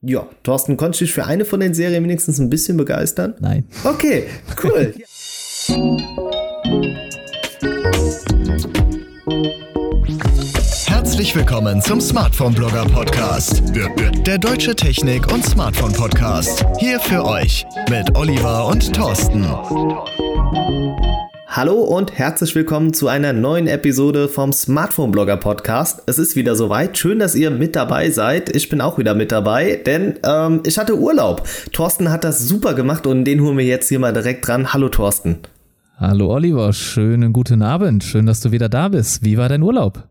[0.00, 3.34] Ja, Thorsten, konntest du dich für eine von den Serien wenigstens ein bisschen begeistern?
[3.40, 3.64] Nein.
[3.82, 4.28] Okay,
[4.62, 4.94] cool.
[10.86, 13.60] Herzlich willkommen zum Smartphone Blogger Podcast.
[14.24, 16.64] Der deutsche Technik- und Smartphone Podcast.
[16.78, 19.42] Hier für euch mit Oliver und Thorsten.
[21.50, 26.02] Hallo und herzlich willkommen zu einer neuen Episode vom Smartphone Blogger Podcast.
[26.04, 26.98] Es ist wieder soweit.
[26.98, 28.54] Schön, dass ihr mit dabei seid.
[28.54, 31.48] Ich bin auch wieder mit dabei, denn ähm, ich hatte Urlaub.
[31.72, 34.74] Thorsten hat das super gemacht und den holen wir jetzt hier mal direkt dran.
[34.74, 35.38] Hallo Thorsten.
[35.96, 38.04] Hallo Oliver, schönen guten Abend.
[38.04, 39.24] Schön, dass du wieder da bist.
[39.24, 40.06] Wie war dein Urlaub?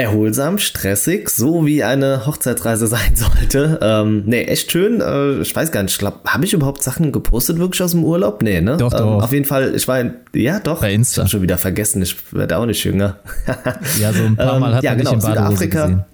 [0.00, 3.78] Erholsam, stressig, so wie eine Hochzeitsreise sein sollte.
[3.82, 5.00] Ähm, nee, echt schön.
[5.00, 8.04] Äh, ich weiß gar nicht, ich glaube, habe ich überhaupt Sachen gepostet wirklich aus dem
[8.04, 8.42] Urlaub?
[8.42, 8.76] Nee, ne?
[8.76, 9.22] Doch, ähm, doch.
[9.22, 10.80] Auf jeden Fall, ich war, in, ja, doch.
[10.80, 11.22] Bei Insta.
[11.22, 13.18] Ich hab schon wieder vergessen, ich werde auch nicht jünger.
[14.00, 15.82] ja, so ein paar Mal hat ähm, ja, man genau, dich in Badehose Südafrika.
[15.86, 16.04] gesehen.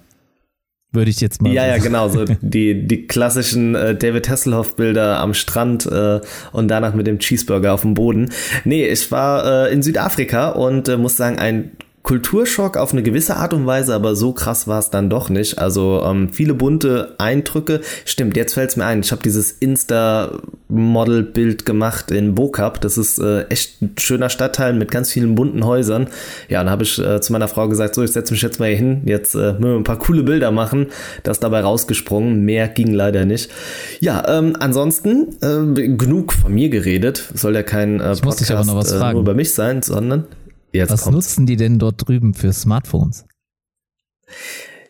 [0.93, 5.33] Würde ich jetzt mal Ja, ja, genau, so die, die klassischen äh, David Hasselhoff-Bilder am
[5.33, 6.21] Strand äh,
[6.53, 8.31] und danach mit dem Cheeseburger auf dem Boden.
[8.63, 11.71] Nee, ich war äh, in Südafrika und äh, muss sagen, ein
[12.07, 15.59] Kulturschock auf eine gewisse Art und Weise, aber so krass war es dann doch nicht.
[15.59, 17.81] Also ähm, viele bunte Eindrücke.
[18.05, 19.01] Stimmt, jetzt fällt es mir ein.
[19.01, 22.79] Ich habe dieses Insta-Model-Bild gemacht in Bokap.
[22.79, 26.07] Das ist äh, echt ein schöner Stadtteil mit ganz vielen bunten Häusern.
[26.47, 28.69] Ja, dann habe ich äh, zu meiner Frau gesagt, so, ich setze mich jetzt mal
[28.69, 29.01] hier hin.
[29.03, 30.87] Jetzt äh, müssen wir ein paar coole Bilder machen.
[31.23, 32.45] Das ist dabei rausgesprungen.
[32.45, 33.51] Mehr ging leider nicht.
[33.99, 37.29] Ja, ähm, ansonsten äh, genug von mir geredet.
[37.33, 39.15] Soll ja kein äh, Ich muss dich aber Podcast noch was äh, fragen.
[39.15, 40.23] nur über mich sein, sondern
[40.71, 41.15] jetzt Was kommt's.
[41.15, 43.25] nutzen die denn dort drüben für Smartphones?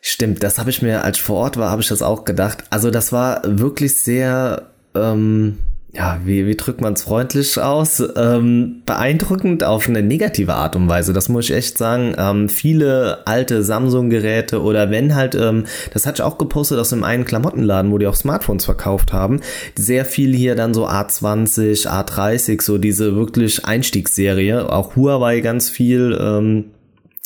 [0.01, 2.63] Stimmt, das habe ich mir, als ich vor Ort war, habe ich das auch gedacht.
[2.69, 5.59] Also das war wirklich sehr, ähm,
[5.97, 8.03] ja, wie, wie drückt man es freundlich aus?
[8.15, 11.11] Ähm, beeindruckend auf eine negative Art und Weise.
[11.11, 12.13] Das muss ich echt sagen.
[12.19, 17.03] Ähm, viele alte Samsung-Geräte oder wenn halt, ähm, das hatte ich auch gepostet aus einem
[17.03, 19.41] einen Klamottenladen, wo die auch Smartphones verkauft haben.
[19.75, 24.71] Sehr viel hier dann so A20, A30, so diese wirklich Einstiegsserie.
[24.71, 26.15] Auch Huawei ganz viel.
[26.21, 26.65] Ähm,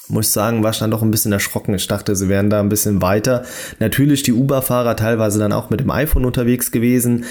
[0.08, 1.74] muss ich sagen, war ich dann doch ein bisschen erschrocken.
[1.74, 3.44] Ich dachte, sie wären da ein bisschen weiter.
[3.80, 7.26] Natürlich die Uber-Fahrer teilweise dann auch mit dem iPhone unterwegs gewesen.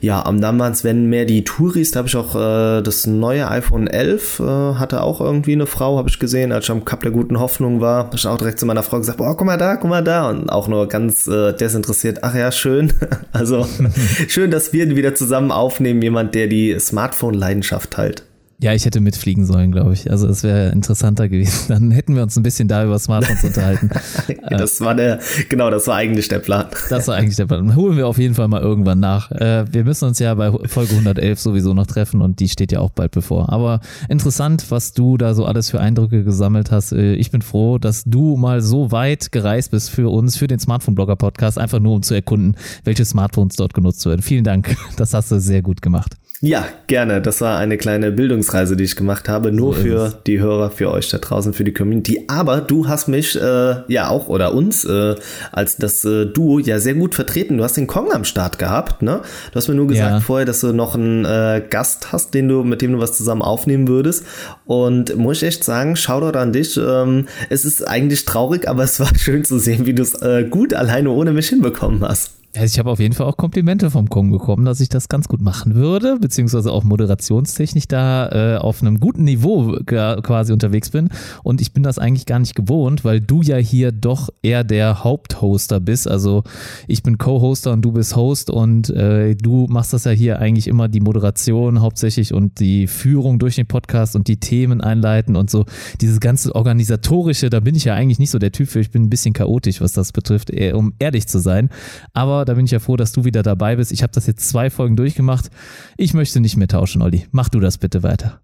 [0.00, 3.86] Ja, am es, wenn mehr die Touris, da habe ich auch äh, das neue iPhone
[3.86, 4.42] 11, äh,
[4.74, 7.80] hatte auch irgendwie eine Frau, habe ich gesehen, als ich am Cup der guten Hoffnung
[7.80, 10.04] war, habe ich auch direkt zu meiner Frau gesagt, boah, guck mal da, guck mal
[10.04, 12.92] da und auch nur ganz äh, desinteressiert, ach ja, schön.
[13.32, 13.66] also
[14.28, 18.25] schön, dass wir wieder zusammen aufnehmen, jemand, der die Smartphone-Leidenschaft teilt.
[18.58, 20.10] Ja, ich hätte mitfliegen sollen, glaube ich.
[20.10, 21.66] Also es wäre interessanter gewesen.
[21.68, 23.90] Dann hätten wir uns ein bisschen da über Smartphones unterhalten.
[24.48, 25.18] Das war der,
[25.48, 26.66] genau, das war eigentlich der Plan.
[26.88, 27.74] Das war eigentlich der Plan.
[27.76, 29.30] Holen wir auf jeden Fall mal irgendwann nach.
[29.30, 32.80] Äh, wir müssen uns ja bei Folge 111 sowieso noch treffen und die steht ja
[32.80, 33.52] auch bald bevor.
[33.52, 36.92] Aber interessant, was du da so alles für Eindrücke gesammelt hast.
[36.92, 40.58] Äh, Ich bin froh, dass du mal so weit gereist bist für uns, für den
[40.58, 44.22] Smartphone-Blogger-Podcast, einfach nur um zu erkunden, welche Smartphones dort genutzt werden.
[44.22, 44.76] Vielen Dank.
[44.96, 46.14] Das hast du sehr gut gemacht.
[46.42, 47.22] Ja, gerne.
[47.22, 50.90] Das war eine kleine Bildungsreise, die ich gemacht habe, nur So für die Hörer, für
[50.90, 52.24] euch da draußen, für die Community.
[52.28, 55.14] Aber du hast mich äh, ja auch oder uns äh,
[55.52, 57.56] als das äh, Duo ja sehr gut vertreten.
[57.56, 59.22] Du hast den Kong am Start gehabt, ne?
[59.50, 60.20] Du hast mir nur gesagt Ja.
[60.20, 63.42] vorher, dass du noch einen äh, Gast hast, den du mit dem du was zusammen
[63.42, 64.24] aufnehmen würdest.
[64.66, 66.76] Und muss ich echt sagen, Shoutout an dich.
[66.76, 70.44] Ähm, es ist eigentlich traurig, aber es war schön zu sehen, wie du es äh,
[70.44, 72.32] gut alleine ohne mich hinbekommen hast.
[72.56, 75.28] Ja, ich habe auf jeden Fall auch Komplimente vom Kong bekommen, dass ich das ganz
[75.28, 81.10] gut machen würde, beziehungsweise auch moderationstechnisch da äh, auf einem guten Niveau quasi unterwegs bin.
[81.42, 85.04] Und ich bin das eigentlich gar nicht gewohnt, weil du ja hier doch eher der
[85.04, 86.08] Haupthoster bist.
[86.08, 86.44] Also
[86.88, 90.66] ich bin Co-Hoster und du bist Host und äh, du machst das ja hier eigentlich
[90.66, 95.50] immer die Moderation hauptsächlich und die Führung durch den Podcast und die Themen einleiten und
[95.50, 95.66] so.
[96.00, 98.80] Dieses ganze organisatorische, da bin ich ja eigentlich nicht so der Typ für.
[98.80, 101.68] Ich bin ein bisschen chaotisch, was das betrifft, um ehrlich zu sein.
[102.14, 103.92] Aber da bin ich ja froh, dass du wieder dabei bist.
[103.92, 105.50] Ich habe das jetzt zwei Folgen durchgemacht.
[105.96, 107.26] Ich möchte nicht mehr tauschen, Olli.
[107.30, 108.40] Mach du das bitte weiter.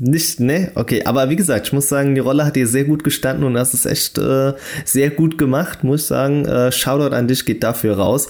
[0.00, 0.70] Nicht, ne?
[0.76, 3.58] Okay, aber wie gesagt, ich muss sagen, die Rolle hat dir sehr gut gestanden und
[3.58, 4.52] hast es echt äh,
[4.84, 6.44] sehr gut gemacht, muss ich sagen.
[6.44, 8.28] Äh, Shoutout an dich geht dafür raus.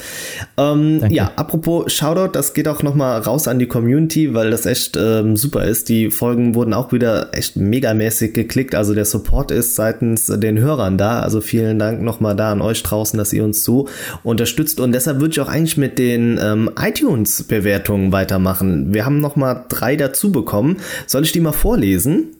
[0.56, 1.14] Ähm, Danke.
[1.14, 5.36] ja, apropos Shoutout, das geht auch nochmal raus an die Community, weil das echt ähm,
[5.36, 5.90] super ist.
[5.90, 8.74] Die Folgen wurden auch wieder echt megamäßig geklickt.
[8.74, 11.20] Also der Support ist seitens den Hörern da.
[11.20, 13.88] Also vielen Dank nochmal da an euch draußen, dass ihr uns so
[14.22, 14.80] unterstützt.
[14.80, 18.94] Und deshalb würde ich auch eigentlich mit den ähm, iTunes-Bewertungen weitermachen.
[18.94, 20.78] Wir haben nochmal drei dazu bekommen.
[21.06, 22.34] Soll ich die mal vorlesen?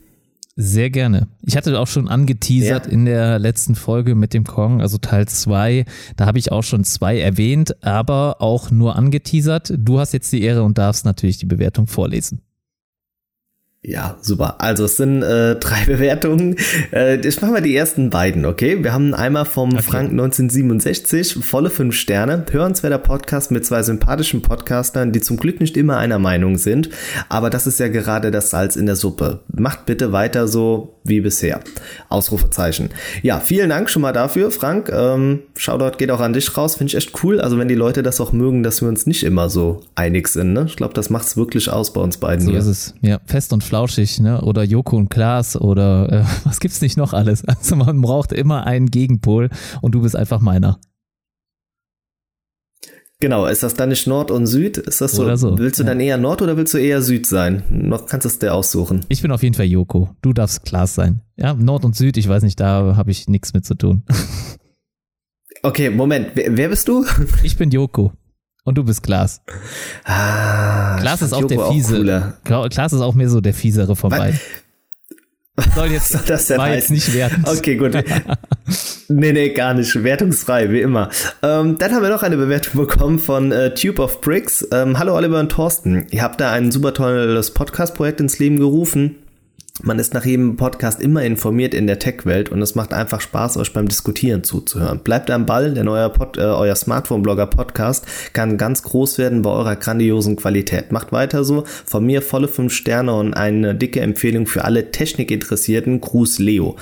[0.61, 1.29] Sehr gerne.
[1.43, 2.93] Ich hatte auch schon angeteasert Ja.
[2.93, 5.85] in der letzten Folge mit dem Kong, also Teil 2.
[6.17, 9.73] Da habe ich auch schon zwei erwähnt, aber auch nur angeteasert.
[9.79, 12.41] Du hast jetzt die Ehre und darfst natürlich die Bewertung vorlesen.
[13.81, 14.61] Ja, super.
[14.61, 16.57] Also es sind äh, drei Bewertungen.
[16.93, 18.83] Äh, ich mache mal die ersten beiden, okay?
[18.83, 19.83] Wir haben einmal vom okay.
[19.83, 25.77] Frank 1967, volle fünf Sterne, hörenswerter Podcast mit zwei sympathischen Podcastern, die zum Glück nicht
[25.77, 26.91] immer einer Meinung sind,
[27.29, 29.41] aber das ist ja gerade das Salz in der Suppe.
[29.49, 31.61] Macht bitte weiter so wie bisher.
[32.09, 32.91] Ausrufezeichen.
[33.23, 34.91] Ja, vielen Dank schon mal dafür, Frank.
[34.93, 37.41] Ähm, Shoutout geht auch an dich raus, finde ich echt cool.
[37.41, 40.53] Also wenn die Leute das auch mögen, dass wir uns nicht immer so einig sind,
[40.53, 40.67] ne?
[40.69, 42.61] Ich glaube, das macht's wirklich aus bei uns beiden so hier.
[42.61, 42.95] Ist es.
[43.01, 44.41] Ja, fest und flauschig, ne?
[44.43, 47.45] Oder Joko und Klaas oder äh, was gibt's nicht noch alles?
[47.45, 49.51] Also man braucht immer einen Gegenpol
[49.81, 50.79] und du bist einfach meiner.
[53.21, 54.77] Genau, ist das dann nicht Nord und Süd?
[54.79, 55.35] Ist das so?
[55.35, 55.59] so.
[55.59, 55.89] Willst du ja.
[55.89, 57.65] dann eher Nord oder willst du eher Süd sein?
[57.69, 59.05] Noch kannst du es dir aussuchen.
[59.09, 60.11] Ich bin auf jeden Fall Joko.
[60.23, 61.23] Du darfst Klaas sein.
[61.37, 64.05] Ja, Nord und Süd, ich weiß nicht, da habe ich nichts mit zu tun.
[65.63, 67.05] Okay, Moment, wer, wer bist du?
[67.43, 68.13] Ich bin Joko.
[68.69, 69.41] Und du bist Klaas.
[70.05, 72.35] Ah, Klaas ist auch der fiese.
[72.51, 74.39] Auch Klaas ist auch mehr so der fiesere von beiden.
[75.75, 76.95] Soll jetzt, Soll das denn war heißen?
[76.95, 77.45] jetzt nicht werten.
[77.47, 77.95] Okay, gut.
[79.09, 80.05] nee, nee, gar nicht.
[80.05, 81.09] Wertungsfrei, wie immer.
[81.43, 84.69] Ähm, dann haben wir noch eine Bewertung bekommen von äh, Tube of Bricks.
[84.71, 86.07] Ähm, Hallo Oliver und Thorsten.
[86.11, 89.17] Ihr habt da ein super tolles Podcast-Projekt ins Leben gerufen.
[89.81, 93.57] Man ist nach jedem Podcast immer informiert in der Tech-Welt und es macht einfach Spaß,
[93.59, 94.99] euch beim Diskutieren zuzuhören.
[94.99, 99.77] Bleibt am Ball, denn euer, Pod, äh, euer Smartphone-Blogger-Podcast kann ganz groß werden bei eurer
[99.77, 100.91] grandiosen Qualität.
[100.91, 101.63] Macht weiter so.
[101.87, 106.01] Von mir volle 5 Sterne und eine dicke Empfehlung für alle Technikinteressierten.
[106.01, 106.75] Gruß Leo.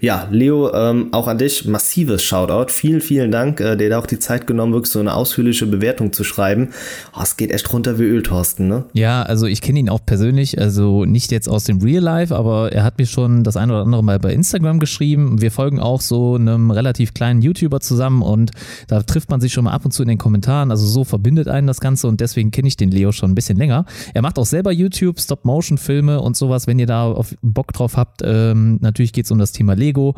[0.00, 2.72] Ja, Leo, ähm, auch an dich massives Shoutout.
[2.72, 6.12] Vielen, vielen Dank, äh, der da auch die Zeit genommen, wirklich so eine ausführliche Bewertung
[6.12, 6.70] zu schreiben.
[7.16, 8.86] Oh, es geht echt runter wie Öl, Thorsten, ne?
[8.92, 12.72] Ja, also ich kenne ihn auch persönlich, also nicht jetzt aus dem Real Life, aber
[12.72, 15.40] er hat mir schon das ein oder andere Mal bei Instagram geschrieben.
[15.40, 18.50] Wir folgen auch so einem relativ kleinen YouTuber zusammen und
[18.88, 20.70] da trifft man sich schon mal ab und zu in den Kommentaren.
[20.70, 23.58] Also so verbindet einen das Ganze und deswegen kenne ich den Leo schon ein bisschen
[23.58, 23.84] länger.
[24.14, 28.22] Er macht auch selber YouTube, Stop-Motion-Filme und sowas, wenn ihr da Bock drauf habt.
[28.24, 30.14] Ähm, natürlich geht es um das Thema Lego.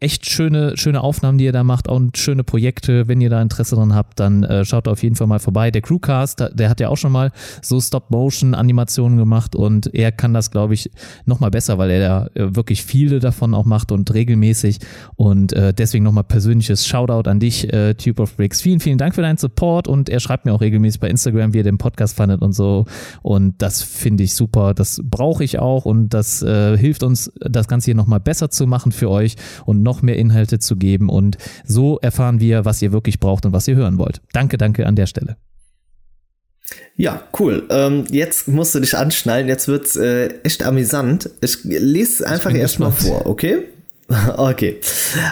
[0.00, 3.06] Echt schöne, schöne Aufnahmen, die ihr da macht und schöne Projekte.
[3.06, 5.70] Wenn ihr da Interesse dran habt, dann äh, schaut auf jeden Fall mal vorbei.
[5.70, 7.30] Der Crewcast, der hat ja auch schon mal
[7.62, 10.90] so Stop-Motion-Animationen gemacht und er kann das, glaube ich,
[11.24, 14.78] nochmal mal besser, weil er da äh, wirklich viele davon auch macht und regelmäßig.
[15.16, 18.60] Und äh, deswegen nochmal persönliches Shoutout an dich, äh, Tube of Bricks.
[18.60, 21.60] Vielen, vielen Dank für deinen Support und er schreibt mir auch regelmäßig bei Instagram, wie
[21.60, 22.86] er den Podcast fandet und so.
[23.22, 24.74] Und das finde ich super.
[24.74, 28.66] Das brauche ich auch und das äh, hilft uns, das Ganze hier nochmal besser zu
[28.66, 31.08] machen für euch und noch mehr Inhalte zu geben.
[31.08, 34.22] Und so erfahren wir, was ihr wirklich braucht und was ihr hören wollt.
[34.32, 35.36] Danke, danke an der Stelle.
[36.96, 37.64] Ja, cool.
[37.70, 39.48] Ähm, jetzt musst du dich anschnallen.
[39.48, 41.30] Jetzt wird's äh, echt amüsant.
[41.40, 43.64] Ich lese einfach erstmal vor, okay?
[44.36, 44.80] Okay.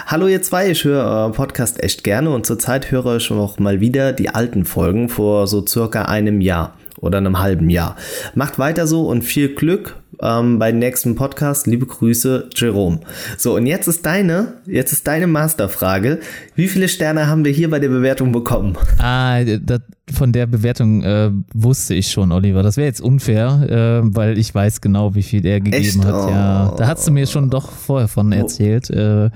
[0.07, 3.81] Hallo ihr zwei, ich höre euren Podcast echt gerne und zurzeit höre ich auch mal
[3.81, 7.97] wieder die alten Folgen vor so circa einem Jahr oder einem halben Jahr.
[8.33, 11.67] Macht weiter so und viel Glück ähm, beim nächsten Podcast.
[11.67, 13.01] Liebe Grüße, Jerome.
[13.37, 16.19] So, und jetzt ist deine, jetzt ist deine Masterfrage.
[16.55, 18.77] Wie viele Sterne haben wir hier bei der Bewertung bekommen?
[18.99, 19.81] Ah, das,
[20.13, 22.63] von der Bewertung äh, wusste ich schon, Oliver.
[22.63, 26.05] Das wäre jetzt unfair, äh, weil ich weiß genau, wie viel er gegeben Echt?
[26.05, 26.29] hat.
[26.29, 28.35] Ja, da hast du mir schon doch vorher von oh.
[28.35, 28.89] erzählt.
[28.89, 29.29] Äh,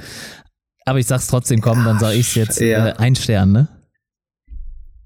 [0.85, 2.61] aber ich sag's trotzdem, komm, dann sag ich's jetzt.
[2.61, 2.87] Ja.
[2.87, 3.67] Äh, ein Stern, ne?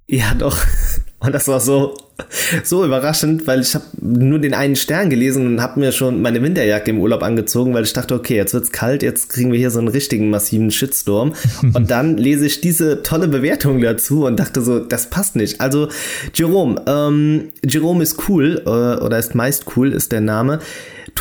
[0.05, 0.55] Ja, doch.
[1.19, 1.95] Und das war so,
[2.63, 6.41] so überraschend, weil ich habe nur den einen Stern gelesen und habe mir schon meine
[6.41, 9.71] Winterjacke im Urlaub angezogen, weil ich dachte, okay, jetzt wird's kalt, jetzt kriegen wir hier
[9.71, 11.33] so einen richtigen massiven Shitstorm.
[11.73, 15.61] und dann lese ich diese tolle Bewertung dazu und dachte so, das passt nicht.
[15.61, 15.89] Also
[16.33, 20.59] Jerome, ähm, Jerome ist cool äh, oder ist meist cool, ist der Name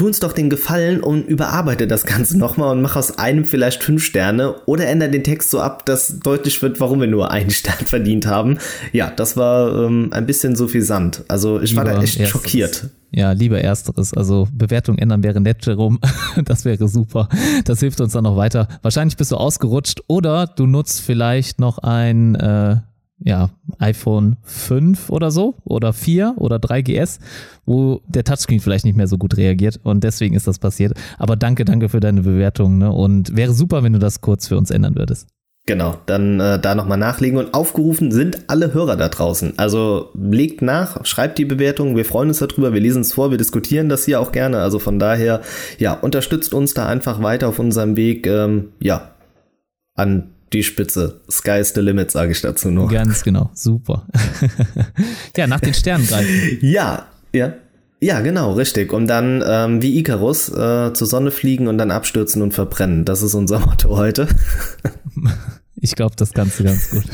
[0.01, 3.85] tu uns doch den Gefallen und überarbeite das Ganze nochmal und mach aus einem vielleicht
[3.85, 7.51] fünf Sterne oder ändere den Text so ab, dass deutlich wird, warum wir nur einen
[7.51, 8.57] Stern verdient haben.
[8.93, 11.25] Ja, das war ähm, ein bisschen suffisant.
[11.29, 12.31] Also ich lieber war da echt ersteres.
[12.31, 12.89] schockiert.
[13.11, 14.15] Ja, lieber ersteres.
[14.15, 15.99] Also Bewertung ändern wäre nett, Jerome.
[16.47, 17.29] Das wäre super.
[17.67, 18.69] Das hilft uns dann noch weiter.
[18.81, 22.77] Wahrscheinlich bist du ausgerutscht oder du nutzt vielleicht noch ein äh,
[23.23, 27.19] ja, iPhone 5 oder so oder 4 oder 3GS,
[27.67, 30.95] wo der Touchscreen vielleicht nicht mehr so gut reagiert und deswegen ist das passiert.
[31.19, 32.91] Aber danke, danke für deine Bewertung ne?
[32.91, 35.29] und wäre super, wenn du das kurz für uns ändern würdest.
[35.67, 39.59] Genau, dann äh, da nochmal nachlegen und aufgerufen sind alle Hörer da draußen.
[39.59, 43.39] Also legt nach, schreibt die Bewertung, wir freuen uns darüber, wir lesen es vor, wir
[43.39, 44.63] diskutieren das hier auch gerne.
[44.63, 45.43] Also von daher,
[45.79, 49.11] ja, unterstützt uns da einfach weiter auf unserem Weg, ähm, ja,
[49.95, 51.21] an die Spitze.
[51.31, 52.89] Sky is the limit, sage ich dazu nur.
[52.89, 54.07] Ganz genau, super.
[55.37, 56.59] ja, nach den Sternen greifen.
[56.61, 57.55] Ja, ja.
[58.03, 58.95] Ja, genau, richtig.
[58.95, 63.05] Und dann ähm, wie Icarus äh, zur Sonne fliegen und dann abstürzen und verbrennen.
[63.05, 64.27] Das ist unser Motto heute.
[65.77, 67.05] ich glaube, das kannst du ganz gut.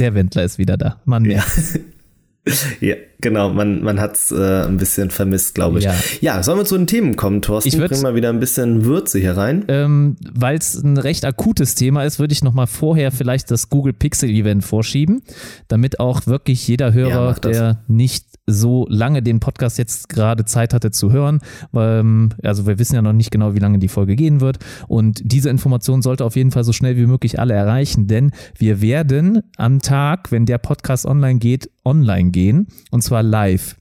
[0.00, 1.00] Der Wendler ist wieder da.
[1.04, 1.44] Mann, mehr.
[1.74, 1.80] Ja.
[2.80, 5.84] Ja, genau, man, man hat es äh, ein bisschen vermisst, glaube ich.
[5.84, 5.94] Ja.
[6.20, 7.68] ja, sollen wir zu den Themen kommen, Thorsten?
[7.68, 9.64] Ich bring mal wieder ein bisschen Würze hier rein.
[9.68, 13.68] Ähm, Weil es ein recht akutes Thema ist, würde ich noch mal vorher vielleicht das
[13.68, 15.22] Google Pixel Event vorschieben,
[15.68, 20.74] damit auch wirklich jeder Hörer, ja, der nicht so lange den Podcast jetzt gerade Zeit
[20.74, 21.40] hatte zu hören.
[21.74, 24.58] Ähm, also wir wissen ja noch nicht genau, wie lange die Folge gehen wird.
[24.88, 28.80] Und diese Information sollte auf jeden Fall so schnell wie möglich alle erreichen, denn wir
[28.80, 33.76] werden am Tag, wenn der Podcast online geht, online gehen und zwar live.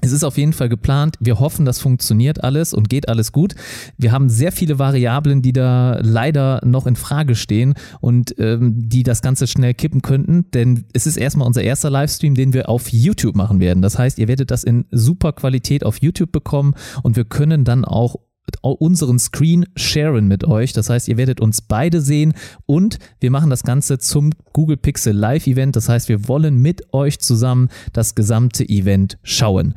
[0.00, 1.16] Es ist auf jeden Fall geplant.
[1.20, 3.54] Wir hoffen, das funktioniert alles und geht alles gut.
[3.98, 9.04] Wir haben sehr viele Variablen, die da leider noch in Frage stehen und ähm, die
[9.04, 12.88] das Ganze schnell kippen könnten, denn es ist erstmal unser erster Livestream, den wir auf
[12.88, 13.82] YouTube machen werden.
[13.82, 17.84] Das heißt, ihr werdet das in super Qualität auf YouTube bekommen und wir können dann
[17.84, 18.16] auch
[18.62, 20.72] unseren Screen sharen mit euch.
[20.72, 22.34] Das heißt, ihr werdet uns beide sehen
[22.66, 25.76] und wir machen das Ganze zum Google Pixel Live Event.
[25.76, 29.74] Das heißt, wir wollen mit euch zusammen das gesamte Event schauen.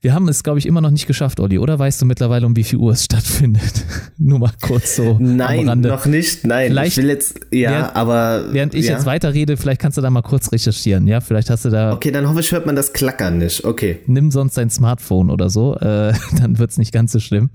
[0.00, 2.56] Wir haben es, glaube ich, immer noch nicht geschafft, Olli, oder weißt du mittlerweile, um
[2.56, 3.84] wie viel Uhr es stattfindet?
[4.18, 5.16] Nur mal kurz so.
[5.18, 6.44] Nein, noch nicht.
[6.44, 8.44] Nein, vielleicht, ich will jetzt, ja, während, aber.
[8.52, 8.92] Während ich ja.
[8.92, 11.20] jetzt weiterrede, vielleicht kannst du da mal kurz recherchieren, ja?
[11.20, 11.92] Vielleicht hast du da.
[11.92, 13.64] Okay, dann hoffe ich, hört man das Klackern nicht.
[13.64, 14.00] Okay.
[14.06, 17.50] Nimm sonst dein Smartphone oder so, äh, dann wird es nicht ganz so schlimm.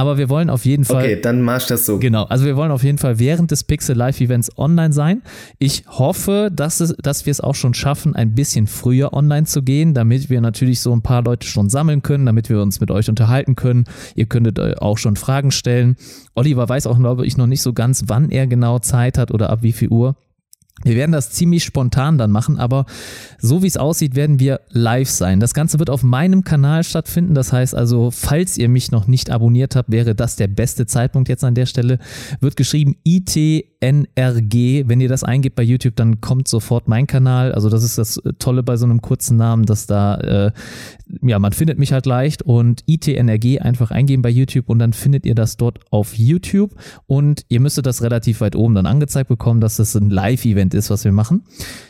[0.00, 1.04] Aber wir wollen auf jeden Fall.
[1.04, 1.98] Okay, dann mach das so.
[1.98, 5.20] Genau, also wir wollen auf jeden Fall während des Pixel Live Events online sein.
[5.58, 9.62] Ich hoffe, dass, es, dass wir es auch schon schaffen, ein bisschen früher online zu
[9.62, 12.90] gehen, damit wir natürlich so ein paar Leute schon sammeln können, damit wir uns mit
[12.90, 13.84] euch unterhalten können.
[14.14, 15.96] Ihr könntet äh, auch schon Fragen stellen.
[16.34, 19.50] Oliver weiß auch, glaube ich, noch nicht so ganz, wann er genau Zeit hat oder
[19.50, 20.16] ab wie viel Uhr.
[20.82, 22.86] Wir werden das ziemlich spontan dann machen, aber
[23.38, 25.38] so wie es aussieht, werden wir live sein.
[25.38, 27.34] Das Ganze wird auf meinem Kanal stattfinden.
[27.34, 31.28] Das heißt also, falls ihr mich noch nicht abonniert habt, wäre das der beste Zeitpunkt
[31.28, 31.98] jetzt an der Stelle.
[32.40, 32.96] Wird geschrieben
[33.80, 34.88] ITNRG.
[34.88, 37.52] Wenn ihr das eingebt bei YouTube, dann kommt sofort mein Kanal.
[37.52, 40.52] Also das ist das Tolle bei so einem kurzen Namen, dass da, äh,
[41.22, 45.26] ja, man findet mich halt leicht und ITNRG einfach eingeben bei YouTube und dann findet
[45.26, 46.74] ihr das dort auf YouTube
[47.06, 50.74] und ihr müsstet das relativ weit oben dann angezeigt bekommen, dass das ein Live-Event Event
[50.74, 51.42] ist, was wir machen.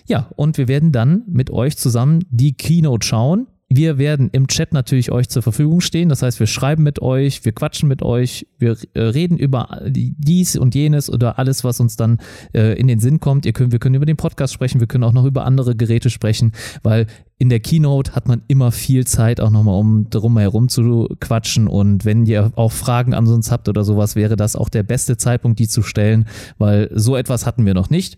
[0.06, 3.46] Ja, und wir werden dann mit euch zusammen die Keynote schauen.
[3.72, 6.08] Wir werden im Chat natürlich euch zur Verfügung stehen.
[6.08, 10.56] Das heißt, wir schreiben mit euch, wir quatschen mit euch, wir äh, reden über dies
[10.56, 12.18] und jenes oder alles, was uns dann
[12.52, 13.46] äh, in den Sinn kommt.
[13.46, 16.10] Ihr könnt, wir können über den Podcast sprechen, wir können auch noch über andere Geräte
[16.10, 16.50] sprechen,
[16.82, 17.06] weil
[17.38, 21.68] in der Keynote hat man immer viel Zeit, auch nochmal um drum herum zu quatschen.
[21.68, 25.16] Und wenn ihr auch Fragen an uns habt oder sowas, wäre das auch der beste
[25.16, 26.26] Zeitpunkt, die zu stellen,
[26.58, 28.16] weil so etwas hatten wir noch nicht.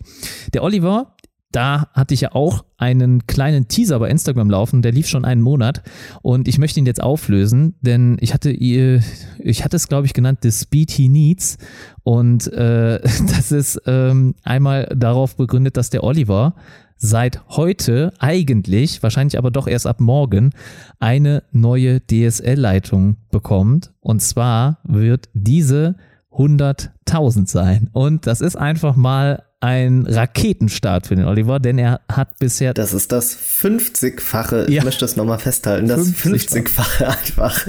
[0.53, 1.13] Der Oliver,
[1.53, 5.41] da hatte ich ja auch einen kleinen Teaser bei Instagram laufen, der lief schon einen
[5.41, 5.83] Monat
[6.21, 10.39] und ich möchte ihn jetzt auflösen, denn ich hatte ich hatte es glaube ich genannt
[10.41, 11.57] The Speed He Needs
[12.03, 16.55] und äh, das ist ähm, einmal darauf begründet, dass der Oliver
[16.97, 20.51] seit heute eigentlich, wahrscheinlich aber doch erst ab morgen,
[20.99, 25.95] eine neue DSL-Leitung bekommt und zwar wird diese
[26.31, 27.89] 100.000 sein.
[27.93, 32.73] Und das ist einfach mal ein Raketenstart für den Oliver, denn er hat bisher.
[32.73, 37.67] Das ist das 50-fache, ich ja, möchte das nochmal festhalten, das 50-fache einfach.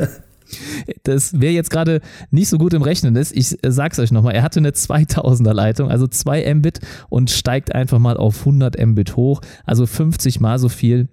[1.04, 4.42] Das wer jetzt gerade nicht so gut im Rechnen ist, ich sag's euch nochmal, er
[4.42, 9.40] hatte eine 2000er Leitung, also 2 Mbit und steigt einfach mal auf 100 Mbit hoch,
[9.64, 11.08] also 50 mal so viel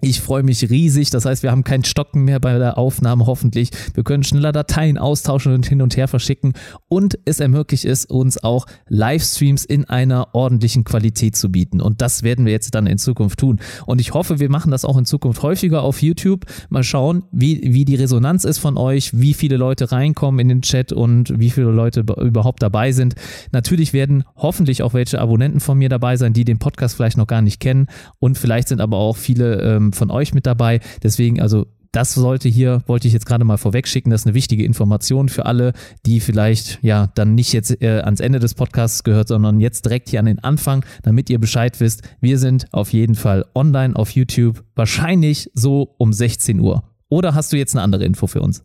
[0.00, 1.10] ich freue mich riesig.
[1.10, 3.70] Das heißt, wir haben kein Stocken mehr bei der Aufnahme hoffentlich.
[3.94, 6.54] Wir können schneller Dateien austauschen und hin und her verschicken.
[6.88, 11.80] Und es ermöglicht es uns auch, Livestreams in einer ordentlichen Qualität zu bieten.
[11.80, 13.60] Und das werden wir jetzt dann in Zukunft tun.
[13.86, 16.46] Und ich hoffe, wir machen das auch in Zukunft häufiger auf YouTube.
[16.68, 20.62] Mal schauen, wie, wie die Resonanz ist von euch, wie viele Leute reinkommen in den
[20.62, 23.14] Chat und wie viele Leute überhaupt dabei sind.
[23.52, 27.26] Natürlich werden hoffentlich auch welche Abonnenten von mir dabei sein, die den Podcast vielleicht noch
[27.26, 27.86] gar nicht kennen.
[28.18, 30.80] Und vielleicht sind aber auch viele ähm, von euch mit dabei.
[31.02, 34.34] Deswegen also das sollte hier, wollte ich jetzt gerade mal vorweg schicken, das ist eine
[34.34, 35.72] wichtige Information für alle,
[36.06, 40.08] die vielleicht ja dann nicht jetzt äh, ans Ende des Podcasts gehört, sondern jetzt direkt
[40.08, 42.02] hier an den Anfang, damit ihr Bescheid wisst.
[42.20, 46.84] Wir sind auf jeden Fall online auf YouTube, wahrscheinlich so um 16 Uhr.
[47.08, 48.64] Oder hast du jetzt eine andere Info für uns?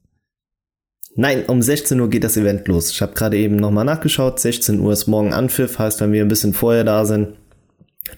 [1.16, 2.92] Nein, um 16 Uhr geht das Event los.
[2.92, 4.40] Ich habe gerade eben nochmal nachgeschaut.
[4.40, 7.30] 16 Uhr ist morgen Anpfiff, heißt, wenn wir ein bisschen vorher da sind,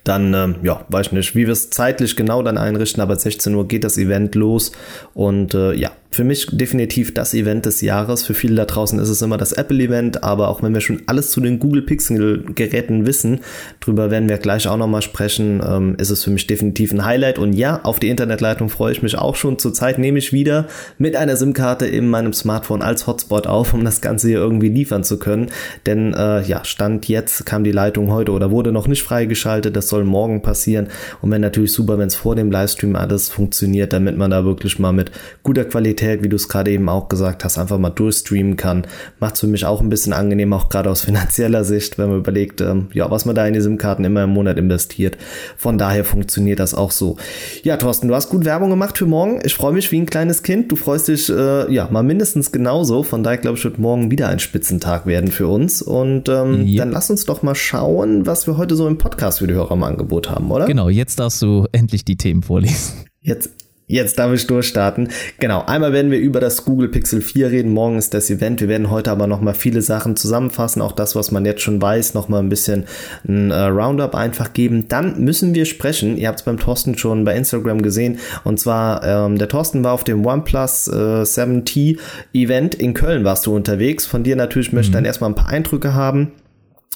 [0.03, 3.53] dann, ähm, ja, weiß ich nicht, wie wir es zeitlich genau dann einrichten, aber 16
[3.55, 4.71] Uhr geht das Event los
[5.13, 8.23] und äh, ja, für mich definitiv das Event des Jahres.
[8.23, 11.31] Für viele da draußen ist es immer das Apple-Event, aber auch wenn wir schon alles
[11.31, 13.41] zu den Google Pixel-Geräten wissen,
[13.81, 17.37] drüber werden wir gleich auch nochmal sprechen, ähm, ist es für mich definitiv ein Highlight.
[17.37, 19.59] Und ja, auf die Internetleitung freue ich mich auch schon.
[19.59, 20.67] Zurzeit nehme ich wieder
[20.97, 25.03] mit einer SIM-Karte in meinem Smartphone als Hotspot auf, um das Ganze hier irgendwie liefern
[25.03, 25.51] zu können.
[25.85, 29.75] Denn äh, ja, Stand jetzt kam die Leitung heute oder wurde noch nicht freigeschaltet.
[29.77, 30.87] Das soll morgen passieren.
[31.21, 34.79] Und wenn natürlich super, wenn es vor dem Livestream alles funktioniert, damit man da wirklich
[34.79, 35.11] mal mit
[35.43, 38.85] guter Qualität, wie du es gerade eben auch gesagt hast, einfach mal durchstreamen kann.
[39.19, 42.19] Macht es für mich auch ein bisschen angenehm, auch gerade aus finanzieller Sicht, wenn man
[42.19, 45.17] überlegt, ähm, ja, was man da in die SIM-Karten immer im Monat investiert.
[45.57, 47.17] Von daher funktioniert das auch so.
[47.63, 49.39] Ja, Thorsten, du hast gut Werbung gemacht für morgen.
[49.43, 50.71] Ich freue mich wie ein kleines Kind.
[50.71, 53.03] Du freust dich, äh, ja, mal mindestens genauso.
[53.03, 55.81] Von daher glaube ich, wird morgen wieder ein Spitzentag werden für uns.
[55.81, 56.83] Und ähm, ja.
[56.83, 59.66] dann lass uns doch mal schauen, was wir heute so im Podcast für die Hörer
[59.71, 60.65] im Angebot haben, oder?
[60.65, 63.05] Genau, jetzt darfst du endlich die Themen vorlesen.
[63.21, 63.49] Jetzt
[63.89, 65.07] Jetzt darf ich durchstarten.
[65.39, 67.71] Genau, einmal werden wir über das Google Pixel 4 reden.
[67.71, 68.59] Morgen ist das Event.
[68.59, 70.81] Wir werden heute aber nochmal viele Sachen zusammenfassen.
[70.81, 72.83] Auch das, was man jetzt schon weiß, nochmal ein bisschen
[73.25, 74.89] ein äh, Roundup einfach geben.
[74.89, 76.17] Dann müssen wir sprechen.
[76.17, 78.19] Ihr habt es beim Thorsten schon bei Instagram gesehen.
[78.43, 81.97] Und zwar, ähm, der Thorsten war auf dem OnePlus äh, 7T
[82.33, 84.05] Event in Köln warst du unterwegs.
[84.05, 84.95] Von dir natürlich möchte ich mhm.
[84.95, 86.33] dann erstmal ein paar Eindrücke haben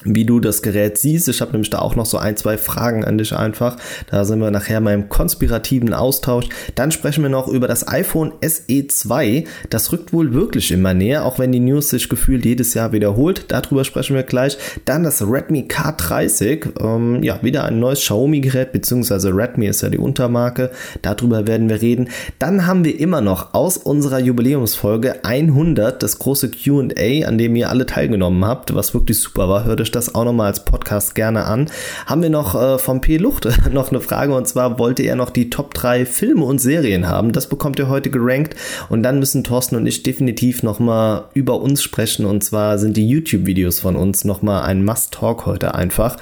[0.04, 1.28] wie du das Gerät siehst.
[1.28, 3.78] Ich habe nämlich da auch noch so ein, zwei Fragen an dich einfach.
[4.10, 6.48] Da sind wir nachher mal im konspirativen Austausch.
[6.76, 9.46] Dann sprechen wir noch über das iPhone SE 2.
[9.70, 13.46] Das rückt wohl wirklich immer näher, auch wenn die News sich gefühlt jedes Jahr wiederholt.
[13.50, 14.58] Darüber sprechen wir gleich.
[14.86, 16.82] Dann das Redmi K30.
[16.82, 20.72] Ähm, ja, wieder ein neues Xiaomi-Gerät, beziehungsweise Redmi ist ja die Untermarke.
[21.02, 22.10] Darüber werden wir reden.
[22.40, 27.70] Dann haben wir immer noch aus unserer Jubiläumsfolge 100 das große Q&A, an dem ihr
[27.70, 29.66] alle teilgenommen habt, was wirklich super war.
[29.66, 31.70] Hört euch euch das auch nochmal als Podcast gerne an.
[32.06, 33.18] Haben wir noch äh, vom P.
[33.18, 37.10] Lucht noch eine Frage und zwar wollte er noch die Top 3 Filme und Serien
[37.10, 37.34] haben.
[37.34, 38.56] Das bekommt ihr heute gerankt
[38.88, 43.08] und dann müssen Thorsten und ich definitiv nochmal über uns sprechen und zwar sind die
[43.08, 46.18] YouTube-Videos von uns nochmal ein Must-Talk heute einfach.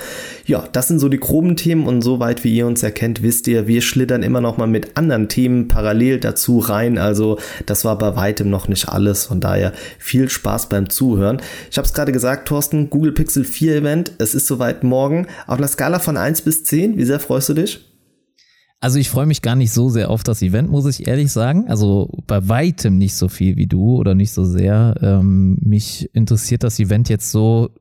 [0.45, 3.67] Ja, das sind so die groben Themen und soweit wie ihr uns erkennt, wisst ihr,
[3.67, 6.97] wir schlittern immer nochmal mit anderen Themen parallel dazu rein.
[6.97, 9.27] Also das war bei weitem noch nicht alles.
[9.27, 11.39] Von daher viel Spaß beim Zuhören.
[11.69, 14.13] Ich habe es gerade gesagt, Thorsten, Google Pixel 4 Event.
[14.19, 15.27] Es ist soweit morgen.
[15.47, 17.85] Auf einer Skala von 1 bis 10, wie sehr freust du dich?
[18.81, 21.67] Also ich freue mich gar nicht so sehr auf das Event, muss ich ehrlich sagen.
[21.67, 24.95] Also bei weitem nicht so viel wie du oder nicht so sehr.
[25.01, 27.71] Ähm, mich interessiert das Event jetzt so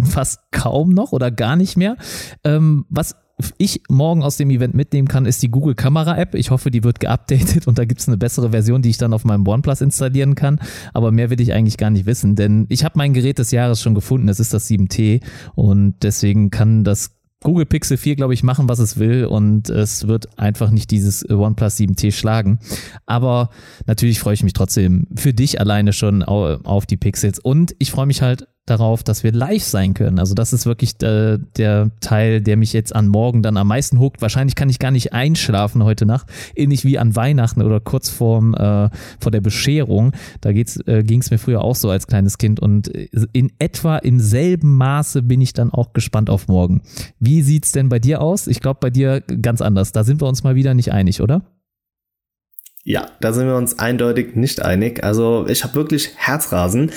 [0.00, 1.96] fast kaum noch oder gar nicht mehr.
[2.44, 3.16] Ähm, was
[3.58, 6.34] ich morgen aus dem Event mitnehmen kann, ist die Google Kamera App.
[6.34, 9.12] Ich hoffe, die wird geupdatet und da gibt es eine bessere Version, die ich dann
[9.12, 10.60] auf meinem OnePlus installieren kann.
[10.92, 13.82] Aber mehr will ich eigentlich gar nicht wissen, denn ich habe mein Gerät des Jahres
[13.82, 14.28] schon gefunden.
[14.28, 15.20] Es ist das 7T
[15.54, 20.08] und deswegen kann das Google Pixel 4, glaube ich, machen, was es will und es
[20.08, 22.58] wird einfach nicht dieses OnePlus 7T schlagen.
[23.04, 23.50] Aber
[23.86, 28.06] natürlich freue ich mich trotzdem für dich alleine schon auf die Pixels und ich freue
[28.06, 30.18] mich halt darauf, dass wir live sein können.
[30.18, 33.98] Also das ist wirklich der, der Teil, der mich jetzt an morgen dann am meisten
[33.98, 34.22] huckt.
[34.22, 38.54] Wahrscheinlich kann ich gar nicht einschlafen heute Nacht, ähnlich wie an Weihnachten oder kurz vorm,
[38.54, 38.88] äh,
[39.20, 40.12] vor der Bescherung.
[40.40, 43.98] Da geht's, äh, ging es mir früher auch so als kleines Kind und in etwa
[43.98, 46.82] im selben Maße bin ich dann auch gespannt auf morgen.
[47.18, 48.46] Wie sieht's denn bei dir aus?
[48.46, 49.92] Ich glaube bei dir ganz anders.
[49.92, 51.42] Da sind wir uns mal wieder nicht einig, oder?
[52.86, 55.02] Ja, da sind wir uns eindeutig nicht einig.
[55.02, 56.90] Also ich habe wirklich Herzrasen.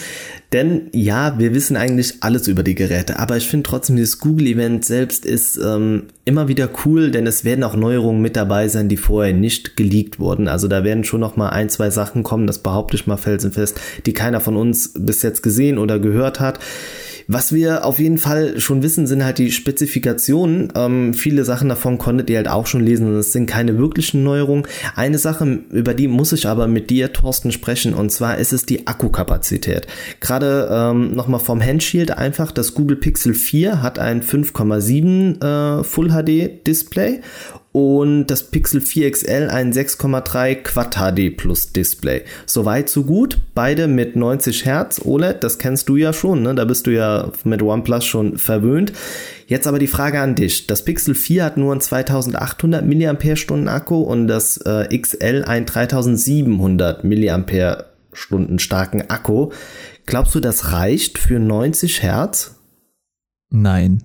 [0.52, 4.86] Denn ja, wir wissen eigentlich alles über die Geräte, aber ich finde trotzdem, dieses Google-Event
[4.86, 8.96] selbst ist ähm, immer wieder cool, denn es werden auch Neuerungen mit dabei sein, die
[8.96, 10.48] vorher nicht geleakt wurden.
[10.48, 13.78] Also da werden schon noch mal ein, zwei Sachen kommen, das behaupte ich mal felsenfest,
[14.06, 16.60] die keiner von uns bis jetzt gesehen oder gehört hat.
[17.30, 20.72] Was wir auf jeden Fall schon wissen, sind halt die Spezifikationen.
[20.76, 24.66] Ähm, viele Sachen davon konntet ihr halt auch schon lesen es sind keine wirklichen Neuerungen.
[24.96, 28.66] Eine Sache, über die muss ich aber mit dir, Thorsten, sprechen und zwar ist es
[28.66, 29.88] die Akkukapazität.
[30.22, 36.10] Gerade ähm, nochmal vom Handshield einfach, das Google Pixel 4 hat ein 5,7 äh, Full
[36.10, 37.22] HD Display
[37.78, 42.24] und das Pixel 4 XL ein 6,3 Quad HD Plus Display.
[42.48, 43.40] Soweit so gut.
[43.54, 46.56] Beide mit 90 Hertz OLED, das kennst du ja schon, ne?
[46.56, 48.94] da bist du ja mit OnePlus schon verwöhnt.
[49.46, 50.66] Jetzt aber die Frage an dich.
[50.66, 57.04] Das Pixel 4 hat nur einen 2800 mAh Akku und das äh, XL ein 3700
[57.04, 57.86] mAh
[58.58, 59.52] starken Akku.
[60.08, 62.56] Glaubst du, das reicht für 90 Hertz?
[63.52, 64.04] Nein.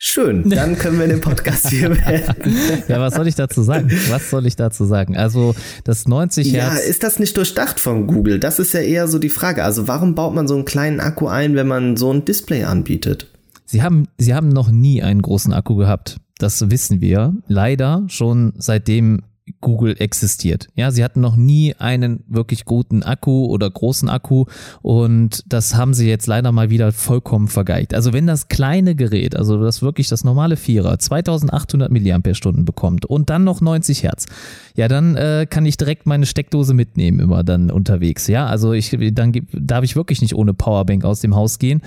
[0.00, 2.54] Schön, dann können wir den Podcast hier beenden.
[2.86, 3.90] ja, was soll ich dazu sagen?
[4.10, 5.16] Was soll ich dazu sagen?
[5.16, 6.74] Also das 90 Hertz.
[6.74, 8.38] Ja, ist das nicht durchdacht von Google?
[8.38, 9.64] Das ist ja eher so die Frage.
[9.64, 13.26] Also warum baut man so einen kleinen Akku ein, wenn man so ein Display anbietet?
[13.64, 16.18] Sie haben, sie haben noch nie einen großen Akku gehabt.
[16.38, 17.34] Das wissen wir.
[17.48, 19.22] Leider schon seitdem
[19.60, 20.68] Google existiert.
[20.74, 24.46] Ja, sie hatten noch nie einen wirklich guten Akku oder großen Akku
[24.82, 27.94] und das haben sie jetzt leider mal wieder vollkommen vergeigt.
[27.94, 32.18] Also wenn das kleine Gerät, also das wirklich das normale Vierer, 2800 mAh
[32.64, 34.26] bekommt und dann noch 90 Hertz,
[34.74, 38.26] ja, dann äh, kann ich direkt meine Steckdose mitnehmen immer dann unterwegs.
[38.28, 41.82] Ja, also ich, dann darf ich wirklich nicht ohne Powerbank aus dem Haus gehen.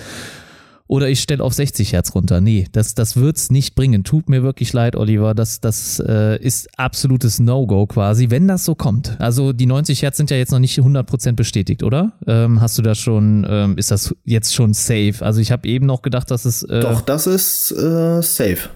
[0.92, 2.42] Oder ich stelle auf 60 Hertz runter.
[2.42, 4.04] Nee, das, das wird's nicht bringen.
[4.04, 5.34] Tut mir wirklich leid, Oliver.
[5.34, 9.16] Das, das äh, ist absolutes No-Go quasi, wenn das so kommt.
[9.18, 12.12] Also die 90 Hertz sind ja jetzt noch nicht 100% bestätigt, oder?
[12.28, 15.16] Ähm, hast du da schon, ähm, ist das jetzt schon safe?
[15.22, 16.64] Also ich habe eben noch gedacht, dass es...
[16.64, 18.68] Äh, Doch, das ist äh, safe.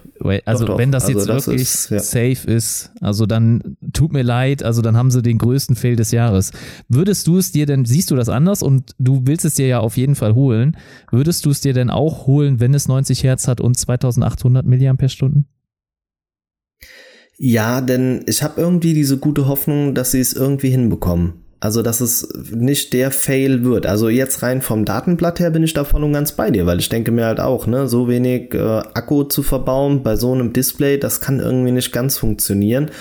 [0.44, 0.78] Also doch, doch.
[0.78, 1.98] wenn das also jetzt das wirklich ist, ja.
[1.98, 6.10] safe ist, also dann tut mir leid, also dann haben sie den größten Fail des
[6.10, 6.52] Jahres.
[6.88, 9.80] Würdest du es dir denn, siehst du das anders und du willst es dir ja
[9.80, 10.76] auf jeden Fall holen,
[11.10, 14.96] würdest du es dir denn auch holen, wenn es 90 Hertz hat und 2800 mAh?
[17.38, 21.45] Ja, denn ich habe irgendwie diese gute Hoffnung, dass sie es irgendwie hinbekommen.
[21.66, 23.86] Also, dass es nicht der Fail wird.
[23.86, 26.78] Also jetzt rein vom Datenblatt her bin ich da voll und ganz bei dir, weil
[26.78, 28.58] ich denke mir halt auch, ne, so wenig äh,
[28.94, 32.92] Akku zu verbauen bei so einem Display, das kann irgendwie nicht ganz funktionieren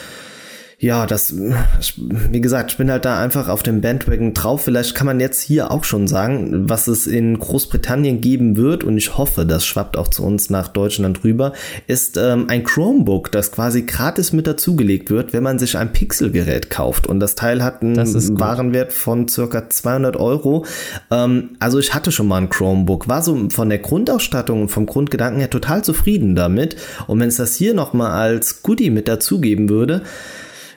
[0.77, 4.63] ja, das, wie gesagt, ich bin halt da einfach auf dem Bandwagon drauf.
[4.65, 8.97] Vielleicht kann man jetzt hier auch schon sagen, was es in Großbritannien geben wird, und
[8.97, 11.53] ich hoffe, das schwappt auch zu uns nach Deutschland rüber,
[11.87, 16.69] ist ähm, ein Chromebook, das quasi gratis mit dazugelegt wird, wenn man sich ein Pixelgerät
[16.69, 17.07] kauft.
[17.07, 17.95] Und das Teil hat einen
[18.39, 20.65] Warenwert von circa 200 Euro.
[21.09, 24.85] Ähm, also ich hatte schon mal ein Chromebook, war so von der Grundausstattung und vom
[24.85, 26.75] Grundgedanken her total zufrieden damit.
[27.07, 30.01] Und wenn es das hier nochmal als Goodie mit dazugeben würde,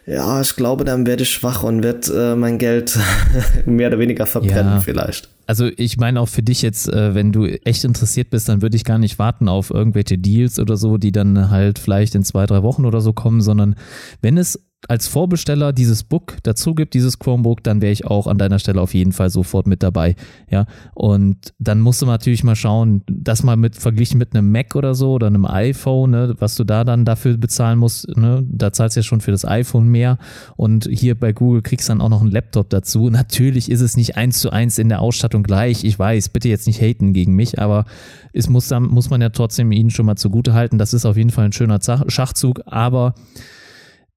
[0.08, 2.98] ja, ich glaube, dann werde ich schwach und werde äh, mein Geld
[3.66, 4.80] mehr oder weniger verbrennen ja.
[4.80, 5.28] vielleicht.
[5.46, 8.76] Also ich meine auch für dich jetzt, äh, wenn du echt interessiert bist, dann würde
[8.76, 12.46] ich gar nicht warten auf irgendwelche Deals oder so, die dann halt vielleicht in zwei,
[12.46, 13.74] drei Wochen oder so kommen, sondern
[14.22, 18.38] wenn es als Vorbesteller dieses Book dazu gibt, dieses Chromebook, dann wäre ich auch an
[18.38, 20.14] deiner Stelle auf jeden Fall sofort mit dabei.
[20.50, 24.76] Ja, und dann musst du natürlich mal schauen, das mal mit verglichen mit einem Mac
[24.76, 28.16] oder so oder einem iPhone, ne, was du da dann dafür bezahlen musst.
[28.16, 30.18] Ne, da zahlst du ja schon für das iPhone mehr
[30.56, 33.10] und hier bei Google kriegst du dann auch noch einen Laptop dazu.
[33.10, 35.82] Natürlich ist es nicht eins zu eins in der Ausstattung gleich.
[35.82, 37.84] Ich weiß, bitte jetzt nicht haten gegen mich, aber
[38.32, 40.78] es muss, dann, muss man ja trotzdem ihnen schon mal zugute halten.
[40.78, 43.14] Das ist auf jeden Fall ein schöner Schachzug, aber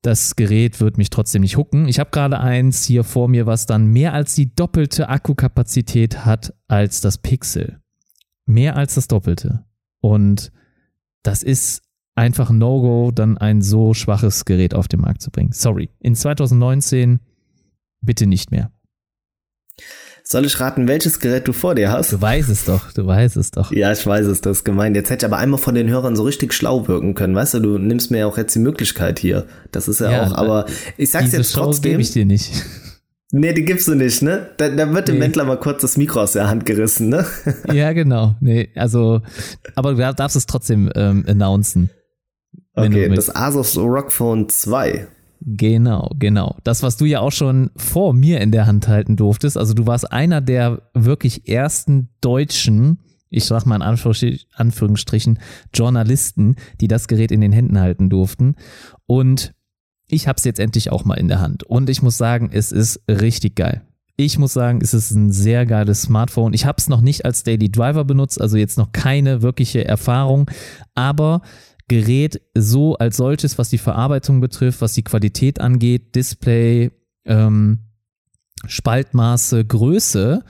[0.01, 1.87] das Gerät wird mich trotzdem nicht hucken.
[1.87, 6.53] Ich habe gerade eins hier vor mir, was dann mehr als die doppelte Akkukapazität hat
[6.67, 7.79] als das Pixel.
[8.45, 9.63] Mehr als das Doppelte.
[10.01, 10.51] Und
[11.23, 11.83] das ist
[12.15, 15.51] einfach ein No-Go, dann ein so schwaches Gerät auf den Markt zu bringen.
[15.51, 15.89] Sorry.
[15.99, 17.19] In 2019
[18.01, 18.71] bitte nicht mehr.
[20.23, 22.11] Soll ich raten, welches Gerät du vor dir hast?
[22.11, 23.71] Du weißt es doch, du weißt es doch.
[23.71, 24.95] Ja, ich weiß es, das ist gemeint.
[24.95, 27.59] Jetzt hätte ich aber einmal von den Hörern so richtig schlau wirken können, weißt du,
[27.59, 29.45] du nimmst mir ja auch jetzt die Möglichkeit hier.
[29.71, 30.65] Das ist ja, ja auch, aber
[30.97, 31.91] ich sag's jetzt trotzdem.
[31.91, 32.51] gebe ich dir nicht.
[33.33, 34.49] Nee, die gibst du nicht, ne?
[34.57, 35.21] Da, da wird dem nee.
[35.21, 37.25] Wendler mal kurz das Mikro aus der Hand gerissen, ne?
[37.73, 38.35] Ja, genau.
[38.41, 39.21] Nee, also,
[39.75, 41.89] aber du darfst es trotzdem ähm, announcen.
[42.73, 45.07] Okay, das Asus ROG Phone 2
[45.43, 46.55] Genau, genau.
[46.63, 49.57] Das, was du ja auch schon vor mir in der Hand halten durftest.
[49.57, 52.99] Also du warst einer der wirklich ersten Deutschen,
[53.31, 55.39] ich sag mal in Anführungsstrichen,
[55.73, 58.55] Journalisten, die das Gerät in den Händen halten durften.
[59.07, 59.53] Und
[60.07, 61.63] ich habe es jetzt endlich auch mal in der Hand.
[61.63, 63.81] Und ich muss sagen, es ist richtig geil.
[64.17, 66.53] Ich muss sagen, es ist ein sehr geiles Smartphone.
[66.53, 70.51] Ich habe es noch nicht als Daily Driver benutzt, also jetzt noch keine wirkliche Erfahrung,
[70.93, 71.41] aber
[71.91, 76.89] Gerät so als solches, was die Verarbeitung betrifft, was die Qualität angeht, Display,
[77.25, 77.79] ähm,
[78.65, 80.41] Spaltmaße, Größe.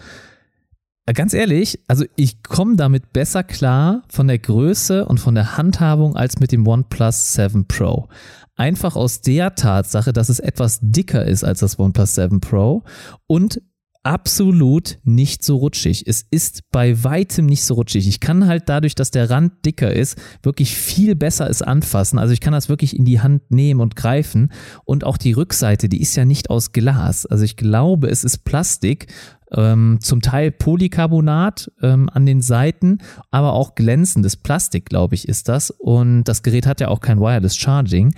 [1.07, 5.57] Äh, ganz ehrlich, also ich komme damit besser klar von der Größe und von der
[5.57, 8.07] Handhabung als mit dem OnePlus 7 Pro.
[8.55, 12.83] Einfach aus der Tatsache, dass es etwas dicker ist als das OnePlus 7 Pro
[13.25, 13.63] und
[14.03, 16.05] absolut nicht so rutschig.
[16.07, 18.07] Es ist bei weitem nicht so rutschig.
[18.07, 22.17] Ich kann halt dadurch, dass der Rand dicker ist, wirklich viel besser es anfassen.
[22.17, 24.51] Also ich kann das wirklich in die Hand nehmen und greifen.
[24.85, 27.25] Und auch die Rückseite, die ist ja nicht aus Glas.
[27.25, 29.07] Also ich glaube, es ist Plastik.
[29.53, 32.99] Ähm, zum Teil Polycarbonat ähm, an den Seiten,
[33.31, 35.71] aber auch glänzendes Plastik, glaube ich, ist das.
[35.71, 38.15] Und das Gerät hat ja auch kein Wireless Charging.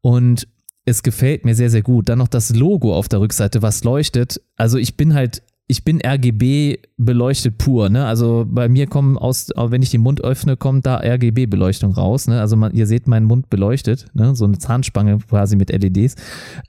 [0.00, 0.46] Und
[0.90, 2.08] es gefällt mir sehr, sehr gut.
[2.08, 4.40] Dann noch das Logo auf der Rückseite, was leuchtet.
[4.56, 7.88] Also ich bin halt, ich bin RGB beleuchtet pur.
[7.88, 8.04] Ne?
[8.04, 12.26] Also bei mir kommen aus, wenn ich den Mund öffne, kommt da RGB-Beleuchtung raus.
[12.26, 12.40] Ne?
[12.40, 14.34] Also man, ihr seht meinen Mund beleuchtet, ne?
[14.34, 16.16] so eine Zahnspange quasi mit LEDs.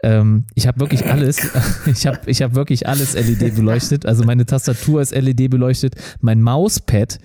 [0.04, 1.40] Ähm, ich habe wirklich alles,
[1.88, 4.06] ich habe ich hab wirklich alles LED beleuchtet.
[4.06, 7.18] Also meine Tastatur ist LED beleuchtet, mein Mauspad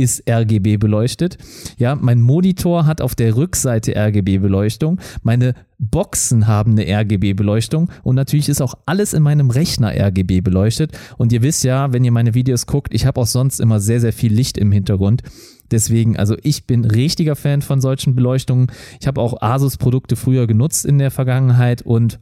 [0.00, 1.38] ist RGB beleuchtet.
[1.78, 5.00] Ja, mein Monitor hat auf der Rückseite RGB Beleuchtung.
[5.22, 10.42] Meine Boxen haben eine RGB Beleuchtung und natürlich ist auch alles in meinem Rechner RGB
[10.42, 10.92] beleuchtet.
[11.16, 14.00] Und ihr wisst ja, wenn ihr meine Videos guckt, ich habe auch sonst immer sehr,
[14.00, 15.22] sehr viel Licht im Hintergrund.
[15.70, 18.66] Deswegen, also ich bin richtiger Fan von solchen Beleuchtungen.
[19.00, 22.18] Ich habe auch Asus Produkte früher genutzt in der Vergangenheit und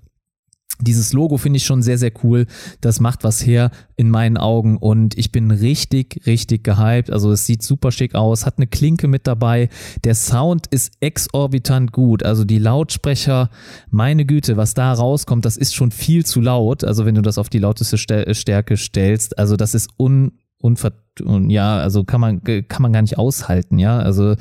[0.81, 2.47] dieses Logo finde ich schon sehr, sehr cool.
[2.81, 7.11] Das macht was her in meinen Augen und ich bin richtig, richtig gehypt.
[7.11, 9.69] Also es sieht super schick aus, hat eine Klinke mit dabei.
[10.05, 12.23] Der Sound ist exorbitant gut.
[12.23, 13.51] Also die Lautsprecher,
[13.91, 16.85] meine Güte, was da rauskommt, das ist schon viel zu laut.
[16.85, 20.93] Also wenn du das auf die lauteste Stärke stellst, also das ist un, unver,
[21.49, 23.99] ja, also kann man, kann man gar nicht aushalten, ja.
[23.99, 24.37] Also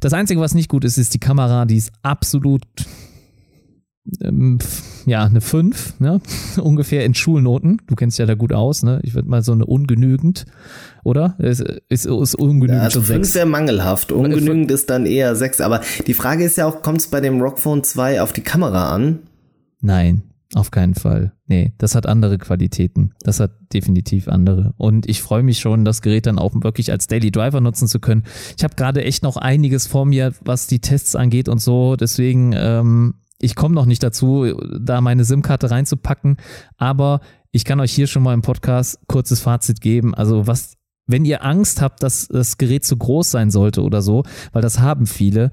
[0.00, 2.62] das Einzige, was nicht gut ist, ist die Kamera, die ist absolut
[4.22, 4.58] ähm,
[5.06, 6.20] ja, eine 5, ne?
[6.60, 7.80] ungefähr in Schulnoten.
[7.86, 9.00] Du kennst ja da gut aus, ne?
[9.02, 10.46] Ich würde mal so eine ungenügend,
[11.04, 11.36] oder?
[11.38, 12.78] Ist, ist, ist ungenügend.
[12.78, 14.12] Ja, also 5 wäre mangelhaft.
[14.12, 15.60] Ungenügend ist dann eher 6.
[15.60, 18.94] Aber die Frage ist ja auch, kommt es bei dem Rockphone 2 auf die Kamera
[18.94, 19.20] an?
[19.80, 20.22] Nein,
[20.54, 21.32] auf keinen Fall.
[21.46, 23.12] Nee, das hat andere Qualitäten.
[23.20, 24.74] Das hat definitiv andere.
[24.76, 28.00] Und ich freue mich schon, das Gerät dann auch wirklich als Daily Driver nutzen zu
[28.00, 28.24] können.
[28.56, 31.96] Ich habe gerade echt noch einiges vor mir, was die Tests angeht und so.
[31.96, 36.36] Deswegen ähm, ich komme noch nicht dazu, da meine SIM-Karte reinzupacken,
[36.76, 37.20] aber
[37.50, 40.14] ich kann euch hier schon mal im Podcast kurzes Fazit geben.
[40.14, 44.24] Also was, wenn ihr Angst habt, dass das Gerät zu groß sein sollte oder so,
[44.52, 45.50] weil das haben viele,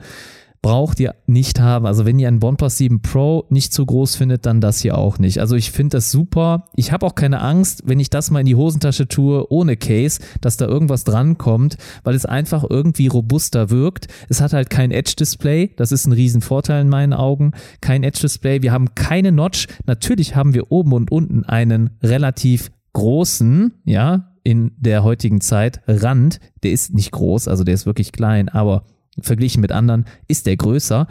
[0.65, 1.86] braucht ihr nicht haben.
[1.86, 5.19] Also wenn ihr einen OnePlus 7 Pro nicht zu groß findet, dann das hier auch
[5.19, 5.38] nicht.
[5.38, 6.65] Also ich finde das super.
[6.75, 10.19] Ich habe auch keine Angst, wenn ich das mal in die Hosentasche tue, ohne Case,
[10.41, 14.08] dass da irgendwas drankommt, weil es einfach irgendwie robuster wirkt.
[14.28, 15.73] Es hat halt kein Edge-Display.
[15.75, 17.51] Das ist ein Riesenvorteil in meinen Augen.
[17.80, 18.63] Kein Edge-Display.
[18.63, 19.67] Wir haben keine Notch.
[19.86, 26.39] Natürlich haben wir oben und unten einen relativ großen, ja, in der heutigen Zeit Rand.
[26.63, 28.84] Der ist nicht groß, also der ist wirklich klein, aber
[29.21, 31.08] verglichen mit anderen ist der größer.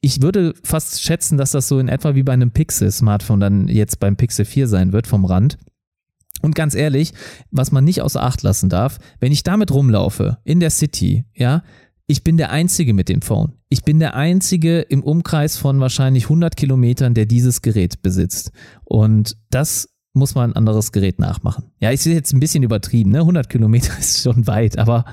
[0.00, 4.00] Ich würde fast schätzen, dass das so in etwa wie bei einem Pixel-Smartphone dann jetzt
[4.00, 5.58] beim Pixel 4 sein wird vom Rand.
[6.42, 7.12] Und ganz ehrlich,
[7.50, 11.62] was man nicht außer Acht lassen darf, wenn ich damit rumlaufe in der City, ja,
[12.06, 13.54] ich bin der Einzige mit dem Phone.
[13.70, 18.52] Ich bin der Einzige im Umkreis von wahrscheinlich 100 Kilometern, der dieses Gerät besitzt.
[18.84, 21.64] Und das muss man ein anderes Gerät nachmachen.
[21.80, 23.20] Ja, ich sehe jetzt ein bisschen übertrieben, ne?
[23.20, 25.04] 100 Kilometer ist schon weit, aber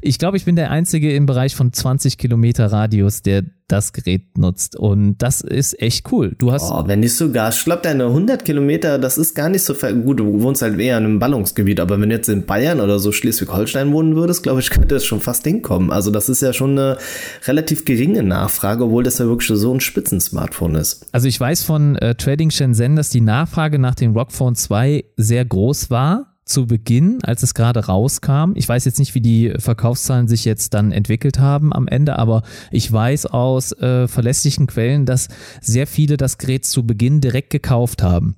[0.00, 4.38] ich glaube, ich bin der Einzige im Bereich von 20 Kilometer Radius, der das Gerät
[4.38, 4.76] nutzt.
[4.76, 6.34] Und das ist echt cool.
[6.38, 6.70] Du hast.
[6.70, 7.50] Oh, wenn nicht sogar.
[7.50, 10.20] Ich glaube, deine 100 Kilometer, das ist gar nicht so gut.
[10.20, 11.80] Du wohnst halt eher in einem Ballungsgebiet.
[11.80, 15.04] Aber wenn du jetzt in Bayern oder so Schleswig-Holstein wohnen würdest, glaube ich, könnte das
[15.04, 15.90] schon fast hinkommen.
[15.90, 16.98] Also, das ist ja schon eine
[17.46, 21.06] relativ geringe Nachfrage, obwohl das ja wirklich so ein Spitzen-Smartphone ist.
[21.12, 25.44] Also, ich weiß von äh, Trading Shenzhen, dass die Nachfrage nach dem Rockphone 2 sehr
[25.44, 28.52] groß war zu Beginn, als es gerade rauskam.
[28.54, 32.42] Ich weiß jetzt nicht, wie die Verkaufszahlen sich jetzt dann entwickelt haben am Ende, aber
[32.70, 35.28] ich weiß aus äh, verlässlichen Quellen, dass
[35.60, 38.36] sehr viele das Gerät zu Beginn direkt gekauft haben.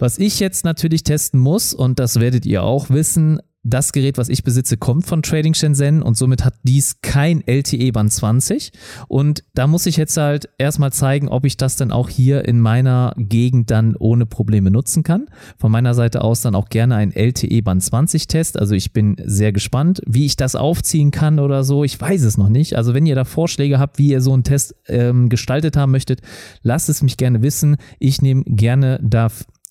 [0.00, 4.28] Was ich jetzt natürlich testen muss, und das werdet ihr auch wissen, das Gerät, was
[4.28, 8.72] ich besitze, kommt von Trading Shenzhen und somit hat dies kein LTE Band 20.
[9.08, 12.60] Und da muss ich jetzt halt erstmal zeigen, ob ich das dann auch hier in
[12.60, 15.26] meiner Gegend dann ohne Probleme nutzen kann.
[15.58, 18.58] Von meiner Seite aus dann auch gerne ein LTE Band 20 Test.
[18.58, 21.84] Also ich bin sehr gespannt, wie ich das aufziehen kann oder so.
[21.84, 22.76] Ich weiß es noch nicht.
[22.76, 26.20] Also wenn ihr da Vorschläge habt, wie ihr so einen Test ähm, gestaltet haben möchtet,
[26.62, 27.76] lasst es mich gerne wissen.
[27.98, 29.28] Ich nehme gerne da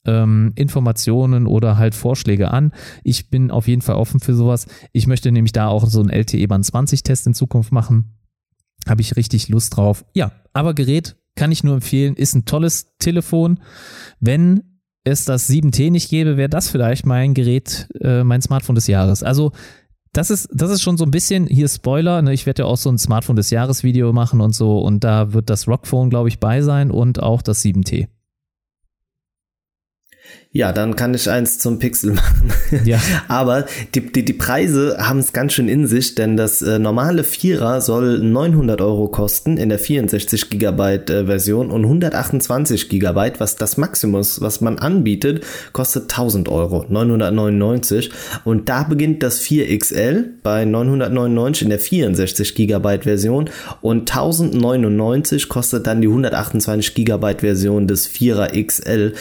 [0.07, 2.71] ähm, Informationen oder halt Vorschläge an.
[3.03, 4.65] Ich bin auf jeden Fall offen für sowas.
[4.93, 8.17] Ich möchte nämlich da auch so einen LTE Band 20 Test in Zukunft machen.
[8.87, 10.05] Habe ich richtig Lust drauf.
[10.13, 13.59] Ja, aber Gerät kann ich nur empfehlen, ist ein tolles Telefon.
[14.19, 18.87] Wenn es das 7T nicht gäbe, wäre das vielleicht mein Gerät, äh, mein Smartphone des
[18.87, 19.23] Jahres.
[19.23, 19.51] Also
[20.13, 22.77] das ist, das ist schon so ein bisschen, hier Spoiler, ne, ich werde ja auch
[22.77, 26.29] so ein Smartphone des Jahres Video machen und so und da wird das Rockphone, glaube
[26.29, 28.07] ich, bei sein und auch das 7T.
[30.57, 32.51] Ja, dann kann ich eins zum Pixel machen.
[32.83, 32.99] Ja.
[33.27, 37.23] Aber die, die, die Preise haben es ganz schön in sich, denn das äh, normale
[37.23, 43.55] Vierer soll 900 Euro kosten in der 64 Gigabyte äh, Version und 128 Gigabyte, was
[43.55, 48.09] das Maximum was man anbietet, kostet 1000 Euro, 999.
[48.43, 53.49] Und da beginnt das 4XL bei 999 in der 64 Gigabyte Version
[53.81, 59.13] und 1099 kostet dann die 128 Gigabyte Version des 4er XL.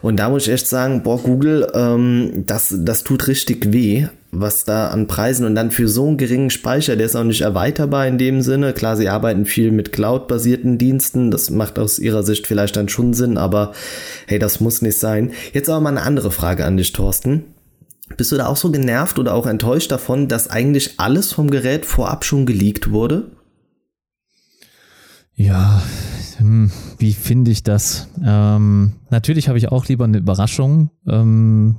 [0.00, 4.64] Und da muss ich echt sagen, boah, Google, ähm, das, das tut richtig weh, was
[4.64, 8.06] da an Preisen und dann für so einen geringen Speicher, der ist auch nicht erweiterbar
[8.06, 8.72] in dem Sinne.
[8.72, 13.14] Klar, sie arbeiten viel mit Cloud-basierten Diensten, das macht aus ihrer Sicht vielleicht dann schon
[13.14, 13.72] Sinn, aber
[14.26, 15.32] hey, das muss nicht sein.
[15.52, 17.44] Jetzt aber mal eine andere Frage an dich, Thorsten.
[18.16, 21.86] Bist du da auch so genervt oder auch enttäuscht davon, dass eigentlich alles vom Gerät
[21.86, 23.30] vorab schon geleakt wurde?
[25.36, 25.82] Ja,
[26.38, 28.08] hm, wie finde ich das?
[28.24, 31.76] Ähm, natürlich habe ich auch lieber eine Überraschung, ähm,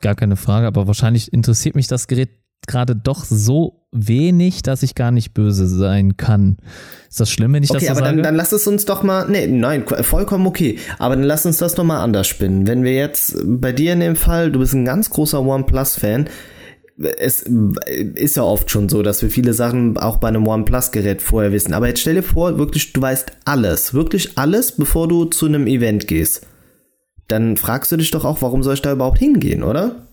[0.00, 2.30] gar keine Frage, aber wahrscheinlich interessiert mich das Gerät
[2.66, 6.56] gerade doch so wenig, dass ich gar nicht böse sein kann.
[7.08, 8.16] Ist das schlimm, wenn ich okay, das so aber sage?
[8.16, 10.78] Dann, dann lass es uns doch mal, nee, nein, vollkommen okay.
[10.98, 12.66] Aber dann lass uns das doch mal anders spinnen.
[12.66, 16.28] Wenn wir jetzt bei dir in dem Fall, du bist ein ganz großer OnePlus-Fan,
[16.96, 21.52] es ist ja oft schon so, dass wir viele Sachen auch bei einem OnePlus-Gerät vorher
[21.52, 21.74] wissen.
[21.74, 25.66] Aber jetzt stell dir vor, wirklich, du weißt alles, wirklich alles, bevor du zu einem
[25.66, 26.46] Event gehst.
[27.26, 30.06] Dann fragst du dich doch auch, warum soll ich da überhaupt hingehen, oder?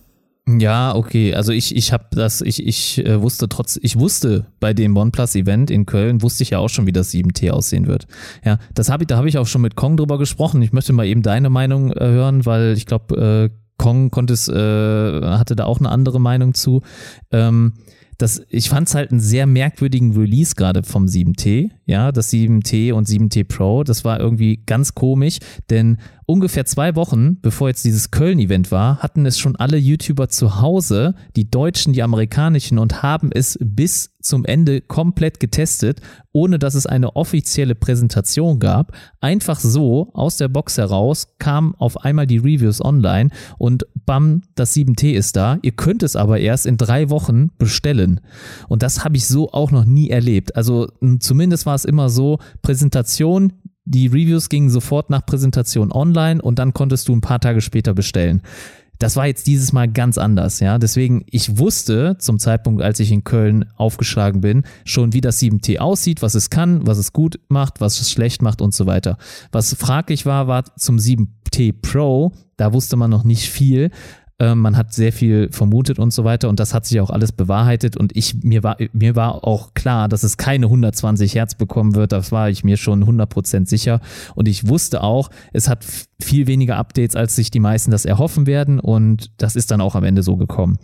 [0.48, 1.34] Ja, okay.
[1.34, 5.70] Also ich, ich habe das, ich, ich äh, wusste trotz, ich wusste bei dem OnePlus-Event
[5.70, 8.06] in Köln, wusste ich ja auch schon, wie das 7T aussehen wird.
[8.44, 10.60] Ja, das habe ich, da habe ich auch schon mit Kong drüber gesprochen.
[10.62, 14.48] Ich möchte mal eben deine Meinung äh, hören, weil ich glaube, äh, Kong konnte es,
[14.48, 16.82] äh, hatte da auch eine andere Meinung zu.
[17.32, 17.72] Ähm,
[18.16, 22.92] das, ich fand es halt einen sehr merkwürdigen Release gerade vom 7T, ja, das 7T
[22.92, 28.10] und 7T Pro, das war irgendwie ganz komisch, denn ungefähr zwei Wochen, bevor jetzt dieses
[28.10, 33.30] Köln-Event war, hatten es schon alle YouTuber zu Hause, die deutschen, die amerikanischen, und haben
[33.32, 36.00] es bis zum Ende komplett getestet,
[36.32, 38.96] ohne dass es eine offizielle Präsentation gab.
[39.20, 44.74] Einfach so aus der Box heraus kamen auf einmal die Reviews online und bam, das
[44.74, 45.58] 7T ist da.
[45.62, 48.20] Ihr könnt es aber erst in drei Wochen bestellen.
[48.68, 50.56] Und das habe ich so auch noch nie erlebt.
[50.56, 53.52] Also zumindest war es immer so, Präsentation,
[53.84, 57.94] die Reviews gingen sofort nach Präsentation online und dann konntest du ein paar Tage später
[57.94, 58.42] bestellen.
[58.98, 60.78] Das war jetzt dieses Mal ganz anders, ja.
[60.78, 65.78] Deswegen, ich wusste zum Zeitpunkt, als ich in Köln aufgeschlagen bin, schon, wie das 7T
[65.78, 69.18] aussieht, was es kann, was es gut macht, was es schlecht macht und so weiter.
[69.50, 73.90] Was fraglich war, war zum 7T Pro, da wusste man noch nicht viel.
[74.42, 77.30] Ähm, man hat sehr viel vermutet und so weiter und das hat sich auch alles
[77.30, 81.94] bewahrheitet und ich, mir war, mir war auch klar, dass es keine 120 Hertz bekommen
[81.94, 84.00] wird, das war ich mir schon 100% sicher
[84.34, 85.86] und ich wusste auch, es hat
[86.20, 89.94] viel weniger Updates, als sich die meisten das erhoffen werden und das ist dann auch
[89.94, 90.78] am Ende so gekommen.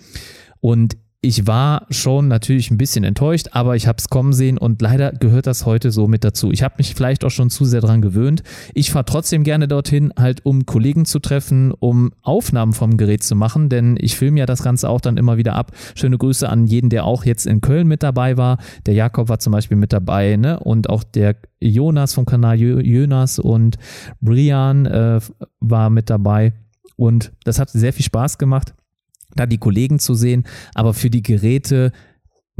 [0.60, 4.80] Und ich war schon natürlich ein bisschen enttäuscht, aber ich habe es kommen sehen und
[4.80, 6.52] leider gehört das heute so mit dazu.
[6.52, 8.44] Ich habe mich vielleicht auch schon zu sehr dran gewöhnt.
[8.72, 13.34] Ich fahre trotzdem gerne dorthin, halt um Kollegen zu treffen, um Aufnahmen vom Gerät zu
[13.34, 15.72] machen, denn ich filme ja das Ganze auch dann immer wieder ab.
[15.96, 18.58] Schöne Grüße an jeden, der auch jetzt in Köln mit dabei war.
[18.86, 20.60] Der Jakob war zum Beispiel mit dabei, ne?
[20.60, 23.76] Und auch der Jonas vom Kanal Jonas und
[24.20, 25.20] Brian äh,
[25.58, 26.52] war mit dabei.
[26.94, 28.74] Und das hat sehr viel Spaß gemacht
[29.38, 31.92] da die Kollegen zu sehen, aber für die Geräte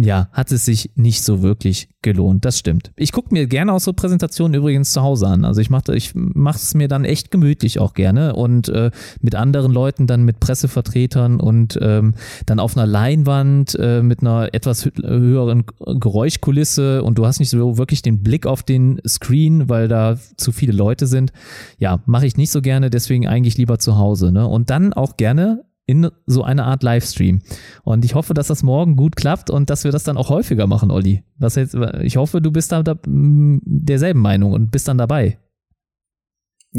[0.01, 2.45] ja, hat es sich nicht so wirklich gelohnt.
[2.45, 2.93] Das stimmt.
[2.97, 5.45] Ich gucke mir gerne auch so Präsentationen übrigens zu Hause an.
[5.45, 9.73] Also ich mache ich es mir dann echt gemütlich auch gerne und äh, mit anderen
[9.73, 12.15] Leuten dann mit Pressevertretern und ähm,
[12.47, 17.77] dann auf einer Leinwand äh, mit einer etwas höheren Geräuschkulisse und du hast nicht so
[17.77, 21.33] wirklich den Blick auf den Screen, weil da zu viele Leute sind.
[21.79, 24.31] Ja, mache ich nicht so gerne, deswegen eigentlich lieber zu Hause.
[24.31, 24.47] Ne?
[24.47, 27.41] Und dann auch gerne in so eine Art Livestream.
[27.83, 30.67] Und ich hoffe, dass das morgen gut klappt und dass wir das dann auch häufiger
[30.67, 31.25] machen, Olli.
[31.39, 35.39] Was jetzt, ich hoffe, du bist da, da derselben Meinung und bist dann dabei.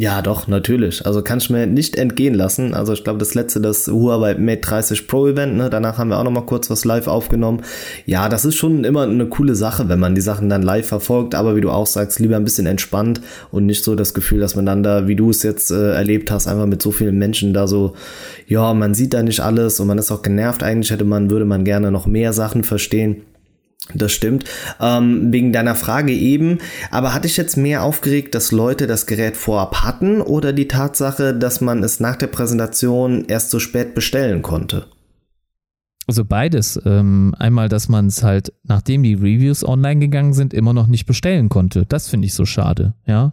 [0.02, 1.06] Ja, doch, natürlich.
[1.06, 2.74] Also kann ich mir nicht entgehen lassen.
[2.74, 6.18] Also ich glaube, das letzte, das Huawei Mate 30 Pro Event, ne, danach haben wir
[6.18, 7.64] auch noch mal kurz was live aufgenommen.
[8.06, 11.36] Ja, das ist schon immer eine coole Sache, wenn man die Sachen dann live verfolgt,
[11.36, 13.20] aber wie du auch sagst, lieber ein bisschen entspannt
[13.52, 16.32] und nicht so das Gefühl, dass man dann da, wie du es jetzt äh, erlebt
[16.32, 17.94] hast, einfach mit so vielen Menschen da so,
[18.48, 20.64] ja, man sieht da nicht alles und man ist auch genervt.
[20.64, 23.24] Eigentlich hätte man, würde man gerne noch mehr Sachen verstehen.
[23.94, 24.44] Das stimmt.
[24.80, 26.60] Ähm, wegen deiner Frage eben.
[26.92, 31.34] Aber hatte ich jetzt mehr aufgeregt, dass Leute das Gerät vorab hatten oder die Tatsache,
[31.34, 34.86] dass man es nach der Präsentation erst so spät bestellen konnte?
[36.10, 36.82] Also beides.
[36.86, 41.06] Ähm, einmal, dass man es halt, nachdem die Reviews online gegangen sind, immer noch nicht
[41.06, 41.86] bestellen konnte.
[41.86, 42.96] Das finde ich so schade.
[43.06, 43.32] Ja,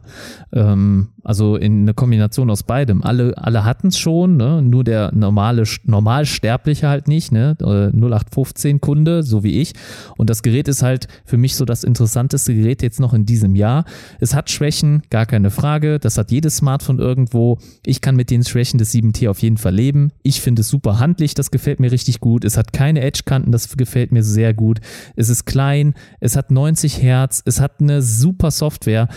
[0.53, 3.03] ähm, also in eine Kombination aus beidem.
[3.03, 4.63] Alle, alle hatten es schon, ne?
[4.63, 7.57] nur der normale Normalsterbliche halt nicht, ne?
[7.59, 9.73] 0815 Kunde, so wie ich.
[10.17, 13.57] Und das Gerät ist halt für mich so das interessanteste Gerät jetzt noch in diesem
[13.57, 13.87] Jahr.
[14.21, 15.99] Es hat Schwächen, gar keine Frage.
[15.99, 17.59] Das hat jedes Smartphone irgendwo.
[17.85, 20.13] Ich kann mit den Schwächen des 7T auf jeden Fall leben.
[20.23, 22.45] Ich finde es super handlich, das gefällt mir richtig gut.
[22.45, 24.81] Es hat hat keine Edge-Kanten, das gefällt mir sehr gut.
[25.15, 29.09] Es ist klein, es hat 90 Hertz, es hat eine super Software.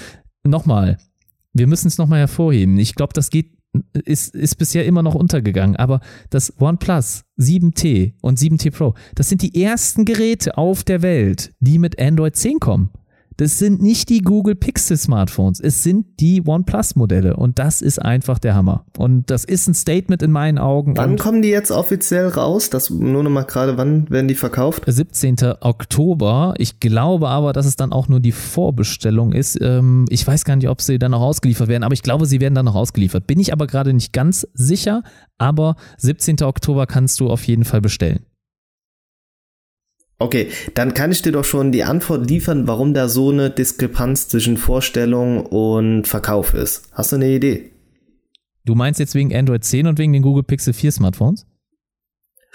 [0.44, 0.98] Nochmal,
[1.54, 2.78] wir müssen es nochmal hervorheben.
[2.78, 3.58] Ich glaube, das geht
[3.94, 6.00] ist, ist bisher immer noch untergegangen, aber
[6.32, 11.78] das OnePlus 7T und 7T Pro, das sind die ersten Geräte auf der Welt, die
[11.78, 12.90] mit Android 10 kommen.
[13.40, 17.98] Das sind nicht die Google Pixel Smartphones, es sind die OnePlus Modelle und das ist
[17.98, 18.84] einfach der Hammer.
[18.98, 20.98] Und das ist ein Statement in meinen Augen.
[20.98, 22.70] Wann kommen die jetzt offiziell raus?
[22.70, 24.84] Das nur noch mal gerade, wann werden die verkauft?
[24.86, 25.38] 17.
[25.62, 26.54] Oktober.
[26.58, 29.58] Ich glaube aber, dass es dann auch nur die Vorbestellung ist.
[29.62, 32.42] Ähm, ich weiß gar nicht, ob sie dann noch ausgeliefert werden, aber ich glaube, sie
[32.42, 33.26] werden dann noch ausgeliefert.
[33.26, 35.02] Bin ich aber gerade nicht ganz sicher,
[35.38, 36.44] aber 17.
[36.44, 38.20] Oktober kannst du auf jeden Fall bestellen.
[40.22, 44.28] Okay, dann kann ich dir doch schon die Antwort liefern, warum da so eine Diskrepanz
[44.28, 46.90] zwischen Vorstellung und Verkauf ist.
[46.92, 47.72] Hast du eine Idee?
[48.66, 51.46] Du meinst jetzt wegen Android 10 und wegen den Google Pixel 4 Smartphones?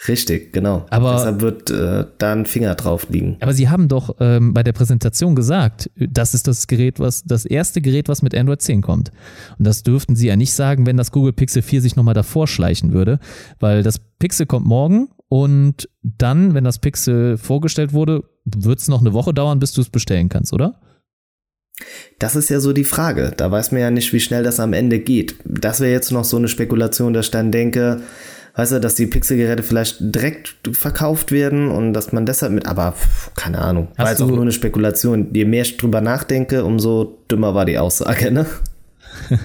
[0.08, 0.84] Richtig, genau.
[0.90, 3.38] Aber, Deshalb wird äh, da ein Finger drauf liegen.
[3.40, 7.46] Aber Sie haben doch ähm, bei der Präsentation gesagt, das ist das Gerät, was das
[7.46, 9.10] erste Gerät, was mit Android 10 kommt.
[9.58, 12.46] Und das dürften Sie ja nicht sagen, wenn das Google Pixel 4 sich nochmal davor
[12.46, 13.20] schleichen würde,
[13.60, 19.00] weil das Pixel kommt morgen und dann, wenn das Pixel vorgestellt wurde, wird es noch
[19.00, 20.80] eine Woche dauern, bis du es bestellen kannst, oder?
[22.18, 23.32] Das ist ja so die Frage.
[23.36, 25.36] Da weiß man ja nicht, wie schnell das am Ende geht.
[25.44, 28.00] Das wäre jetzt noch so eine Spekulation, dass ich dann denke,
[28.54, 32.94] weißt du, dass die Pixelgeräte vielleicht direkt verkauft werden und dass man deshalb mit, aber
[33.34, 35.30] keine Ahnung, Hast war jetzt auch nur eine Spekulation.
[35.34, 38.46] Je mehr ich drüber nachdenke, umso dümmer war die Aussage, ne?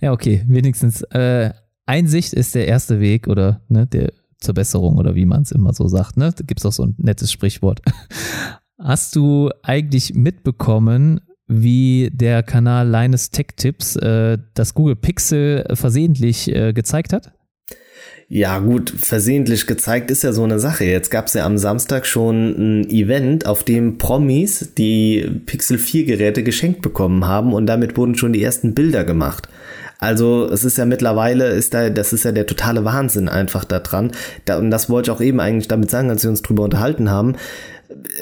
[0.00, 1.50] ja, okay, wenigstens äh,
[1.88, 5.72] Einsicht ist der erste Weg oder ne, der zur Besserung oder wie man es immer
[5.72, 6.16] so sagt.
[6.16, 6.32] Ne?
[6.36, 7.80] Da gibt es auch so ein nettes Sprichwort.
[8.78, 16.54] Hast du eigentlich mitbekommen, wie der Kanal Linus Tech Tips äh, das Google Pixel versehentlich
[16.54, 17.32] äh, gezeigt hat?
[18.28, 20.84] Ja, gut, versehentlich gezeigt ist ja so eine Sache.
[20.84, 26.04] Jetzt gab es ja am Samstag schon ein Event, auf dem Promis die Pixel 4
[26.04, 29.48] Geräte geschenkt bekommen haben und damit wurden schon die ersten Bilder gemacht.
[29.98, 33.80] Also es ist ja mittlerweile, ist da, das ist ja der totale Wahnsinn einfach da
[33.80, 34.12] dran.
[34.44, 37.10] Da, und das wollte ich auch eben eigentlich damit sagen, als wir uns drüber unterhalten
[37.10, 37.34] haben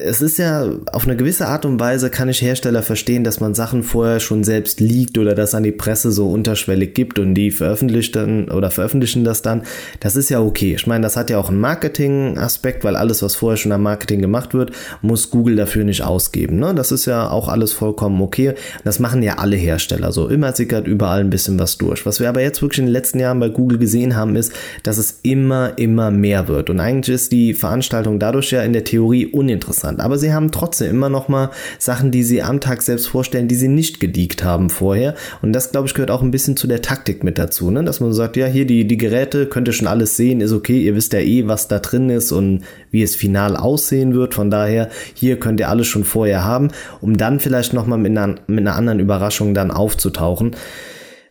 [0.00, 3.54] es ist ja auf eine gewisse Art und Weise kann ich Hersteller verstehen, dass man
[3.54, 7.50] Sachen vorher schon selbst liegt oder das an die Presse so unterschwellig gibt und die
[7.50, 9.62] veröffentlicht dann oder veröffentlichen das dann.
[9.98, 10.74] Das ist ja okay.
[10.74, 14.20] Ich meine, das hat ja auch einen Marketing-Aspekt, weil alles, was vorher schon am Marketing
[14.20, 14.70] gemacht wird,
[15.02, 16.60] muss Google dafür nicht ausgeben.
[16.60, 16.72] Ne?
[16.72, 18.54] Das ist ja auch alles vollkommen okay.
[18.84, 20.28] Das machen ja alle Hersteller so.
[20.28, 22.06] Immer sickert überall ein bisschen was durch.
[22.06, 24.52] Was wir aber jetzt wirklich in den letzten Jahren bei Google gesehen haben, ist,
[24.84, 26.70] dass es immer, immer mehr wird.
[26.70, 30.00] Und eigentlich ist die Veranstaltung dadurch ja in der Theorie uninteressant interessant.
[30.00, 33.54] Aber sie haben trotzdem immer noch mal Sachen, die sie am Tag selbst vorstellen, die
[33.54, 35.14] sie nicht geleakt haben vorher.
[35.42, 37.82] Und das, glaube ich, gehört auch ein bisschen zu der Taktik mit dazu, ne?
[37.84, 40.80] dass man sagt, ja, hier die, die Geräte, könnt ihr schon alles sehen, ist okay,
[40.80, 44.34] ihr wisst ja eh, was da drin ist und wie es final aussehen wird.
[44.34, 46.68] Von daher, hier könnt ihr alles schon vorher haben,
[47.00, 50.54] um dann vielleicht noch mal mit einer, mit einer anderen Überraschung dann aufzutauchen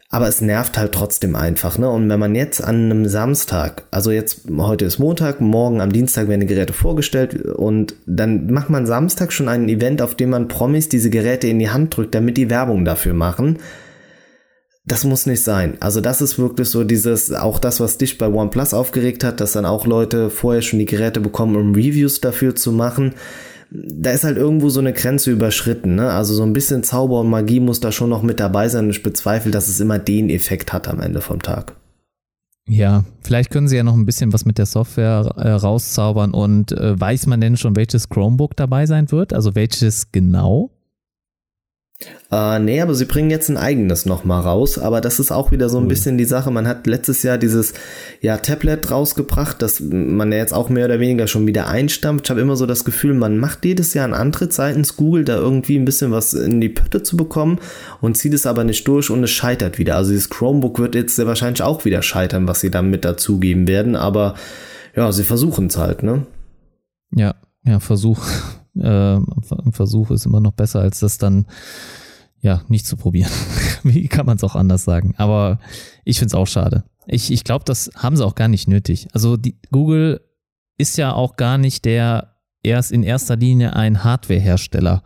[0.09, 1.89] aber es nervt halt trotzdem einfach, ne?
[1.89, 6.27] Und wenn man jetzt an einem Samstag, also jetzt heute ist Montag, morgen am Dienstag
[6.27, 10.47] werden die Geräte vorgestellt und dann macht man Samstag schon ein Event, auf dem man
[10.47, 13.57] Promis diese Geräte in die Hand drückt, damit die Werbung dafür machen.
[14.87, 15.77] Das muss nicht sein.
[15.79, 19.53] Also das ist wirklich so dieses, auch das, was dich bei OnePlus aufgeregt hat, dass
[19.53, 23.15] dann auch Leute vorher schon die Geräte bekommen, um Reviews dafür zu machen
[23.72, 25.95] da ist halt irgendwo so eine Grenze überschritten.
[25.95, 26.11] Ne?
[26.11, 28.89] Also so ein bisschen Zauber und Magie muss da schon noch mit dabei sein.
[28.89, 31.76] Ich bezweifle, dass es immer den Effekt hat am Ende vom Tag.
[32.68, 36.72] Ja, vielleicht können sie ja noch ein bisschen was mit der Software äh, rauszaubern und
[36.72, 39.34] äh, weiß man denn schon, welches Chromebook dabei sein wird?
[39.34, 40.72] Also welches genau?
[42.29, 44.77] Äh, nee, aber sie bringen jetzt ein eigenes nochmal raus.
[44.77, 46.51] Aber das ist auch wieder so ein bisschen die Sache.
[46.51, 47.73] Man hat letztes Jahr dieses
[48.19, 52.25] ja, Tablet rausgebracht, das man ja jetzt auch mehr oder weniger schon wieder einstampft.
[52.25, 55.37] Ich habe immer so das Gefühl, man macht jedes Jahr einen Antritt seitens Google, da
[55.37, 57.59] irgendwie ein bisschen was in die Pötte zu bekommen
[58.01, 59.95] und zieht es aber nicht durch und es scheitert wieder.
[59.95, 63.69] Also dieses Chromebook wird jetzt sehr wahrscheinlich auch wieder scheitern, was sie dann mit dazugeben
[63.69, 63.95] werden.
[63.95, 64.35] Aber
[64.95, 66.25] ja, sie versuchen es halt, ne?
[67.11, 68.25] Ja, ja, Versuch.
[68.80, 69.19] Äh,
[69.71, 71.45] Versuch ist immer noch besser, als das dann
[72.41, 73.32] ja, nicht zu probieren.
[73.84, 75.15] Wie kann man es auch anders sagen?
[75.17, 75.59] Aber
[76.03, 76.84] ich finde es auch schade.
[77.07, 79.07] Ich, ich glaube, das haben sie auch gar nicht nötig.
[79.13, 80.21] Also die, Google
[80.78, 85.03] ist ja auch gar nicht der erst in erster Linie ein Hardwarehersteller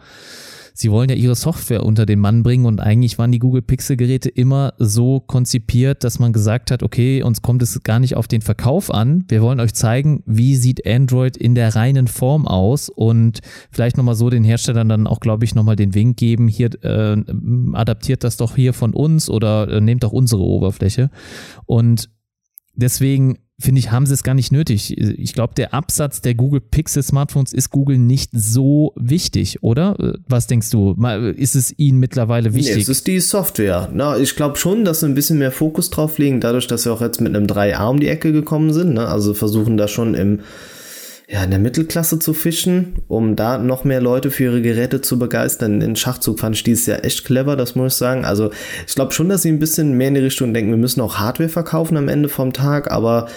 [0.74, 3.98] sie wollen ja ihre Software unter den Mann bringen und eigentlich waren die Google Pixel
[3.98, 8.28] Geräte immer so konzipiert, dass man gesagt hat, okay, uns kommt es gar nicht auf
[8.28, 9.26] den Verkauf an.
[9.28, 13.40] Wir wollen euch zeigen, wie sieht Android in der reinen Form aus und
[13.72, 17.18] vielleicht nochmal so den Herstellern dann auch, glaube ich, nochmal den Wink geben, hier äh,
[17.74, 21.10] adaptiert das doch hier von uns oder äh, nehmt doch unsere Oberfläche.
[21.66, 22.10] Und
[22.76, 24.98] deswegen finde ich, haben sie es gar nicht nötig.
[24.98, 29.98] Ich glaube, der Absatz der Google Pixel Smartphones ist Google nicht so wichtig, oder?
[30.28, 30.96] Was denkst du?
[31.36, 32.76] Ist es ihnen mittlerweile wichtig?
[32.76, 33.90] Nee, es ist die Software.
[33.94, 36.92] Na, ich glaube schon, dass sie ein bisschen mehr Fokus drauf legen, dadurch, dass sie
[36.92, 38.94] auch jetzt mit einem 3A um die Ecke gekommen sind.
[38.94, 39.08] Ne?
[39.08, 40.40] Also versuchen da schon im
[41.32, 45.20] ja, in der Mittelklasse zu fischen, um da noch mehr Leute für ihre Geräte zu
[45.20, 45.80] begeistern.
[45.80, 48.26] In Schachzug fand ich dieses Jahr echt clever, das muss ich sagen.
[48.26, 48.50] Also
[48.88, 51.20] ich glaube schon, dass sie ein bisschen mehr in die Richtung denken, wir müssen auch
[51.20, 53.28] Hardware verkaufen am Ende vom Tag, aber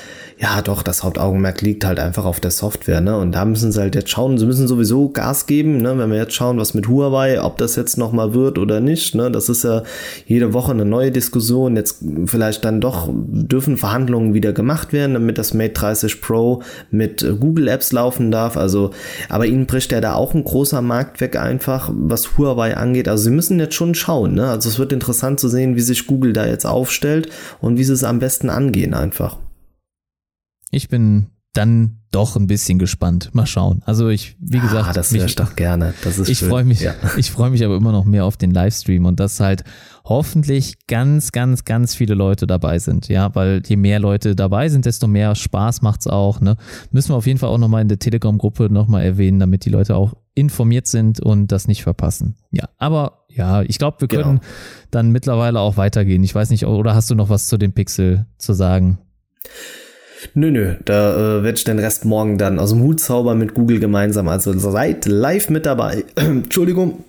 [0.43, 3.16] Ja, doch, das Hauptaugenmerk liegt halt einfach auf der Software, ne?
[3.16, 5.97] Und da müssen sie halt jetzt schauen, sie müssen sowieso Gas geben, ne?
[5.97, 9.30] Wenn wir jetzt schauen, was mit Huawei, ob das jetzt nochmal wird oder nicht, ne?
[9.30, 9.84] Das ist ja
[10.26, 11.76] jede Woche eine neue Diskussion.
[11.76, 17.24] Jetzt vielleicht dann doch dürfen Verhandlungen wieder gemacht werden, damit das Mate 30 Pro mit
[17.38, 18.57] Google Apps laufen darf.
[18.57, 18.90] Also,
[19.28, 23.07] aber ihnen bricht ja da auch ein großer Markt weg einfach, was Huawei angeht.
[23.07, 24.49] Also sie müssen jetzt schon schauen, ne?
[24.49, 27.28] Also es wird interessant zu sehen, wie sich Google da jetzt aufstellt
[27.61, 29.36] und wie sie es am besten angehen einfach.
[30.73, 33.31] Ich bin dann doch ein bisschen gespannt.
[33.35, 33.83] Mal schauen.
[33.85, 35.93] Also ich, wie ah, gesagt, ah, das ich doch gerne.
[36.03, 36.95] Das ist ich freue mich, ja.
[37.16, 39.64] ich freue mich aber immer noch mehr auf den Livestream und dass halt
[40.05, 43.09] hoffentlich ganz, ganz, ganz viele Leute dabei sind.
[43.09, 46.41] Ja, weil je mehr Leute dabei sind, desto mehr Spaß macht's auch.
[46.41, 46.57] Ne?
[46.91, 49.95] Müssen wir auf jeden Fall auch nochmal in der Telegram-Gruppe nochmal erwähnen, damit die Leute
[49.95, 52.37] auch informiert sind und das nicht verpassen.
[52.51, 54.53] Ja, aber ja, ich glaube, wir können genau.
[54.91, 56.25] dann mittlerweile auch weitergehen.
[56.25, 58.99] Ich weiß nicht, oder hast du noch was zu dem Pixel zu sagen?
[60.35, 63.55] Nö, nö, da äh, werde ich den Rest morgen dann aus dem Hut zaubern mit
[63.55, 64.29] Google gemeinsam.
[64.29, 66.05] Also seid live mit dabei.
[66.16, 67.05] Entschuldigung.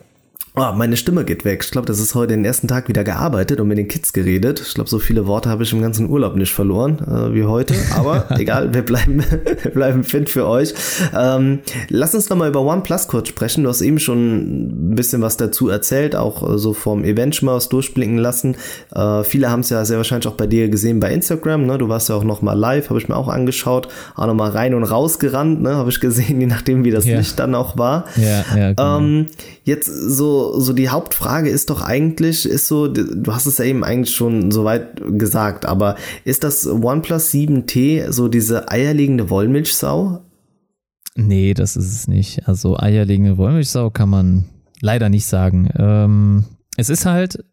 [0.55, 1.63] Oh, meine Stimme geht weg.
[1.63, 4.61] Ich glaube, das ist heute den ersten Tag wieder gearbeitet und mit den Kids geredet.
[4.63, 7.73] Ich glaube, so viele Worte habe ich im ganzen Urlaub nicht verloren äh, wie heute.
[7.95, 9.23] Aber egal, wir bleiben,
[9.63, 10.75] wir bleiben fit für euch.
[11.17, 13.63] Ähm, lass uns noch mal über OnePlus kurz sprechen.
[13.63, 17.47] Du hast eben schon ein bisschen was dazu erzählt, auch äh, so vom Event schon
[17.47, 18.55] mal was durchblicken lassen.
[18.93, 21.65] Äh, viele haben es ja sehr wahrscheinlich auch bei dir gesehen bei Instagram.
[21.65, 21.79] Ne?
[21.79, 23.87] Du warst ja auch noch mal live, habe ich mir auch angeschaut.
[24.15, 25.77] Auch noch mal rein und raus gerannt, ne?
[25.77, 27.17] habe ich gesehen, je nachdem, wie das ja.
[27.17, 28.05] Licht dann auch war.
[28.17, 28.99] Ja, ja, genau.
[28.99, 29.27] ähm,
[29.63, 33.83] jetzt so so, die Hauptfrage ist doch eigentlich, ist so, du hast es ja eben
[33.83, 35.95] eigentlich schon so weit gesagt, aber
[36.25, 40.21] ist das OnePlus 7T so diese eierlegende Wollmilchsau?
[41.15, 42.47] Nee, das ist es nicht.
[42.47, 44.45] Also eierlegende Wollmilchsau kann man
[44.81, 45.69] leider nicht sagen.
[45.77, 46.45] Ähm,
[46.75, 47.43] es ist halt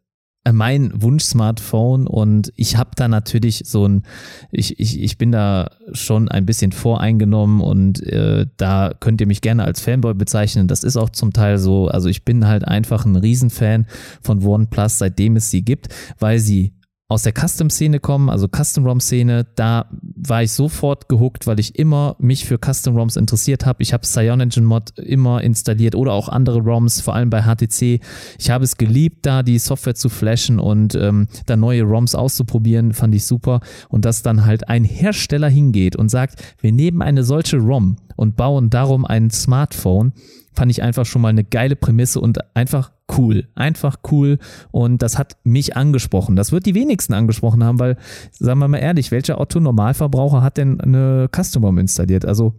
[0.51, 4.05] mein Wunsch-Smartphone und ich habe da natürlich so ein,
[4.51, 9.43] ich, ich, ich bin da schon ein bisschen voreingenommen und äh, da könnt ihr mich
[9.43, 10.67] gerne als Fanboy bezeichnen.
[10.67, 11.89] Das ist auch zum Teil so.
[11.89, 13.87] Also ich bin halt einfach ein Riesenfan
[14.23, 15.89] von OnePlus, seitdem es sie gibt,
[16.19, 16.73] weil sie
[17.11, 22.45] aus der Custom-Szene kommen, also Custom-ROM-Szene, da war ich sofort gehuckt, weil ich immer mich
[22.45, 23.83] für Custom-ROMs interessiert habe.
[23.83, 28.01] Ich habe CyanogenMod immer installiert oder auch andere ROMs, vor allem bei HTC.
[28.39, 32.93] Ich habe es geliebt, da die Software zu flashen und ähm, da neue ROMs auszuprobieren,
[32.93, 33.59] fand ich super.
[33.89, 38.37] Und dass dann halt ein Hersteller hingeht und sagt, wir nehmen eine solche ROM und
[38.37, 40.13] bauen darum ein Smartphone,
[40.61, 43.49] fand ich einfach schon mal eine geile Prämisse und einfach cool.
[43.55, 44.39] Einfach cool.
[44.71, 46.37] Und das hat mich angesprochen.
[46.37, 47.97] Das wird die wenigsten angesprochen haben, weil,
[48.31, 52.27] sagen wir mal ehrlich, welcher Otto-Normalverbraucher hat denn eine Custom-ROM installiert?
[52.27, 52.53] Also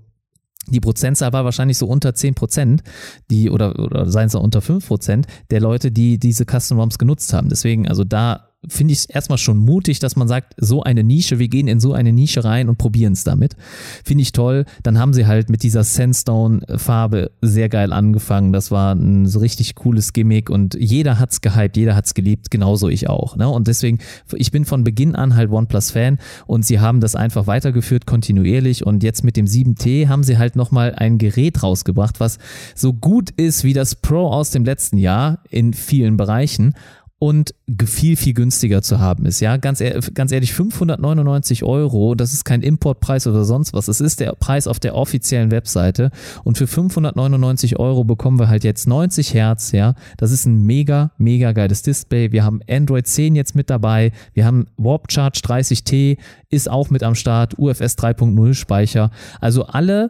[0.65, 2.81] die Prozentzahl war wahrscheinlich so unter 10 Prozent,
[3.29, 6.97] die, oder, oder seien es auch unter 5 Prozent der Leute, die diese Custom ROMs
[6.97, 7.49] genutzt haben.
[7.49, 11.39] Deswegen, also da finde ich es erstmal schon mutig, dass man sagt, so eine Nische,
[11.39, 13.55] wir gehen in so eine Nische rein und probieren es damit.
[14.03, 14.65] Finde ich toll.
[14.83, 18.53] Dann haben sie halt mit dieser Sandstone-Farbe sehr geil angefangen.
[18.53, 22.87] Das war ein so richtig cooles Gimmick und jeder hat's gehypt, jeder hat's geliebt, genauso
[22.87, 23.35] ich auch.
[23.35, 23.49] Ne?
[23.49, 23.97] Und deswegen,
[24.33, 28.85] ich bin von Beginn an halt OnePlus-Fan und sie haben das einfach weitergeführt, kontinuierlich.
[28.85, 32.37] Und jetzt mit dem 7T haben sie halt nochmal ein Gerät rausgebracht, was
[32.75, 36.75] so gut ist wie das Pro aus dem letzten Jahr in vielen Bereichen
[37.21, 37.53] und
[37.85, 39.41] viel, viel günstiger zu haben ist.
[39.41, 39.83] Ja, ganz,
[40.15, 43.87] ganz ehrlich, 599 Euro, das ist kein Importpreis oder sonst was.
[43.87, 46.09] Es ist der Preis auf der offiziellen Webseite.
[46.43, 49.71] Und für 599 Euro bekommen wir halt jetzt 90 Hertz.
[49.71, 52.31] Ja, das ist ein mega, mega geiles Display.
[52.31, 54.13] Wir haben Android 10 jetzt mit dabei.
[54.33, 56.17] Wir haben Warp Charge 30T
[56.49, 57.53] ist auch mit am Start.
[57.59, 59.11] UFS 3.0 Speicher.
[59.39, 60.09] Also alle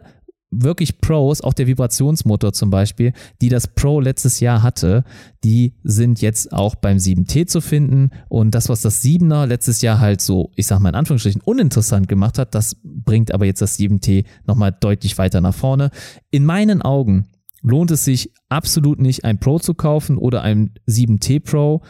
[0.52, 5.04] wirklich Pros, auch der Vibrationsmotor zum Beispiel, die das Pro letztes Jahr hatte,
[5.42, 8.10] die sind jetzt auch beim 7T zu finden.
[8.28, 12.08] Und das, was das 7er letztes Jahr halt so, ich sag mal in Anführungsstrichen, uninteressant
[12.08, 15.90] gemacht hat, das bringt aber jetzt das 7T nochmal deutlich weiter nach vorne.
[16.30, 17.28] In meinen Augen
[17.62, 21.82] lohnt es sich absolut nicht, ein Pro zu kaufen oder ein 7T Pro.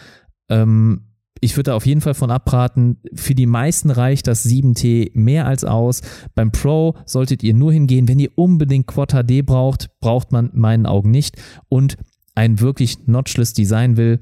[0.49, 1.12] Ähm,
[1.43, 2.99] ich würde da auf jeden Fall von abraten.
[3.15, 6.01] Für die meisten reicht das 7T mehr als aus.
[6.37, 10.61] Beim Pro solltet ihr nur hingehen, wenn ihr unbedingt Quad HD braucht, braucht man in
[10.61, 11.37] meinen Augen nicht
[11.69, 11.97] und
[12.37, 14.21] ein wirklich notchless Design will,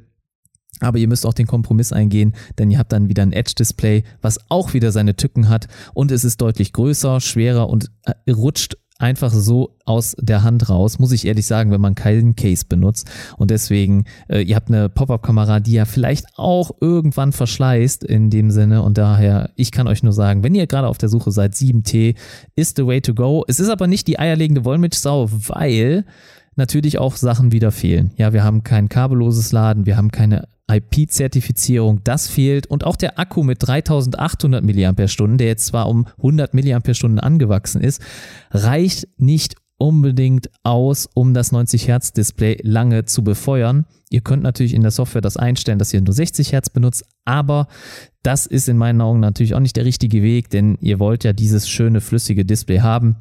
[0.80, 4.50] aber ihr müsst auch den Kompromiss eingehen, denn ihr habt dann wieder ein Edge-Display, was
[4.50, 9.32] auch wieder seine Tücken hat und es ist deutlich größer, schwerer und äh, rutscht einfach
[9.32, 13.10] so aus der Hand raus, muss ich ehrlich sagen, wenn man keinen Case benutzt.
[13.36, 18.50] Und deswegen, äh, ihr habt eine Pop-up-Kamera, die ja vielleicht auch irgendwann verschleißt in dem
[18.50, 18.82] Sinne.
[18.82, 22.14] Und daher, ich kann euch nur sagen, wenn ihr gerade auf der Suche seid, 7T
[22.56, 23.44] ist the way to go.
[23.48, 26.04] Es ist aber nicht die eierlegende Wollmilchsau, weil
[26.56, 28.10] natürlich auch Sachen wieder fehlen.
[28.16, 33.18] Ja, wir haben kein kabelloses Laden, wir haben keine IP-Zertifizierung, das fehlt und auch der
[33.18, 38.00] Akku mit 3800 mAh, der jetzt zwar um 100 mAh angewachsen ist,
[38.50, 43.86] reicht nicht unbedingt aus, um das 90 Hertz Display lange zu befeuern.
[44.10, 47.66] Ihr könnt natürlich in der Software das einstellen, dass ihr nur 60 Hertz benutzt, aber
[48.22, 51.32] das ist in meinen Augen natürlich auch nicht der richtige Weg, denn ihr wollt ja
[51.32, 53.16] dieses schöne flüssige Display haben.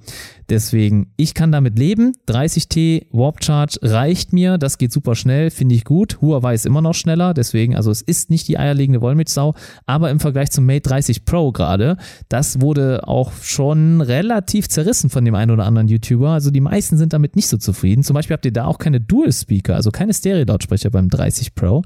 [0.49, 2.13] Deswegen, ich kann damit leben.
[2.27, 4.57] 30T Warp Charge reicht mir.
[4.57, 6.21] Das geht super schnell, finde ich gut.
[6.21, 9.53] Huawei ist immer noch schneller, deswegen, also es ist nicht die eierlegende Wollmilchsau,
[9.85, 11.97] aber im Vergleich zum Mate 30 Pro gerade,
[12.27, 16.31] das wurde auch schon relativ zerrissen von dem einen oder anderen YouTuber.
[16.31, 18.03] Also die meisten sind damit nicht so zufrieden.
[18.03, 21.83] Zum Beispiel habt ihr da auch keine Dual Speaker, also keine Stereo-Lautsprecher beim 30 Pro.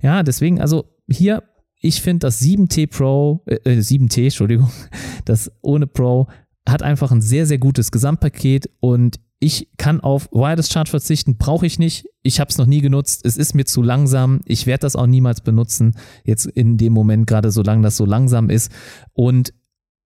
[0.00, 1.42] Ja, deswegen, also hier
[1.82, 4.70] ich finde das 7T Pro, äh, 7T, äh, Entschuldigung,
[5.26, 6.28] das ohne Pro
[6.66, 11.66] hat einfach ein sehr, sehr gutes Gesamtpaket und ich kann auf Wireless Charge verzichten, brauche
[11.66, 12.06] ich nicht.
[12.22, 13.26] Ich habe es noch nie genutzt.
[13.26, 14.40] Es ist mir zu langsam.
[14.44, 15.96] Ich werde das auch niemals benutzen.
[16.22, 18.70] Jetzt in dem Moment, gerade solange das so langsam ist.
[19.14, 19.52] Und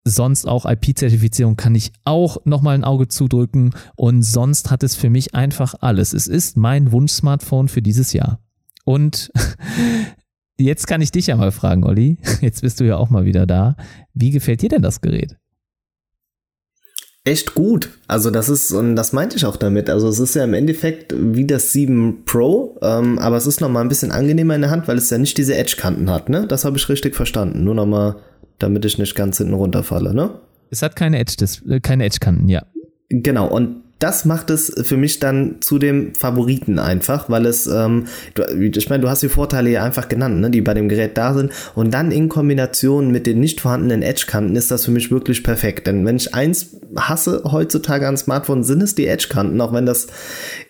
[0.06, 3.74] sonst auch IP-Zertifizierung kann ich auch nochmal ein Auge zudrücken.
[3.98, 6.14] Und sonst hat es für mich einfach alles.
[6.14, 8.40] Es ist mein Wunsch-Smartphone für dieses Jahr.
[8.86, 9.34] Und
[10.58, 12.18] Jetzt kann ich dich ja mal fragen, Olli.
[12.42, 13.76] Jetzt bist du ja auch mal wieder da.
[14.14, 15.38] Wie gefällt dir denn das Gerät?
[17.26, 17.90] Echt gut.
[18.08, 19.90] Also das ist, und das meinte ich auch damit.
[19.90, 23.84] Also es ist ja im Endeffekt wie das 7 Pro, ähm, aber es ist nochmal
[23.84, 26.46] ein bisschen angenehmer in der Hand, weil es ja nicht diese Edge-Kanten hat, ne?
[26.48, 27.64] Das habe ich richtig verstanden.
[27.64, 28.18] Nur nochmal,
[28.60, 30.40] damit ich nicht ganz hinten runterfalle, ne?
[30.70, 32.64] Es hat keine Edge, äh, keine Edge-Kanten, ja.
[33.10, 38.08] Genau, und das macht es für mich dann zu dem Favoriten einfach, weil es, ähm,
[38.34, 41.18] du, ich meine, du hast die Vorteile ja einfach genannt, ne, die bei dem Gerät
[41.18, 41.54] da sind.
[41.76, 45.88] Und dann in Kombination mit den nicht vorhandenen Edge-Kanten ist das für mich wirklich perfekt.
[45.88, 50.08] Denn wenn ich eins hasse heutzutage an Smartphones, sind es die Edge-Kanten, auch wenn das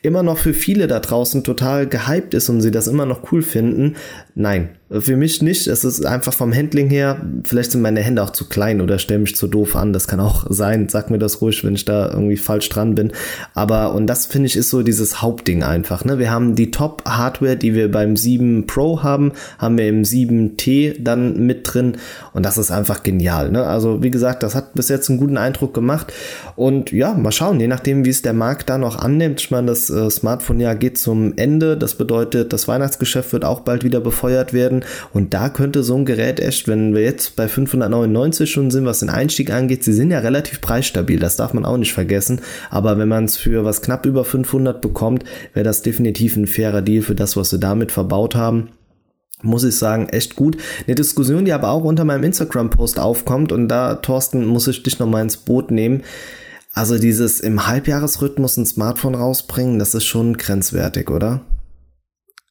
[0.05, 3.41] immer noch für viele da draußen total gehypt ist und sie das immer noch cool
[3.41, 3.95] finden.
[4.35, 5.65] Nein, für mich nicht.
[5.65, 9.21] Es ist einfach vom Handling her, vielleicht sind meine Hände auch zu klein oder stelle
[9.21, 9.93] mich zu doof an.
[9.93, 10.89] Das kann auch sein.
[10.89, 13.11] Sag mir das ruhig, wenn ich da irgendwie falsch dran bin.
[13.53, 16.05] Aber, und das finde ich ist so dieses Hauptding einfach.
[16.05, 16.19] Ne?
[16.19, 21.45] Wir haben die Top-Hardware, die wir beim 7 Pro haben, haben wir im 7T dann
[21.45, 21.97] mit drin.
[22.33, 23.51] Und das ist einfach genial.
[23.51, 23.65] Ne?
[23.65, 26.13] Also, wie gesagt, das hat bis jetzt einen guten Eindruck gemacht.
[26.55, 29.41] Und ja, mal schauen, je nachdem, wie es der Markt da noch annimmt.
[29.41, 31.77] Ich meine, das äh, Smartphone-Jahr geht zum Ende.
[31.77, 34.85] Das bedeutet, das Weihnachtsgeschäft wird auch bald wieder befeuert werden.
[35.13, 38.99] Und da könnte so ein Gerät echt, wenn wir jetzt bei 599 schon sind, was
[38.99, 42.41] den Einstieg angeht, sie sind ja relativ preisstabil, das darf man auch nicht vergessen.
[42.69, 45.23] Aber wenn man es für was knapp über 500 bekommt,
[45.53, 48.69] wäre das definitiv ein fairer Deal für das, was sie damit verbaut haben
[49.41, 50.57] muss ich sagen, echt gut.
[50.87, 54.97] Eine Diskussion, die aber auch unter meinem Instagram-Post aufkommt und da, Thorsten, muss ich dich
[54.99, 56.03] nochmal ins Boot nehmen.
[56.75, 61.39] Also dieses im Halbjahresrhythmus ein Smartphone rausbringen, das ist schon grenzwertig, oder?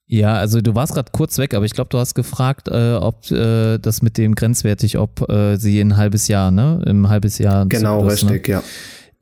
[0.07, 3.31] Ja, also du warst gerade kurz weg, aber ich glaube, du hast gefragt, äh, ob
[3.31, 7.67] äh, das mit dem grenzwertig, ob äh, sie ein halbes Jahr, ne, im halbes Jahr.
[7.67, 8.31] Genau, Zyklus, ne?
[8.31, 8.55] richtig, ne?
[8.55, 8.63] ja.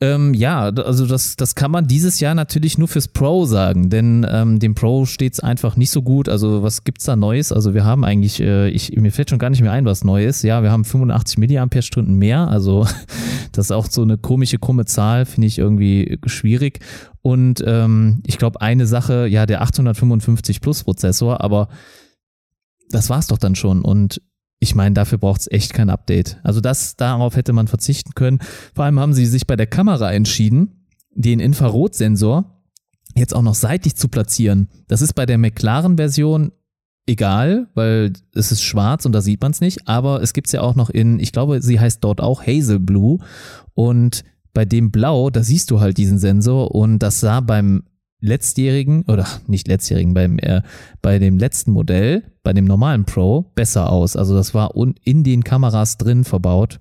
[0.02, 4.26] Ähm, ja, also das, das kann man dieses Jahr natürlich nur fürs Pro sagen, denn
[4.28, 6.28] ähm, dem Pro steht's einfach nicht so gut.
[6.28, 7.52] Also was gibt's da Neues?
[7.52, 10.42] Also wir haben eigentlich, äh, ich, mir fällt schon gar nicht mehr ein, was Neues.
[10.42, 12.48] Ja, wir haben 85 Milliampere-Stunden mehr.
[12.48, 12.84] Also
[13.52, 16.80] das ist auch so eine komische, krumme Zahl, finde ich irgendwie schwierig.
[17.20, 21.68] Und ähm, ich glaube, eine Sache, ja, der 855 Plus Prozessor, aber
[22.90, 23.82] das war's doch dann schon.
[23.82, 24.20] Und
[24.62, 26.38] ich meine, dafür braucht es echt kein Update.
[26.44, 28.38] Also das, darauf hätte man verzichten können.
[28.76, 32.62] Vor allem haben sie sich bei der Kamera entschieden, den Infrarotsensor
[33.16, 34.68] jetzt auch noch seitlich zu platzieren.
[34.86, 36.52] Das ist bei der McLaren-Version
[37.06, 40.52] egal, weil es ist schwarz und da sieht man es nicht, aber es gibt es
[40.52, 43.18] ja auch noch in, ich glaube, sie heißt dort auch Hazel Blue
[43.74, 44.22] und
[44.54, 47.82] bei dem Blau, da siehst du halt diesen Sensor und das sah beim
[48.22, 50.62] letztjährigen, oder nicht letztjährigen, beim, äh,
[51.02, 54.16] bei dem letzten Modell, bei dem normalen Pro, besser aus.
[54.16, 54.72] Also das war
[55.04, 56.80] in den Kameras drin verbaut.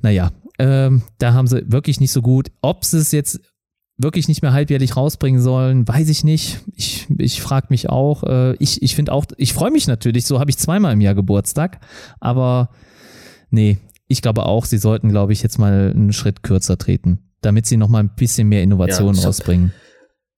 [0.00, 2.50] Naja, ähm, da haben sie wirklich nicht so gut.
[2.62, 3.40] Ob sie es jetzt
[3.98, 6.60] wirklich nicht mehr halbjährlich rausbringen sollen, weiß ich nicht.
[6.74, 8.22] Ich, ich frage mich auch.
[8.22, 11.14] Äh, ich ich finde auch, ich freue mich natürlich, so habe ich zweimal im Jahr
[11.14, 11.80] Geburtstag,
[12.20, 12.70] aber
[13.50, 17.66] nee, ich glaube auch, sie sollten, glaube ich, jetzt mal einen Schritt kürzer treten, damit
[17.66, 19.72] sie noch mal ein bisschen mehr Innovation ja, rausbringen.
[19.74, 19.85] Hab,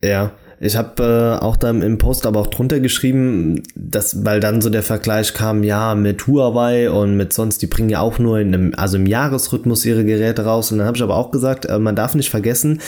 [0.03, 4.61] ja, ich habe äh, auch da im Post aber auch drunter geschrieben, dass, weil dann
[4.61, 8.41] so der Vergleich kam, ja, mit Huawei und mit sonst, die bringen ja auch nur
[8.41, 10.73] in einem, also im Jahresrhythmus ihre Geräte raus.
[10.73, 12.81] Und dann habe ich aber auch gesagt, äh, man darf nicht vergessen,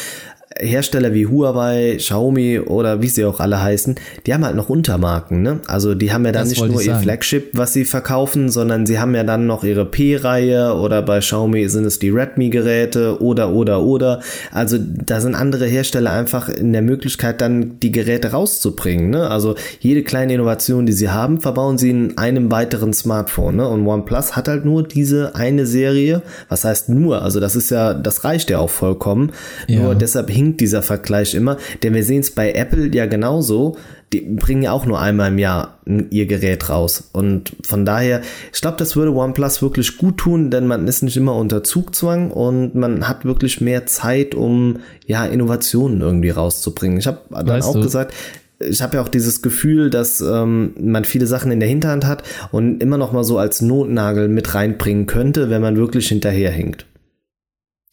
[0.59, 3.95] Hersteller wie Huawei, Xiaomi oder wie sie auch alle heißen,
[4.27, 5.61] die haben halt noch Untermarken, ne?
[5.69, 7.03] Also die haben ja dann Das nicht nur ihr sagen.
[7.05, 11.69] Flagship, was sie verkaufen, sondern sie haben ja dann noch ihre P-Reihe oder bei Xiaomi
[11.69, 14.23] sind es die Redmi-Geräte oder oder oder.
[14.51, 19.31] Also da sind andere Hersteller einfach in der Möglichkeit, dann die Geräte rauszubringen, ne?
[19.31, 23.69] Also jede kleine Innovation, die sie haben, verbauen sie in einem weiteren Smartphone, ne?
[23.69, 26.23] Und OnePlus hat halt nur diese eine Serie.
[26.49, 27.23] Was heißt nur?
[27.23, 29.31] Also das ist ja, das reicht ja auch vollkommen.
[29.69, 29.83] Ja.
[29.83, 33.77] Nur deshalb hinkt dieser Vergleich immer, denn wir sehen es bei Apple ja genauso.
[34.13, 35.79] Die bringen ja auch nur einmal im Jahr
[36.11, 37.11] ihr Gerät raus.
[37.13, 38.23] Und von daher,
[38.53, 42.31] ich glaube, das würde OnePlus wirklich gut tun, denn man ist nicht immer unter Zugzwang
[42.33, 46.99] und man hat wirklich mehr Zeit, um ja Innovationen irgendwie rauszubringen.
[46.99, 48.13] Ich habe dann Weißt auch du- gesagt,
[48.59, 52.25] ich habe ja auch dieses Gefühl, dass ähm, man viele Sachen in der Hinterhand hat
[52.51, 56.85] und immer noch mal so als Notnagel mit reinbringen könnte, wenn man wirklich hinterherhinkt.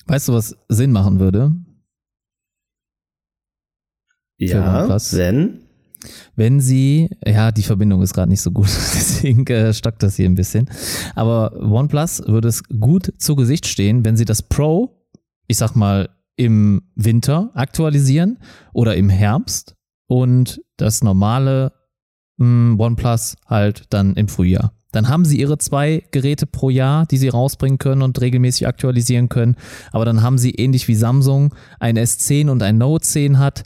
[0.08, 1.54] Weißt du, was Sinn machen würde?
[4.38, 5.60] Ja, wenn.
[6.36, 10.30] Wenn sie, ja, die Verbindung ist gerade nicht so gut, deswegen äh, stockt das hier
[10.30, 10.70] ein bisschen.
[11.16, 15.08] Aber OnePlus würde es gut zu Gesicht stehen, wenn sie das Pro,
[15.48, 18.38] ich sag mal, im Winter aktualisieren
[18.74, 19.76] oder im Herbst
[20.08, 21.74] und das normale
[22.38, 24.77] mh, OnePlus halt dann im Frühjahr.
[24.92, 29.30] Dann haben sie ihre zwei Geräte pro Jahr, die sie rausbringen können und regelmäßig aktualisieren
[29.30, 29.56] können.
[29.92, 33.64] Aber dann haben sie ähnlich wie Samsung ein S10 und ein Note 10 hat,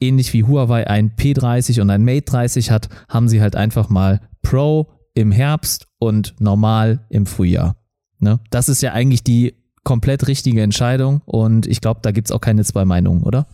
[0.00, 4.20] ähnlich wie Huawei ein P30 und ein Mate 30 hat, haben sie halt einfach mal
[4.42, 7.76] Pro im Herbst und normal im Frühjahr.
[8.18, 8.40] Ne?
[8.50, 9.54] Das ist ja eigentlich die
[9.84, 13.46] komplett richtige Entscheidung und ich glaube, da gibt's auch keine zwei Meinungen, oder?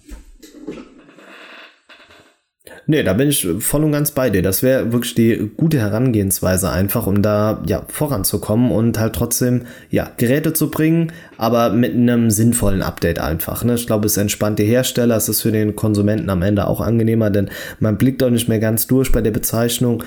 [2.90, 4.40] Nee, da bin ich voll und ganz bei dir.
[4.40, 10.10] Das wäre wirklich die gute Herangehensweise einfach, um da ja voranzukommen und halt trotzdem ja
[10.16, 13.62] Geräte zu bringen, aber mit einem sinnvollen Update einfach.
[13.62, 13.74] Ne?
[13.74, 17.28] Ich glaube, es entspannt die Hersteller, es ist für den Konsumenten am Ende auch angenehmer,
[17.28, 20.02] denn man blickt auch nicht mehr ganz durch bei der Bezeichnung.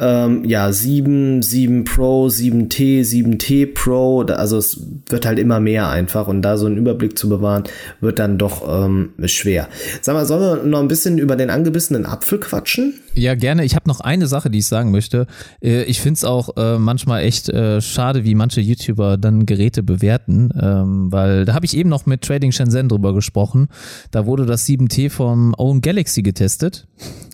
[0.00, 6.26] Ähm, ja, 7, 7 Pro, 7T, 7T Pro, also es wird halt immer mehr einfach
[6.26, 7.62] und da so einen Überblick zu bewahren,
[8.00, 9.68] wird dann doch ähm, schwer.
[10.00, 12.94] Sag mal, sollen wir noch ein bisschen über den angebissenen Apfel quatschen?
[13.14, 13.64] Ja, gerne.
[13.64, 15.26] Ich habe noch eine Sache, die ich sagen möchte.
[15.62, 19.82] Äh, Ich finde es auch äh, manchmal echt äh, schade, wie manche YouTuber dann Geräte
[19.82, 23.68] bewerten, ähm, weil da habe ich eben noch mit Trading Shenzhen drüber gesprochen.
[24.10, 26.86] Da wurde das 7T vom Own Galaxy getestet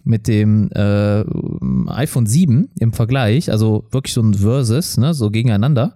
[0.04, 0.70] mit dem
[1.88, 5.94] iPhone 7 im Vergleich, also wirklich so ein Versus, ne, so gegeneinander.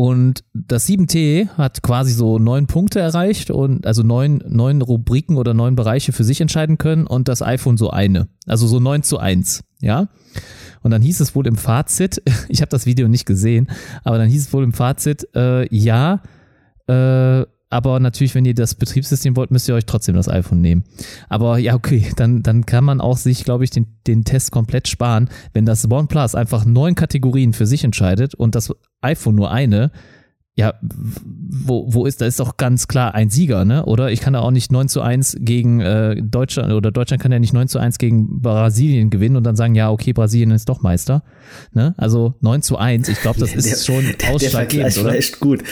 [0.00, 5.52] Und das 7T hat quasi so neun Punkte erreicht und also neun, neun Rubriken oder
[5.52, 8.26] neun Bereiche für sich entscheiden können und das iPhone so eine.
[8.46, 10.08] Also so neun zu eins, ja.
[10.80, 13.68] Und dann hieß es wohl im Fazit, ich habe das Video nicht gesehen,
[14.02, 16.22] aber dann hieß es wohl im Fazit, äh, ja,
[16.86, 20.84] äh, aber natürlich, wenn ihr das Betriebssystem wollt, müsst ihr euch trotzdem das iPhone nehmen.
[21.28, 24.88] Aber ja, okay, dann, dann kann man auch sich, glaube ich, den, den Test komplett
[24.88, 25.30] sparen.
[25.52, 29.92] Wenn das OnePlus einfach neun Kategorien für sich entscheidet und das iPhone nur eine,
[30.56, 33.86] ja, wo, wo ist, da ist doch ganz klar ein Sieger, ne?
[33.86, 37.32] Oder ich kann da auch nicht 9 zu 1 gegen äh, Deutschland oder Deutschland kann
[37.32, 40.68] ja nicht 9 zu 1 gegen Brasilien gewinnen und dann sagen, ja, okay, Brasilien ist
[40.68, 41.22] doch Meister.
[41.72, 41.94] Ne?
[41.96, 45.08] Also 9 zu 1, ich glaube, das ist schon der, der ausschlaggebend, Vergleich oder?
[45.10, 45.62] war echt gut.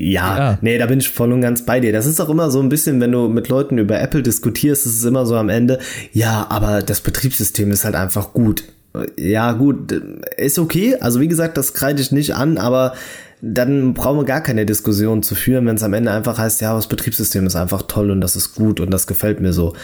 [0.00, 0.58] Ja, Ja.
[0.60, 1.92] nee, da bin ich voll und ganz bei dir.
[1.92, 4.94] Das ist auch immer so ein bisschen, wenn du mit Leuten über Apple diskutierst, ist
[4.94, 5.80] es immer so am Ende,
[6.12, 8.62] ja, aber das Betriebssystem ist halt einfach gut.
[9.18, 9.90] Ja, gut,
[10.36, 10.94] ist okay.
[11.00, 12.94] Also wie gesagt, das kreide ich nicht an, aber
[13.42, 16.74] dann brauchen wir gar keine Diskussion zu führen, wenn es am Ende einfach heißt, ja,
[16.76, 19.74] das Betriebssystem ist einfach toll und das ist gut und das gefällt mir so.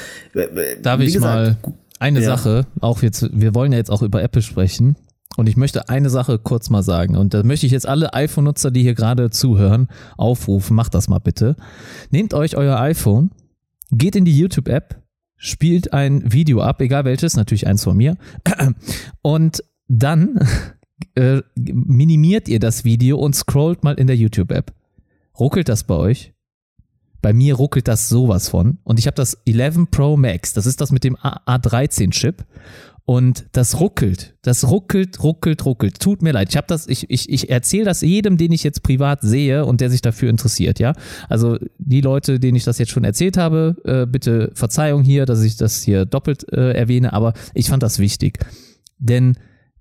[0.81, 1.57] Darf Wie ich gesagt, mal
[1.99, 2.27] eine ja.
[2.27, 4.95] Sache, auch jetzt, wir wollen ja jetzt auch über Apple sprechen.
[5.37, 7.17] Und ich möchte eine Sache kurz mal sagen.
[7.17, 10.77] Und da möchte ich jetzt alle iPhone-Nutzer, die hier gerade zuhören, aufrufen.
[10.77, 11.57] Macht das mal bitte.
[12.11, 13.31] Nehmt euch euer iPhone,
[13.91, 15.03] geht in die YouTube-App,
[15.37, 18.17] spielt ein Video ab, egal welches, natürlich eins von mir.
[19.23, 20.39] Und dann
[21.17, 24.73] äh, minimiert ihr das Video und scrollt mal in der YouTube-App.
[25.39, 26.33] Ruckelt das bei euch?
[27.21, 28.79] Bei mir ruckelt das sowas von.
[28.85, 30.53] Und ich habe das 11 Pro Max.
[30.53, 32.45] Das ist das mit dem A- A13-Chip.
[33.07, 34.35] Und das ruckelt.
[34.41, 36.01] Das ruckelt, ruckelt, ruckelt.
[36.01, 36.49] Tut mir leid.
[36.51, 39.83] Ich habe das, ich, ich, ich erzähle das jedem, den ich jetzt privat sehe und
[39.83, 40.95] der sich dafür interessiert, ja.
[41.29, 45.43] Also die Leute, denen ich das jetzt schon erzählt habe, äh, bitte Verzeihung hier, dass
[45.43, 48.39] ich das hier doppelt äh, erwähne, aber ich fand das wichtig.
[48.99, 49.37] Denn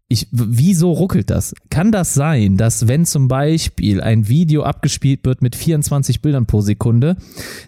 [0.10, 1.56] ich, wieso ruckelt das?
[1.70, 6.62] Kann das sein, dass wenn zum Beispiel ein Video abgespielt wird mit 24 Bildern pro
[6.62, 7.18] Sekunde,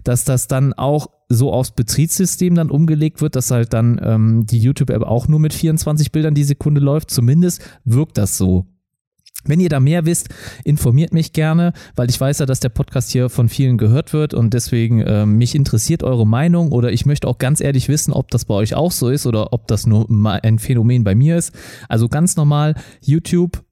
[0.04, 4.60] dass das dann auch so aufs Betriebssystem dann umgelegt wird, dass halt dann ähm, die
[4.60, 7.10] YouTube-App auch nur mit 24 Bildern die Sekunde läuft?
[7.10, 8.68] Zumindest wirkt das so.
[9.48, 10.30] Wenn ihr da mehr wisst,
[10.64, 14.34] informiert mich gerne, weil ich weiß ja, dass der Podcast hier von vielen gehört wird
[14.34, 18.32] und deswegen äh, mich interessiert eure Meinung oder ich möchte auch ganz ehrlich wissen, ob
[18.32, 20.08] das bei euch auch so ist oder ob das nur
[20.43, 21.54] ein Phänomen bei mir ist.
[21.89, 23.64] Also ganz normal YouTube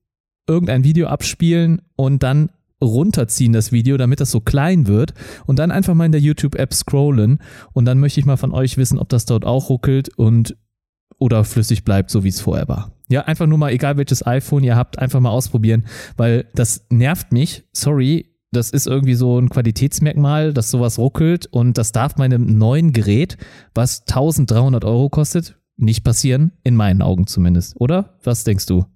[0.48, 2.50] irgendein Video abspielen und dann
[2.82, 5.14] runterziehen das Video, damit das so klein wird
[5.46, 7.40] und dann einfach mal in der YouTube-App scrollen
[7.72, 10.58] und dann möchte ich mal von euch wissen, ob das dort auch ruckelt und
[11.18, 12.93] oder flüssig bleibt, so wie es vorher war.
[13.14, 15.86] Ja, einfach nur mal, egal welches iPhone ihr habt, einfach mal ausprobieren,
[16.18, 17.64] weil das nervt mich.
[17.72, 22.92] Sorry, das ist irgendwie so ein Qualitätsmerkmal, dass sowas ruckelt und das darf meinem neuen
[22.92, 23.38] Gerät,
[23.76, 28.18] was 1300 Euro kostet, nicht passieren, in meinen Augen zumindest, oder?
[28.24, 28.88] Was denkst du?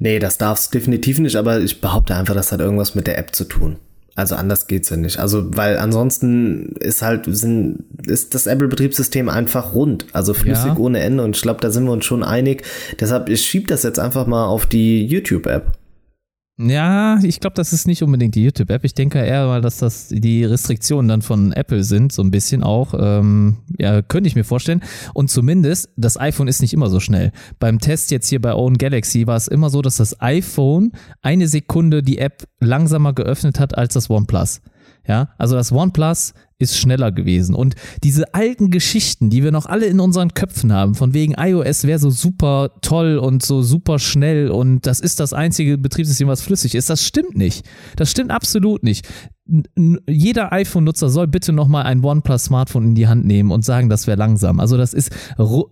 [0.00, 3.18] Nee, das darf es definitiv nicht, aber ich behaupte einfach, das hat irgendwas mit der
[3.18, 3.78] App zu tun.
[4.16, 5.18] Also anders geht's ja nicht.
[5.18, 10.06] Also, weil ansonsten ist halt, sind, ist das Apple-Betriebssystem einfach rund.
[10.12, 10.76] Also flüssig ja.
[10.78, 11.22] ohne Ende.
[11.22, 12.64] Und ich glaube, da sind wir uns schon einig.
[12.98, 15.70] Deshalb, ich schieb das jetzt einfach mal auf die YouTube-App.
[16.58, 18.82] Ja, ich glaube, das ist nicht unbedingt die YouTube-App.
[18.84, 22.62] Ich denke eher mal, dass das die Restriktionen dann von Apple sind, so ein bisschen
[22.62, 22.94] auch.
[22.98, 24.82] Ähm, ja, könnte ich mir vorstellen.
[25.12, 27.32] Und zumindest, das iPhone ist nicht immer so schnell.
[27.58, 31.46] Beim Test jetzt hier bei Own Galaxy war es immer so, dass das iPhone eine
[31.46, 34.62] Sekunde die App langsamer geöffnet hat als das OnePlus.
[35.06, 37.54] Ja, also das OnePlus ist schneller gewesen.
[37.54, 41.84] Und diese alten Geschichten, die wir noch alle in unseren Köpfen haben, von wegen iOS
[41.84, 46.40] wäre so super toll und so super schnell und das ist das einzige Betriebssystem, was
[46.40, 47.66] flüssig ist, das stimmt nicht.
[47.96, 49.06] Das stimmt absolut nicht.
[50.08, 54.18] Jeder iPhone-Nutzer soll bitte nochmal ein OnePlus-Smartphone in die Hand nehmen und sagen, das wäre
[54.18, 54.58] langsam.
[54.58, 55.10] Also das ist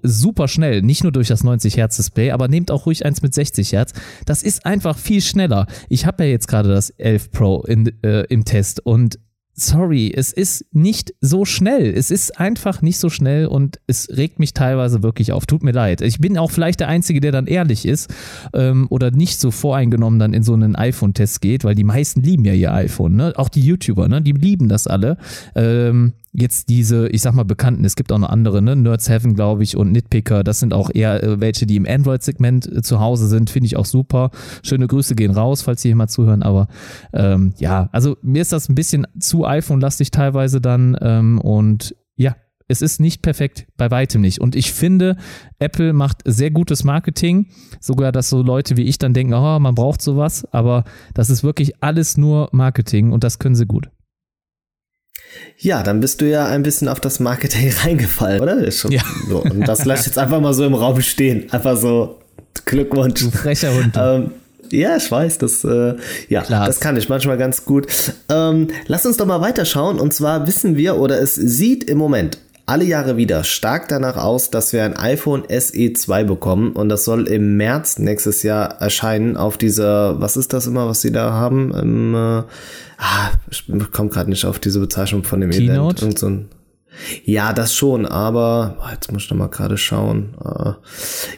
[0.02, 3.34] super schnell, nicht nur durch das 90 Hertz Display, aber nehmt auch ruhig eins mit
[3.34, 3.94] 60 Hertz.
[4.26, 5.66] Das ist einfach viel schneller.
[5.88, 9.18] Ich habe ja jetzt gerade das 11 Pro in, äh, im Test und
[9.54, 11.92] sorry, es ist nicht so schnell.
[11.92, 15.46] Es ist einfach nicht so schnell und es regt mich teilweise wirklich auf.
[15.46, 16.00] Tut mir leid.
[16.00, 18.12] Ich bin auch vielleicht der Einzige, der dann ehrlich ist
[18.52, 22.44] ähm, oder nicht so voreingenommen dann in so einen iPhone-Test geht, weil die meisten lieben
[22.44, 23.32] ja ihr iPhone, ne?
[23.36, 24.20] Auch die YouTuber, ne?
[24.20, 25.16] Die lieben das alle.
[25.54, 28.76] Ähm, jetzt diese, ich sag mal, bekannten, es gibt auch noch andere, ne?
[28.76, 32.66] Nerds Heaven, glaube ich, und Nitpicker, das sind auch eher äh, welche, die im Android-Segment
[32.66, 34.30] äh, zu Hause sind, finde ich auch super.
[34.62, 36.66] Schöne Grüße gehen raus, falls Sie hier mal zuhören, aber
[37.12, 42.34] ähm, ja, also mir ist das ein bisschen zu iPhone-lastig teilweise dann ähm, und ja,
[42.66, 44.40] es ist nicht perfekt, bei weitem nicht.
[44.40, 45.16] Und ich finde,
[45.58, 47.48] Apple macht sehr gutes Marketing.
[47.78, 50.46] Sogar, dass so Leute wie ich dann denken, oh, man braucht sowas.
[50.50, 53.90] Aber das ist wirklich alles nur Marketing und das können sie gut.
[55.58, 58.70] Ja, dann bist du ja ein bisschen auf das Marketing reingefallen, oder?
[58.70, 59.02] Schon, ja.
[59.28, 61.50] So, und das lässt jetzt einfach mal so im Raum stehen.
[61.52, 62.18] Einfach so
[62.64, 63.20] Glückwunsch.
[63.20, 63.94] Du frecher Hund.
[63.96, 64.30] Ähm,
[64.70, 65.94] ja, ich weiß, das, äh,
[66.28, 66.66] ja, Klar.
[66.66, 67.86] das kann ich manchmal ganz gut.
[68.28, 70.00] Ähm, lass uns doch mal weiterschauen.
[70.00, 74.50] Und zwar wissen wir, oder es sieht im Moment alle Jahre wieder stark danach aus,
[74.50, 79.36] dass wir ein iPhone SE 2 bekommen und das soll im März nächstes Jahr erscheinen
[79.36, 81.74] auf dieser, was ist das immer, was sie da haben?
[81.74, 82.42] Im, äh,
[82.98, 85.72] ah, ich komme gerade nicht auf diese Bezeichnung von dem Keynote?
[85.74, 86.02] Event.
[86.02, 86.48] Irgend so ein,
[87.24, 90.34] ja, das schon, aber oh, jetzt muss ich noch mal gerade schauen.
[90.42, 90.74] Uh,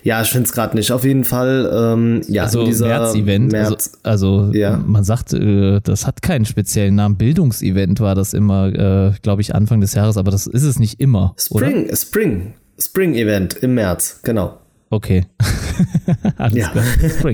[0.03, 0.93] ja, ich finde es gerade nicht.
[0.93, 3.53] Auf jeden Fall, ähm, ja, also dieser März-Event.
[3.53, 4.77] März, also, also ja.
[4.77, 7.17] man sagt, äh, das hat keinen speziellen Namen.
[7.17, 11.01] Bildungsevent war das immer, äh, glaube ich, Anfang des Jahres, aber das ist es nicht
[11.01, 11.35] immer.
[11.39, 11.97] Spring, oder?
[11.97, 14.59] Spring, Spring Event im März, genau.
[14.91, 15.27] Okay.
[16.53, 16.73] ja,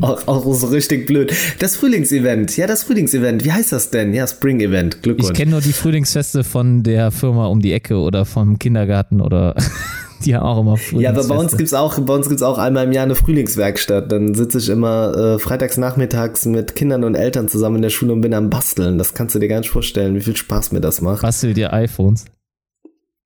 [0.01, 1.33] auch, auch, so richtig blöd.
[1.59, 3.45] Das Frühlingsevent, ja, das Frühlingsevent.
[3.45, 4.15] Wie heißt das denn?
[4.15, 5.03] Ja, Spring Event.
[5.03, 5.31] Glückwunsch.
[5.31, 9.55] Ich kenne nur die Frühlingsfeste von der Firma um die Ecke oder vom Kindergarten oder
[10.25, 11.03] die haben auch immer Frühlingsfeste.
[11.03, 14.11] Ja, aber bei uns gibt's auch, bei uns gibt's auch einmal im Jahr eine Frühlingswerkstatt.
[14.11, 18.15] Dann sitze ich immer äh, freitags nachmittags mit Kindern und Eltern zusammen in der Schule
[18.15, 18.97] und bin am Basteln.
[18.97, 21.21] Das kannst du dir gar nicht vorstellen, wie viel Spaß mir das macht.
[21.21, 22.25] Bastel dir iPhones?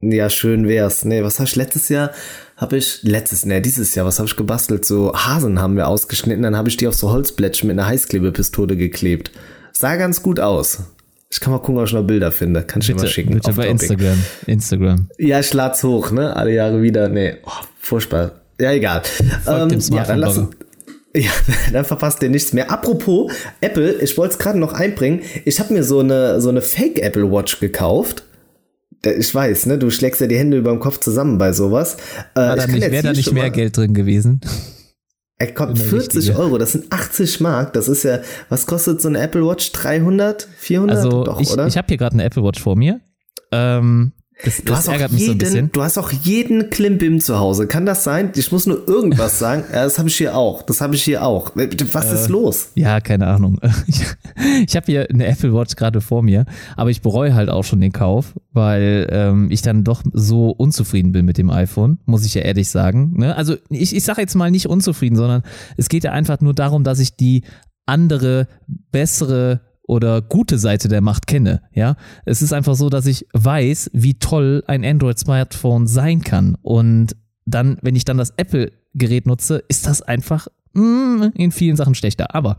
[0.01, 1.05] Ja, schön wär's.
[1.05, 2.11] Nee, was habe ich letztes Jahr?
[2.57, 4.87] Habe ich letztes, nee, dieses Jahr, was habe ich gebastelt?
[4.87, 8.77] So Hasen haben wir ausgeschnitten, dann habe ich die auf so Holzblättchen mit einer Heißklebepistole
[8.77, 9.31] geklebt.
[9.73, 10.79] Sah ganz gut aus.
[11.29, 12.63] Ich kann mal gucken, ob ich noch Bilder finde.
[12.63, 13.35] Kann ich bitte, dir mal schicken.
[13.35, 14.23] Bitte bei Instagram.
[14.47, 15.09] Instagram.
[15.19, 16.35] Ja, ich lad's hoch, ne?
[16.35, 17.11] Alle Jahre wieder.
[17.11, 18.33] Nee, oh, furchtbar.
[18.59, 19.03] Ja, egal.
[19.47, 20.37] Ähm, ja, dann lass,
[21.15, 21.31] ja,
[21.73, 22.71] dann verpasst ihr nichts mehr.
[22.71, 23.31] Apropos
[23.61, 25.21] Apple, ich wollte es gerade noch einbringen.
[25.45, 28.23] Ich habe mir so eine, so eine Fake Apple Watch gekauft
[29.13, 29.79] ich weiß, ne?
[29.79, 31.97] Du schlägst ja die Hände über dem Kopf zusammen bei sowas.
[32.35, 34.41] Äh, Wäre da nicht mehr Geld drin gewesen?
[35.39, 37.75] Er kommt 40 Euro, das sind 80 Mark.
[37.75, 39.71] Das ist ja, was kostet so eine Apple Watch?
[39.73, 40.97] 300, 400?
[40.97, 43.03] Also Doch, ich, ich habe hier gerade eine Apple Watch vor mir.
[43.53, 44.13] Ähm,
[44.45, 45.73] das, du, das hast ärgert jeden, mich so ein bisschen.
[45.73, 47.67] du hast auch jeden Klimbim zu Hause.
[47.67, 48.33] Kann das sein?
[48.37, 49.65] Ich muss nur irgendwas sagen.
[49.73, 50.63] Ja, das habe ich hier auch.
[50.63, 51.53] Das habe ich hier auch.
[51.55, 52.71] Was ist äh, los?
[52.75, 53.59] Ja, keine Ahnung.
[53.89, 54.03] Ich,
[54.67, 56.45] ich habe hier eine Apple Watch gerade vor mir,
[56.77, 61.13] aber ich bereue halt auch schon den Kauf, weil ähm, ich dann doch so unzufrieden
[61.13, 63.15] bin mit dem iPhone, muss ich ja ehrlich sagen.
[63.17, 63.37] Ne?
[63.37, 65.43] Also ich, ich sage jetzt mal nicht unzufrieden, sondern
[65.77, 67.45] es geht ja einfach nur darum, dass ich die
[67.87, 68.49] andere,
[68.91, 71.63] bessere oder gute Seite der Macht kenne.
[71.73, 76.57] Ja, es ist einfach so, dass ich weiß, wie toll ein Android-Smartphone sein kann.
[76.63, 81.95] Und dann, wenn ich dann das Apple-Gerät nutze, ist das einfach mm, in vielen Sachen
[81.95, 82.35] schlechter.
[82.35, 82.59] Aber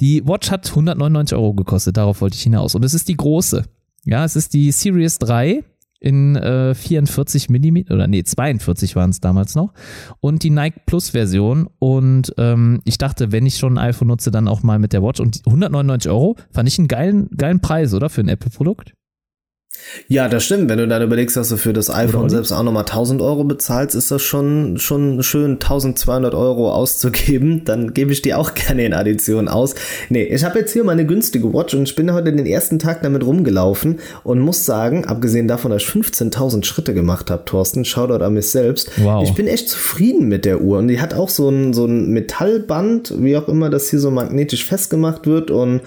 [0.00, 2.74] die Watch hat 199 Euro gekostet, darauf wollte ich hinaus.
[2.74, 3.64] Und es ist die große.
[4.04, 5.64] Ja, es ist die Series 3
[6.00, 9.72] in äh, 44 mm oder nee, 42 waren es damals noch
[10.20, 14.30] und die Nike Plus Version und ähm, ich dachte, wenn ich schon ein iPhone nutze,
[14.30, 17.94] dann auch mal mit der Watch und 199 Euro fand ich einen geilen, geilen Preis,
[17.94, 18.08] oder?
[18.10, 18.92] Für ein Apple-Produkt.
[20.08, 20.68] Ja, das stimmt.
[20.68, 23.94] Wenn du dann überlegst, dass du für das iPhone selbst auch nochmal 1000 Euro bezahlst,
[23.94, 27.62] ist das schon, schon schön 1200 Euro auszugeben.
[27.64, 29.74] Dann gebe ich die auch gerne in Addition aus.
[30.08, 33.02] Nee, ich habe jetzt hier meine günstige Watch und ich bin heute den ersten Tag
[33.02, 38.24] damit rumgelaufen und muss sagen, abgesehen davon, dass ich 15.000 Schritte gemacht habe, Thorsten, Shoutout
[38.24, 38.90] an mich selbst.
[38.98, 39.22] Wow.
[39.22, 42.10] Ich bin echt zufrieden mit der Uhr und die hat auch so ein, so ein
[42.10, 45.82] Metallband, wie auch immer, das hier so magnetisch festgemacht wird und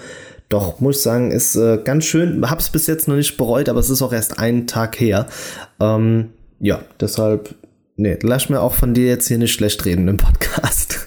[0.48, 2.48] doch, muss ich sagen, ist äh, ganz schön.
[2.48, 5.26] Hab's bis jetzt noch nicht bereut, aber es ist auch erst einen Tag her.
[5.78, 7.54] Ähm, ja, deshalb,
[7.96, 11.06] nee, lass mir auch von dir jetzt hier nicht schlecht reden im Podcast.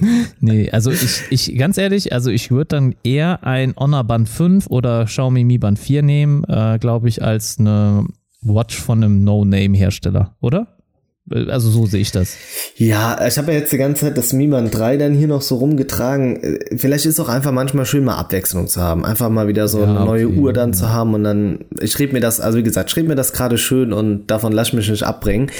[0.40, 4.68] nee, also ich, ich, ganz ehrlich, also ich würde dann eher ein Honor Band 5
[4.68, 8.06] oder Xiaomi Mi Band 4 nehmen, äh, glaube ich, als eine
[8.40, 10.79] Watch von einem No-Name-Hersteller, oder?
[11.30, 12.36] Also so sehe ich das.
[12.76, 15.56] Ja, ich habe ja jetzt die ganze Zeit das Miman 3 dann hier noch so
[15.56, 16.58] rumgetragen.
[16.76, 19.04] Vielleicht ist es auch einfach manchmal schön, mal Abwechslung zu haben.
[19.04, 20.76] Einfach mal wieder so ja, eine neue okay, Uhr dann ja.
[20.76, 23.58] zu haben und dann, ich schrieb mir das, also wie gesagt, schrieb mir das gerade
[23.58, 25.52] schön und davon lass mich nicht abbringen.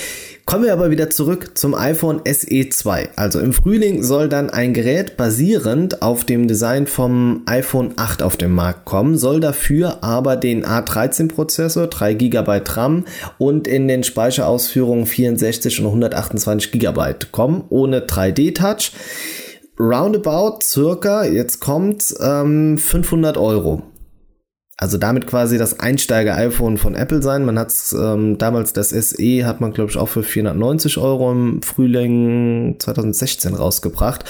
[0.46, 3.10] Kommen wir aber wieder zurück zum iPhone SE 2.
[3.16, 8.36] Also im Frühling soll dann ein Gerät basierend auf dem Design vom iPhone 8 auf
[8.36, 13.04] den Markt kommen, soll dafür aber den A13 Prozessor, 3 GB RAM
[13.38, 18.92] und in den Speicherausführungen 64 und 128 GB kommen, ohne 3D Touch.
[19.78, 23.89] Roundabout circa, jetzt kommt ähm, 500 Euro.
[24.80, 27.44] Also damit quasi das Einsteiger-iPhone von Apple sein.
[27.44, 31.60] Man hat ähm, damals das SE hat man glaube ich auch für 490 Euro im
[31.60, 34.24] Frühling 2016 rausgebracht.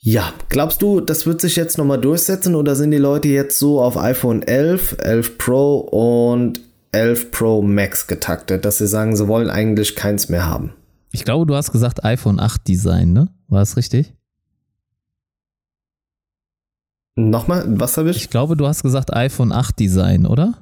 [0.00, 3.80] Ja, glaubst du, das wird sich jetzt nochmal durchsetzen oder sind die Leute jetzt so
[3.80, 6.58] auf iPhone 11, 11 Pro und
[6.90, 10.72] 11 Pro Max getaktet, dass sie sagen, sie wollen eigentlich keins mehr haben?
[11.12, 13.28] Ich glaube, du hast gesagt iPhone 8 Design, ne?
[13.46, 14.12] War das richtig?
[17.16, 18.16] Nochmal, was habe ich?
[18.16, 20.54] Ich glaube, du hast gesagt iPhone 8 Design, oder?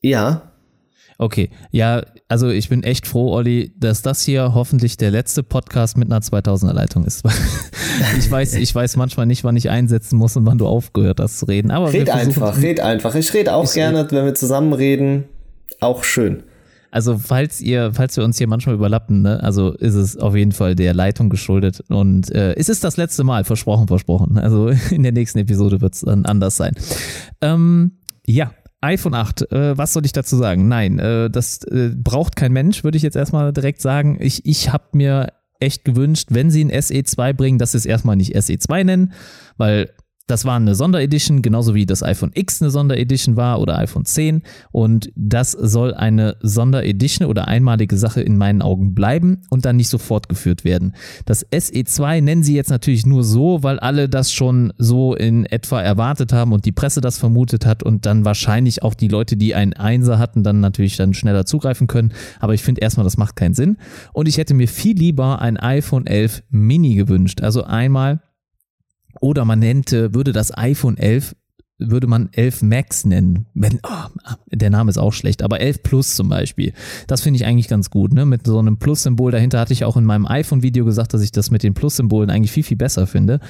[0.00, 0.52] Ja.
[1.18, 5.96] Okay, ja, also ich bin echt froh, Olli, dass das hier hoffentlich der letzte Podcast
[5.96, 7.24] mit einer 2000er Leitung ist.
[8.18, 11.38] ich weiß, ich weiß manchmal nicht, wann ich einsetzen muss und wann du aufgehört hast
[11.38, 11.70] zu reden.
[11.70, 13.14] Aber red einfach, red einfach.
[13.14, 14.12] Ich rede auch ich gerne, red.
[14.12, 15.24] wenn wir zusammen reden.
[15.80, 16.42] Auch schön.
[16.90, 20.52] Also falls ihr, falls wir uns hier manchmal überlappen, ne, also ist es auf jeden
[20.52, 24.38] Fall der Leitung geschuldet und äh, es ist das letzte Mal, versprochen, versprochen.
[24.38, 26.74] Also in der nächsten Episode wird es dann anders sein.
[27.40, 30.68] Ähm, ja, iPhone 8, äh, was soll ich dazu sagen?
[30.68, 34.18] Nein, äh, das äh, braucht kein Mensch, würde ich jetzt erstmal direkt sagen.
[34.20, 38.16] Ich, ich habe mir echt gewünscht, wenn sie ein SE2 bringen, dass sie es erstmal
[38.16, 39.12] nicht SE2 nennen,
[39.56, 39.90] weil
[40.26, 44.42] das war eine Sonderedition, genauso wie das iPhone X eine Sonderedition war oder iPhone 10.
[44.72, 49.88] Und das soll eine Sonderedition oder einmalige Sache in meinen Augen bleiben und dann nicht
[49.88, 50.94] so fortgeführt werden.
[51.26, 55.80] Das SE2 nennen sie jetzt natürlich nur so, weil alle das schon so in etwa
[55.80, 59.54] erwartet haben und die Presse das vermutet hat und dann wahrscheinlich auch die Leute, die
[59.54, 62.12] einen Einser hatten, dann natürlich dann schneller zugreifen können.
[62.40, 63.76] Aber ich finde erstmal, das macht keinen Sinn.
[64.12, 67.42] Und ich hätte mir viel lieber ein iPhone 11 Mini gewünscht.
[67.42, 68.20] Also einmal
[69.20, 71.34] oder man nennt, würde das iPhone 11
[71.78, 73.46] würde man 11 Max nennen.
[73.54, 74.08] Wenn, oh,
[74.50, 76.72] der Name ist auch schlecht, aber 11 Plus zum Beispiel.
[77.06, 78.14] Das finde ich eigentlich ganz gut.
[78.14, 78.24] Ne?
[78.24, 81.50] Mit so einem Plus-Symbol dahinter hatte ich auch in meinem iPhone-Video gesagt, dass ich das
[81.50, 83.40] mit den Plus-Symbolen eigentlich viel, viel besser finde.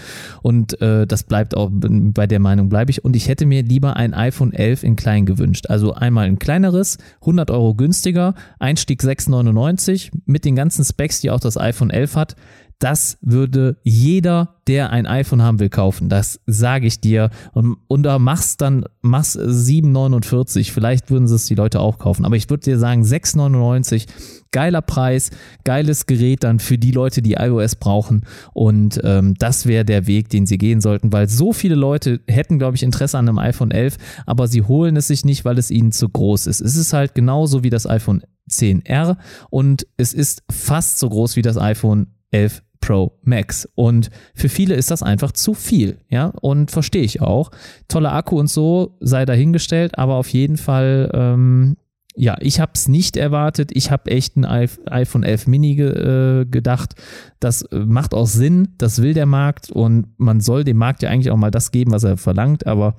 [0.42, 3.04] Und äh, das bleibt auch, bei der Meinung bleibe ich.
[3.04, 5.66] Und ich hätte mir lieber ein iPhone 11 in klein gewünscht.
[5.68, 11.40] Also einmal ein kleineres, 100 Euro günstiger, Einstieg 6,99 mit den ganzen Specs, die auch
[11.40, 12.36] das iPhone 11 hat
[12.78, 16.10] das würde jeder, der ein iPhone haben will, kaufen.
[16.10, 17.30] Das sage ich dir.
[17.52, 20.72] Und, und da machst dann, machst 7,49.
[20.72, 22.26] Vielleicht würden es die Leute auch kaufen.
[22.26, 24.06] Aber ich würde dir sagen, 6,99.
[24.52, 25.30] Geiler Preis,
[25.64, 28.26] geiles Gerät dann für die Leute, die iOS brauchen.
[28.52, 32.58] Und ähm, das wäre der Weg, den sie gehen sollten, weil so viele Leute hätten,
[32.58, 35.70] glaube ich, Interesse an einem iPhone 11, aber sie holen es sich nicht, weil es
[35.70, 36.60] ihnen zu groß ist.
[36.60, 39.16] Es ist halt genauso wie das iPhone 10R
[39.50, 43.68] und es ist fast so groß wie das iPhone 11 Pro Max.
[43.74, 47.50] Und für viele ist das einfach zu viel, ja, und verstehe ich auch.
[47.88, 51.76] Toller Akku und so sei dahingestellt, aber auf jeden Fall ähm,
[52.18, 53.70] ja, ich habe es nicht erwartet.
[53.74, 56.94] Ich habe echt ein iPhone 11 Mini ge, äh, gedacht.
[57.40, 61.10] Das äh, macht auch Sinn, das will der Markt und man soll dem Markt ja
[61.10, 62.66] eigentlich auch mal das geben, was er verlangt.
[62.66, 62.96] Aber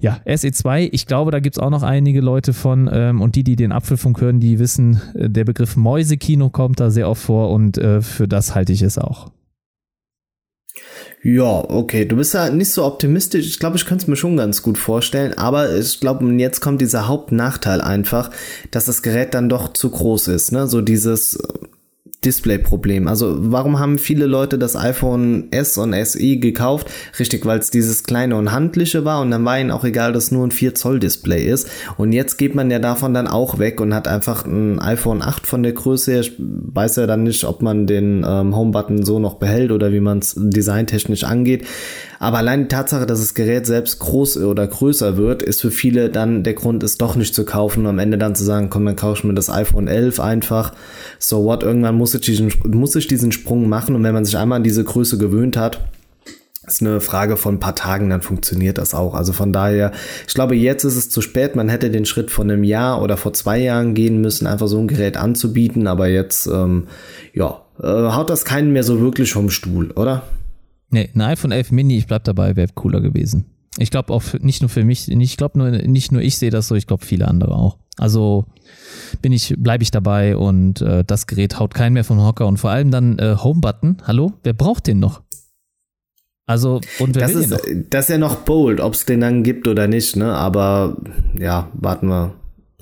[0.00, 3.44] ja, SE2, ich glaube, da gibt es auch noch einige Leute von ähm, und die,
[3.44, 7.50] die den Apfelfunk hören, die wissen, äh, der Begriff Mäusekino kommt da sehr oft vor
[7.50, 9.30] und äh, für das halte ich es auch.
[11.22, 12.04] Ja, okay.
[12.04, 13.46] Du bist ja nicht so optimistisch.
[13.46, 15.34] Ich glaube, ich könnte es mir schon ganz gut vorstellen.
[15.36, 18.30] Aber ich glaube, jetzt kommt dieser Hauptnachteil einfach,
[18.70, 20.52] dass das Gerät dann doch zu groß ist.
[20.52, 20.68] Ne?
[20.68, 21.38] So dieses
[22.26, 23.06] Display-Problem.
[23.06, 26.88] Also warum haben viele Leute das iPhone S und SE gekauft?
[27.18, 30.32] Richtig, weil es dieses kleine und handliche war und dann war ihnen auch egal, dass
[30.32, 31.70] nur ein 4 Zoll Display ist.
[31.96, 35.46] Und jetzt geht man ja davon dann auch weg und hat einfach ein iPhone 8
[35.46, 36.20] von der Größe her.
[36.20, 40.00] Ich weiß ja dann nicht, ob man den ähm, Home-Button so noch behält oder wie
[40.00, 41.64] man es designtechnisch angeht.
[42.18, 46.10] Aber allein die Tatsache, dass das Gerät selbst groß oder größer wird, ist für viele
[46.10, 48.86] dann der Grund, es doch nicht zu kaufen und am Ende dann zu sagen, komm,
[48.86, 50.72] dann kaufe ich mir das iPhone 11 einfach.
[51.18, 54.36] So what, irgendwann muss ich diesen, muss ich diesen Sprung machen und wenn man sich
[54.36, 55.80] einmal an diese Größe gewöhnt hat,
[56.66, 59.14] ist eine Frage von ein paar Tagen, dann funktioniert das auch.
[59.14, 59.92] Also von daher,
[60.26, 61.54] ich glaube, jetzt ist es zu spät.
[61.54, 64.78] Man hätte den Schritt von einem Jahr oder vor zwei Jahren gehen müssen, einfach so
[64.78, 65.86] ein Gerät anzubieten.
[65.86, 66.88] Aber jetzt, ähm,
[67.32, 70.24] ja, äh, haut das keinen mehr so wirklich vom Stuhl, oder?
[70.90, 73.46] Nee, ein iPhone 11 Mini, ich bleib dabei, wäre cooler gewesen.
[73.78, 76.68] Ich glaube auch nicht nur für mich, ich glaube nur nicht nur ich sehe das
[76.68, 77.78] so, ich glaube viele andere auch.
[77.98, 78.46] Also
[79.22, 82.58] bin ich bleibe ich dabei und äh, das Gerät haut keinen mehr von Hocker und
[82.58, 83.98] vor allem dann äh, Home Button.
[84.06, 85.22] Hallo, wer braucht den noch?
[86.46, 87.86] Also und wer das will ist den noch?
[87.90, 90.32] das ist ja noch bold, ob es den dann gibt oder nicht, ne?
[90.34, 90.96] Aber
[91.38, 92.34] ja, warten wir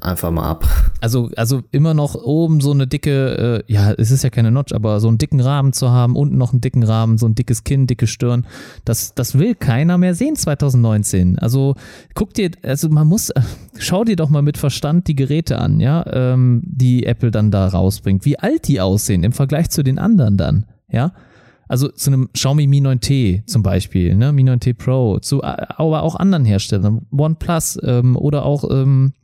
[0.05, 0.67] einfach mal ab.
[1.01, 4.73] Also, also immer noch oben so eine dicke, äh, ja, es ist ja keine Notch,
[4.73, 7.65] aber so einen dicken Rahmen zu haben, unten noch einen dicken Rahmen, so ein dickes
[7.65, 8.47] Kinn, dicke Stirn,
[8.85, 11.39] das, das will keiner mehr sehen 2019.
[11.39, 11.75] Also
[12.15, 13.41] guck dir, also man muss, äh,
[13.79, 17.67] schau dir doch mal mit Verstand die Geräte an, ja, ähm, die Apple dann da
[17.67, 21.13] rausbringt, wie alt die aussehen im Vergleich zu den anderen dann, ja.
[21.67, 26.03] Also zu einem Xiaomi Mi 9T zum Beispiel, ne, Mi 9T Pro, zu äh, aber
[26.03, 29.15] auch anderen Herstellern, OnePlus ähm, oder auch ähm,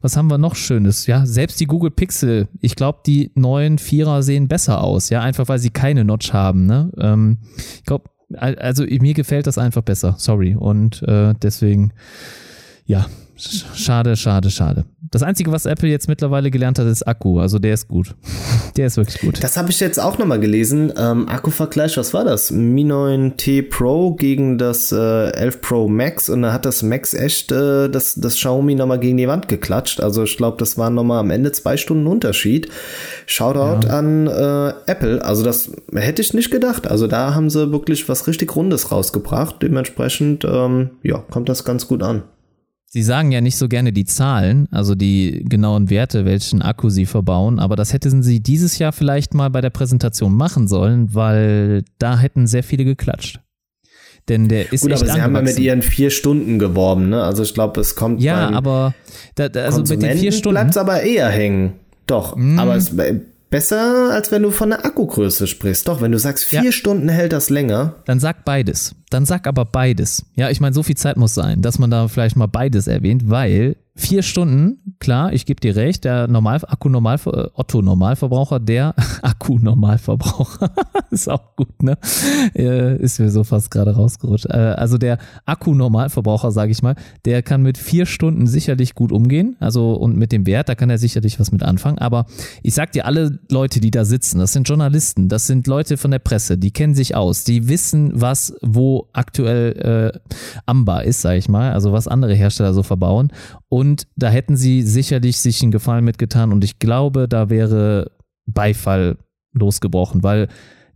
[0.00, 1.06] was haben wir noch Schönes?
[1.06, 5.48] Ja, selbst die Google Pixel, ich glaube, die neuen Vierer sehen besser aus, ja, einfach
[5.48, 6.66] weil sie keine Notch haben.
[6.66, 6.90] Ne?
[6.98, 7.38] Ähm,
[7.76, 10.54] ich glaube, also mir gefällt das einfach besser, sorry.
[10.54, 11.92] Und äh, deswegen,
[12.86, 14.84] ja, schade, schade, schade.
[15.12, 17.38] Das Einzige, was Apple jetzt mittlerweile gelernt hat, ist Akku.
[17.38, 18.14] Also der ist gut.
[18.78, 19.44] Der ist wirklich gut.
[19.44, 20.90] Das habe ich jetzt auch nochmal gelesen.
[20.96, 22.50] Ähm, Akkuvergleich, was war das?
[22.50, 27.52] Mi 9T Pro gegen das äh, 11 Pro Max und da hat das Max echt
[27.52, 30.00] äh, das, das Xiaomi nochmal gegen die Wand geklatscht.
[30.00, 32.70] Also ich glaube, das waren nochmal am Ende zwei Stunden Unterschied.
[33.26, 33.98] Shoutout ja.
[33.98, 35.22] an äh, Apple.
[35.22, 36.90] Also das hätte ich nicht gedacht.
[36.90, 39.56] Also da haben sie wirklich was richtig Rundes rausgebracht.
[39.60, 42.22] Dementsprechend, ähm, ja, kommt das ganz gut an.
[42.94, 47.06] Sie sagen ja nicht so gerne die Zahlen, also die genauen Werte, welchen Akku sie
[47.06, 51.84] verbauen, aber das hätten sie dieses Jahr vielleicht mal bei der Präsentation machen sollen, weil
[51.98, 53.40] da hätten sehr viele geklatscht.
[54.28, 57.22] Denn der ist Gut, echt aber sie haben ja mit ihren vier Stunden geworben, ne?
[57.22, 58.20] Also ich glaube, es kommt.
[58.20, 58.94] Ja, aber
[59.36, 60.56] da, da, also mit den vier Stunden.
[60.56, 61.72] bleibt es aber eher hängen.
[62.06, 62.58] Doch, mm.
[62.58, 62.94] aber es,
[63.48, 65.86] Besser, als wenn du von der Akkugröße sprichst.
[65.86, 66.72] Doch, wenn du sagst, vier ja.
[66.72, 67.96] Stunden hält das länger.
[68.06, 68.94] Dann sag beides.
[69.12, 70.24] Dann sag aber beides.
[70.36, 73.28] Ja, ich meine, so viel Zeit muss sein, dass man da vielleicht mal beides erwähnt,
[73.28, 78.58] weil vier Stunden, klar, ich gebe dir recht, der Normal Akku Normal äh, Otto Normalverbraucher,
[78.58, 80.72] der Akku Normalverbraucher
[81.10, 81.98] ist auch gut, ne?
[82.54, 84.46] Äh, ist mir so fast gerade rausgerutscht.
[84.46, 86.94] Äh, also der Akku Normalverbraucher, sage ich mal,
[87.26, 89.56] der kann mit vier Stunden sicherlich gut umgehen.
[89.60, 91.98] Also und mit dem Wert, da kann er sicherlich was mit anfangen.
[91.98, 92.26] Aber
[92.62, 96.10] ich sag dir, alle Leute, die da sitzen, das sind Journalisten, das sind Leute von
[96.10, 100.18] der Presse, die kennen sich aus, die wissen, was wo aktuell äh,
[100.66, 103.32] ambar ist, sage ich mal, also was andere Hersteller so verbauen.
[103.68, 108.10] Und da hätten sie sicherlich sich einen Gefallen mitgetan und ich glaube, da wäre
[108.46, 109.18] Beifall
[109.52, 110.48] losgebrochen, weil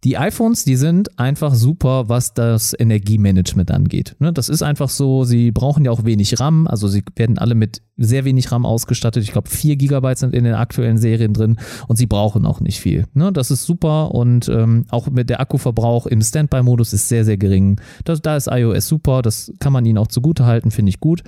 [0.05, 4.15] die iPhones, die sind einfach super, was das Energiemanagement angeht.
[4.19, 7.55] Ne, das ist einfach so, sie brauchen ja auch wenig RAM, also sie werden alle
[7.55, 9.25] mit sehr wenig RAM ausgestattet.
[9.25, 12.81] Ich glaube, 4 GB sind in den aktuellen Serien drin und sie brauchen auch nicht
[12.81, 13.07] viel.
[13.15, 17.39] Ne, das ist super und ähm, auch mit der Akkuverbrauch im Standby-Modus ist sehr, sehr
[17.39, 17.81] gering.
[18.05, 21.23] Das, da ist iOS super, das kann man ihnen auch zugute halten, finde ich gut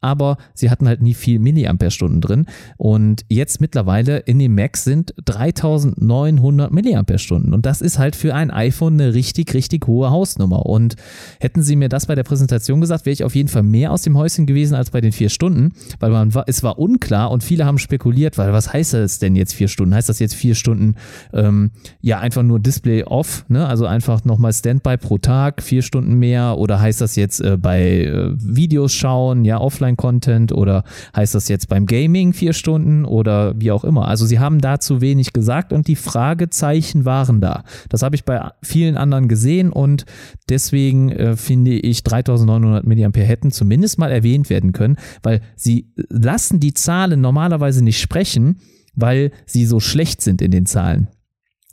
[0.00, 2.46] aber sie hatten halt nie viel Milliampere-Stunden drin.
[2.76, 7.52] Und jetzt mittlerweile in dem Max sind 3900 Milliampere-Stunden.
[7.52, 10.66] Und das ist halt für ein iPhone eine richtig, richtig hohe Hausnummer.
[10.66, 10.96] Und
[11.38, 14.02] hätten sie mir das bei der Präsentation gesagt, wäre ich auf jeden Fall mehr aus
[14.02, 15.72] dem Häuschen gewesen als bei den vier Stunden.
[15.98, 19.52] Weil man es war unklar und viele haben spekuliert, weil was heißt das denn jetzt
[19.54, 19.94] vier Stunden?
[19.94, 20.94] Heißt das jetzt vier Stunden,
[21.32, 23.66] ähm, ja, einfach nur Display off, ne?
[23.66, 28.04] Also einfach nochmal Standby pro Tag, vier Stunden mehr oder heißt das jetzt äh, bei
[28.04, 29.58] äh, Videos schauen, ja,
[29.90, 30.84] Offline-Content oder
[31.14, 34.08] heißt das jetzt beim Gaming vier Stunden oder wie auch immer?
[34.08, 37.64] Also sie haben da zu wenig gesagt und die Fragezeichen waren da.
[37.88, 40.04] Das habe ich bei vielen anderen gesehen und
[40.48, 46.60] deswegen äh, finde ich 3900 mAh hätten zumindest mal erwähnt werden können, weil sie lassen
[46.60, 48.58] die Zahlen normalerweise nicht sprechen,
[48.94, 51.08] weil sie so schlecht sind in den Zahlen.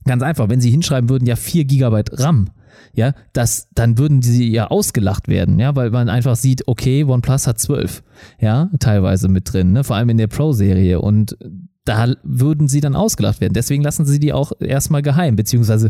[0.06, 2.50] Ganz einfach, wenn sie hinschreiben würden, ja 4 Gigabyte RAM,
[2.98, 7.46] ja, das, dann würden sie ja ausgelacht werden, ja, weil man einfach sieht, okay, OnePlus
[7.46, 8.04] hat 12,
[8.42, 11.38] ja, teilweise mit drin, ne, vor allem in der Pro-Serie und
[11.86, 13.54] da würden sie dann ausgelacht werden.
[13.54, 15.90] Deswegen lassen sie die auch erstmal geheim, beziehungsweise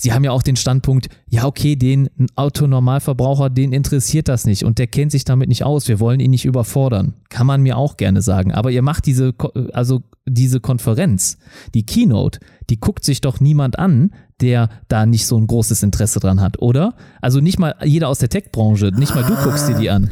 [0.00, 4.78] Sie haben ja auch den Standpunkt, ja, okay, den Autonormalverbraucher, den interessiert das nicht und
[4.78, 5.88] der kennt sich damit nicht aus.
[5.88, 7.14] Wir wollen ihn nicht überfordern.
[7.30, 8.52] Kann man mir auch gerne sagen.
[8.52, 9.34] Aber ihr macht diese,
[9.72, 11.36] also diese Konferenz,
[11.74, 12.38] die Keynote,
[12.70, 16.60] die guckt sich doch niemand an, der da nicht so ein großes Interesse dran hat,
[16.60, 16.94] oder?
[17.20, 20.10] Also nicht mal jeder aus der Tech-Branche, nicht mal du guckst dir die an.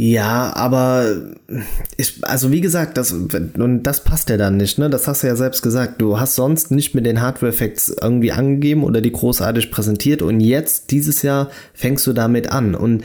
[0.00, 1.06] Ja, aber
[1.96, 4.88] ich, also wie gesagt, das, und das passt ja dann nicht, ne?
[4.88, 6.00] Das hast du ja selbst gesagt.
[6.00, 10.92] Du hast sonst nicht mit den Hardware-Effects irgendwie angegeben oder die großartig präsentiert und jetzt,
[10.92, 12.76] dieses Jahr, fängst du damit an.
[12.76, 13.02] Und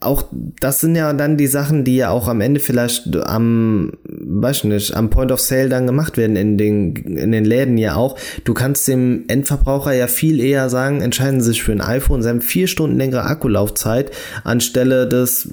[0.00, 0.24] auch
[0.60, 4.94] das sind ja dann die Sachen, die ja auch am Ende vielleicht am, weiß nicht,
[4.94, 8.16] am Point of Sale dann gemacht werden in den, in den Läden ja auch.
[8.44, 12.40] Du kannst dem Endverbraucher ja viel eher sagen, entscheiden sich für ein iPhone, sie haben
[12.40, 14.10] vier Stunden längere Akkulaufzeit
[14.44, 15.48] anstelle des,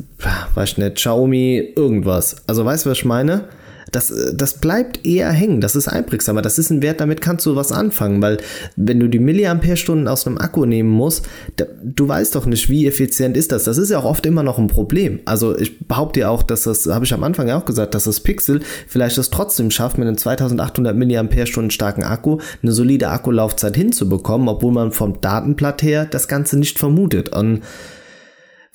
[0.54, 2.38] weiß nicht, Xiaomi irgendwas.
[2.48, 3.46] Also weißt du, was ich meine?
[3.92, 5.62] Das, das bleibt eher hängen.
[5.62, 6.42] Das ist einprägsamer.
[6.42, 8.38] Das ist ein Wert, damit kannst du was anfangen, weil
[8.76, 12.88] wenn du die Milliampere-Stunden aus einem Akku nehmen musst, da, du weißt doch nicht, wie
[12.88, 13.64] effizient ist das.
[13.64, 15.20] Das ist ja auch oft immer noch ein Problem.
[15.26, 18.04] Also ich behaupte ja auch, dass das, habe ich am Anfang ja auch gesagt, dass
[18.04, 23.76] das Pixel vielleicht es trotzdem schafft, mit einem 2800 Milliampere-Stunden starken Akku eine solide Akkulaufzeit
[23.76, 27.30] hinzubekommen, obwohl man vom Datenblatt her das Ganze nicht vermutet.
[27.30, 27.62] Und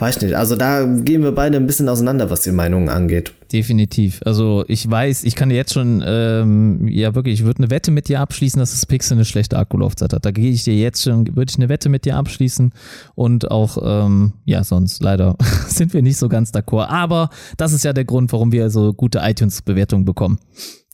[0.03, 3.33] weiß nicht, also da gehen wir beide ein bisschen auseinander, was die Meinungen angeht.
[3.53, 4.21] Definitiv.
[4.25, 7.93] Also ich weiß, ich kann dir jetzt schon, ähm, ja wirklich, ich würde eine Wette
[7.93, 10.25] mit dir abschließen, dass das Pixel eine schlechte Akkulaufzeit hat.
[10.25, 12.73] Da gehe ich dir jetzt schon, würde ich eine Wette mit dir abschließen
[13.15, 15.37] und auch, ähm, ja, sonst leider
[15.69, 16.89] sind wir nicht so ganz d'accord.
[16.89, 20.41] Aber das ist ja der Grund, warum wir so gute iTunes-Bewertungen bekommen.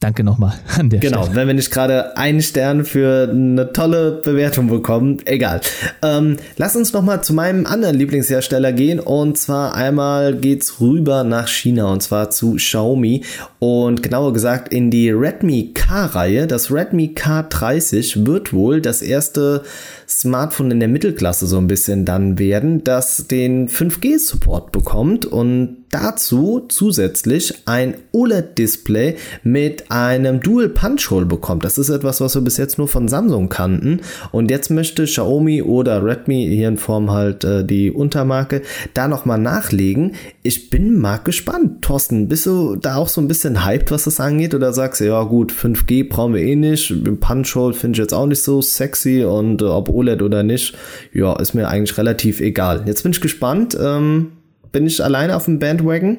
[0.00, 1.34] Danke nochmal an der Genau, Stelle.
[1.36, 5.60] wenn wir nicht gerade einen Stern für eine tolle Bewertung bekommen, egal.
[6.02, 11.48] Ähm, lass uns nochmal zu meinem anderen Lieblingshersteller gehen und zwar einmal geht's rüber nach
[11.48, 13.24] China und zwar zu Xiaomi
[13.58, 16.46] und genauer gesagt in die Redmi K-Reihe.
[16.46, 19.64] Das Redmi K30 wird wohl das erste
[20.08, 26.66] Smartphone in der Mittelklasse so ein bisschen dann werden, das den 5G-Support bekommt und dazu
[26.68, 31.64] zusätzlich ein OLED-Display mit einem Dual Punch Hole bekommt.
[31.64, 34.00] Das ist etwas, was wir bis jetzt nur von Samsung kannten.
[34.32, 38.62] Und jetzt möchte Xiaomi oder Redmi, hier in Form halt äh, die Untermarke,
[38.94, 40.12] da nochmal nachlegen.
[40.42, 41.82] Ich bin mal gespannt.
[41.82, 44.54] Thorsten, bist du da auch so ein bisschen hyped, was das angeht?
[44.54, 46.94] Oder sagst du, ja gut, 5G brauchen wir eh nicht.
[47.20, 50.74] Punch Hole finde ich jetzt auch nicht so sexy und äh, ob OLED oder nicht,
[51.12, 52.84] ja, ist mir eigentlich relativ egal.
[52.86, 53.76] Jetzt bin ich gespannt.
[53.80, 54.32] Ähm,
[54.72, 56.18] bin ich alleine auf dem Bandwagon?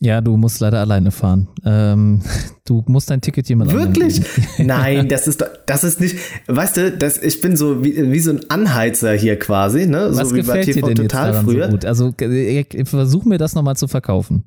[0.00, 1.48] Ja, du musst leider alleine fahren.
[1.64, 2.22] Ähm,
[2.66, 4.22] du musst dein Ticket jemand Wirklich?
[4.58, 6.16] Nein, das ist das ist nicht.
[6.46, 10.12] Weißt du, das, ich bin so wie, wie so ein Anheizer hier quasi, ne?
[10.12, 11.64] So Was wie gefällt bei TV dir denn Total jetzt früher.
[11.66, 11.84] So gut?
[11.84, 14.44] Also äh, versuch mir das nochmal zu verkaufen.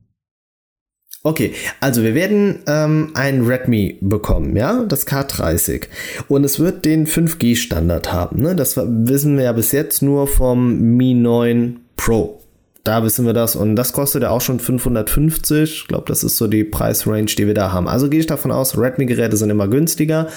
[1.23, 5.83] Okay, also wir werden ähm, ein Redmi bekommen, ja, das K30.
[6.27, 8.55] Und es wird den 5G-Standard haben, ne?
[8.55, 12.41] Das wissen wir ja bis jetzt nur vom Mi 9 Pro
[12.83, 15.81] da wissen wir das und das kostet ja auch schon 550.
[15.81, 17.87] Ich glaube, das ist so die Preisrange, die wir da haben.
[17.87, 20.27] Also gehe ich davon aus, Redmi-Geräte sind immer günstiger.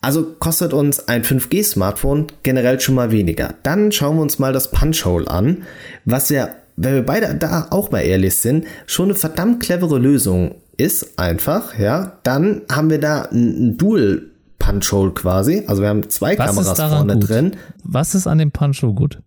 [0.00, 3.54] Also kostet uns ein 5G-Smartphone generell schon mal weniger.
[3.62, 5.64] Dann schauen wir uns mal das Punch-Hole an,
[6.04, 10.56] was ja, wenn wir beide da auch mal ehrlich sind, schon eine verdammt clevere Lösung
[10.76, 12.18] ist einfach, ja.
[12.22, 15.64] Dann haben wir da ein Dual Punch-Hole quasi.
[15.66, 17.28] Also wir haben zwei was Kameras vorne gut?
[17.28, 17.56] drin.
[17.82, 19.18] Was ist an dem Punch-Hole gut?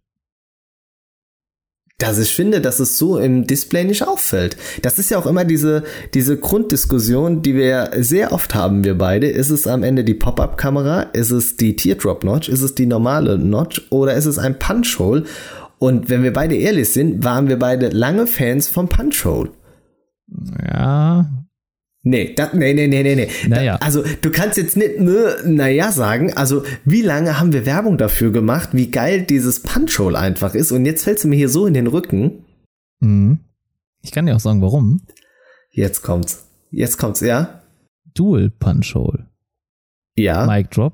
[2.00, 4.58] dass ich finde, dass es so im Display nicht auffällt.
[4.82, 9.28] Das ist ja auch immer diese, diese Grunddiskussion, die wir sehr oft haben, wir beide.
[9.28, 11.02] Ist es am Ende die Pop-Up-Kamera?
[11.14, 12.48] Ist es die Teardrop-Notch?
[12.48, 13.86] Ist es die normale Notch?
[13.90, 15.26] Oder ist es ein Punch-Hole?
[15.80, 19.52] Und wenn wir beide ehrlich sind, waren wir beide lange Fans vom Punch-Hole.
[20.64, 21.28] Ja,
[22.02, 23.30] Nee, das, nee, nee, nee, nee, nee.
[23.48, 23.78] Naja.
[23.78, 27.98] Da, also du kannst jetzt nicht nur naja sagen, also wie lange haben wir Werbung
[27.98, 31.66] dafür gemacht, wie geil dieses Punch-Hole einfach ist und jetzt fällst du mir hier so
[31.66, 32.46] in den Rücken.
[33.02, 33.40] Mhm.
[34.02, 35.02] Ich kann dir auch sagen, warum.
[35.72, 36.48] Jetzt kommt's.
[36.72, 37.64] Jetzt kommt's, ja?
[38.14, 39.28] Dual Punch Hole.
[40.16, 40.46] Ja.
[40.46, 40.94] Mic Drop.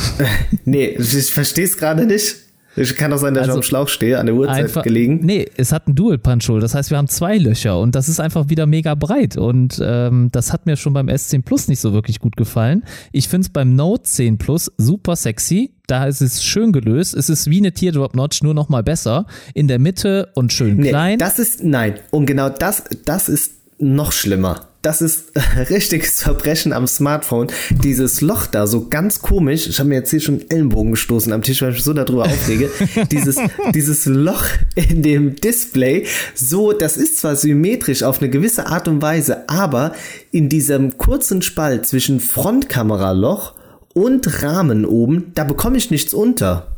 [0.64, 2.45] nee, ich versteh's gerade nicht.
[2.76, 5.20] Ich kann auch sein, dass also ich am Schlauch stehe, an der Uhrzeit einfach, gelegen.
[5.22, 6.60] Nee, es hat ein Dual Punch Hole.
[6.60, 9.36] Das heißt, wir haben zwei Löcher und das ist einfach wieder mega breit.
[9.36, 12.84] Und ähm, das hat mir schon beim S10 Plus nicht so wirklich gut gefallen.
[13.12, 15.72] Ich finde es beim Note 10 Plus super sexy.
[15.86, 17.14] Da ist es schön gelöst.
[17.14, 19.26] Es ist wie eine Teardrop Notch, nur noch mal besser.
[19.54, 21.18] In der Mitte und schön nee, klein.
[21.18, 21.94] Das ist, nein.
[22.10, 25.32] Und genau das, das ist noch schlimmer das ist
[25.68, 27.48] richtiges Verbrechen am Smartphone.
[27.82, 29.66] Dieses Loch da, so ganz komisch.
[29.66, 32.22] Ich habe mir jetzt hier schon Ellenbogen gestoßen am Tisch, weil ich mich so darüber
[32.22, 32.70] aufrege.
[33.10, 33.36] dieses,
[33.74, 34.44] dieses Loch
[34.76, 36.06] in dem Display,
[36.36, 39.92] so, das ist zwar symmetrisch auf eine gewisse Art und Weise, aber
[40.30, 43.54] in diesem kurzen Spalt zwischen Frontkameraloch
[43.92, 46.76] und Rahmen oben, da bekomme ich nichts unter.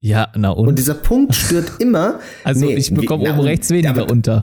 [0.00, 0.66] Ja, na und?
[0.66, 2.18] Und dieser Punkt stört immer.
[2.42, 4.42] Also nee, ich bekomme oben rechts weniger unter.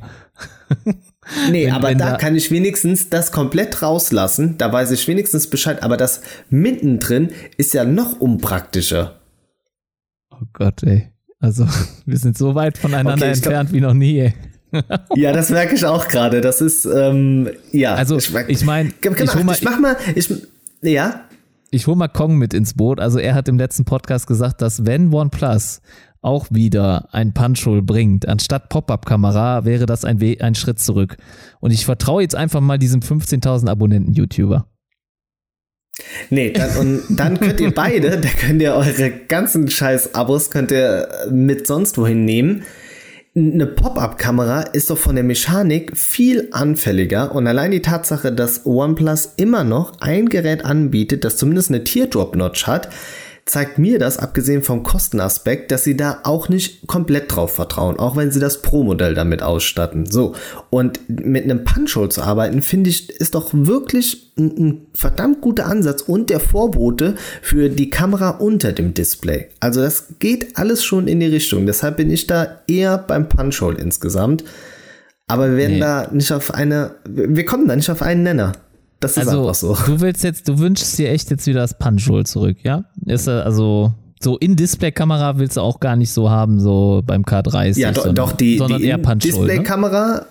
[1.50, 4.58] Nee, wenn, aber wenn da, da kann ich wenigstens das komplett rauslassen.
[4.58, 5.84] Da weiß ich wenigstens Bescheid.
[5.84, 9.20] Aber das mittendrin ist ja noch unpraktischer.
[10.32, 11.12] Oh Gott, ey.
[11.40, 11.68] Also,
[12.06, 14.34] wir sind so weit voneinander okay, entfernt glaub, wie noch nie, ey.
[15.16, 16.42] ja, das merke ich auch gerade.
[16.42, 17.96] Das ist, ähm, ja.
[17.96, 20.34] Also, ich, ich meine, ich, ich, ich mach mal, ich,
[20.82, 21.22] ja.
[21.70, 23.00] Ich hole mal Kong mit ins Boot.
[23.00, 25.82] Also, er hat im letzten Podcast gesagt, dass wenn OnePlus
[26.22, 31.18] auch wieder ein Punch-Hole bringt, anstatt Pop-Up-Kamera, wäre das ein, We ein Schritt zurück.
[31.60, 34.68] Und ich vertraue jetzt einfach mal diesem 15.000 Abonnenten-YouTuber.
[36.30, 41.08] Nee, dann, und dann könnt ihr beide, da könnt ihr eure ganzen Scheiß-Abos könnt ihr
[41.32, 42.64] mit sonst wohin nehmen.
[43.36, 49.34] Eine Pop-up-Kamera ist doch von der Mechanik viel anfälliger und allein die Tatsache, dass OnePlus
[49.38, 52.90] immer noch ein Gerät anbietet, das zumindest eine Teardrop-Notch hat,
[53.48, 58.16] zeigt mir das, abgesehen vom Kostenaspekt, dass sie da auch nicht komplett drauf vertrauen, auch
[58.18, 60.06] wenn sie das Pro-Modell damit ausstatten.
[60.06, 60.36] So,
[60.70, 65.66] und mit einem Punch-Hole zu arbeiten, finde ich, ist doch wirklich ein, ein, verdammt guter
[65.66, 69.48] Ansatz und der Vorbote für die Kamera unter dem Display.
[69.62, 71.66] Also das geht alles schon in die Richtung.
[71.66, 74.44] Deshalb bin ich da eher beim Punch-Hole insgesamt.
[75.28, 75.80] Aber wir werden nee.
[75.80, 78.54] da nicht auf eine, wir kommen da nicht auf einen Nenner.
[79.00, 79.78] Das ist also, einfach so.
[79.86, 82.86] Du willst jetzt, du wünschst dir echt jetzt wieder das Punch-Hole zurück, ja?
[83.06, 87.78] Ist also so in Display-Kamera willst du auch gar nicht so haben, so beim K30.
[87.78, 90.26] Ja, do, sondern, doch, die, sondern die Display-Kamera, ne?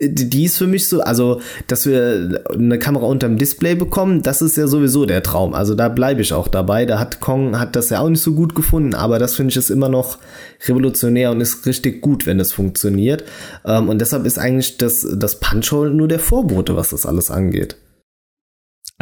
[0.00, 4.42] die, die ist für mich so, also, dass wir eine Kamera unterm Display bekommen, das
[4.42, 5.54] ist ja sowieso der Traum.
[5.54, 6.86] Also da bleibe ich auch dabei.
[6.86, 9.56] Da hat Kong hat das ja auch nicht so gut gefunden, aber das finde ich
[9.56, 10.18] ist immer noch
[10.66, 13.24] revolutionär und ist richtig gut, wenn es funktioniert.
[13.64, 17.76] Ähm, und deshalb ist eigentlich das, das Punch-Hole nur der Vorbote, was das alles angeht.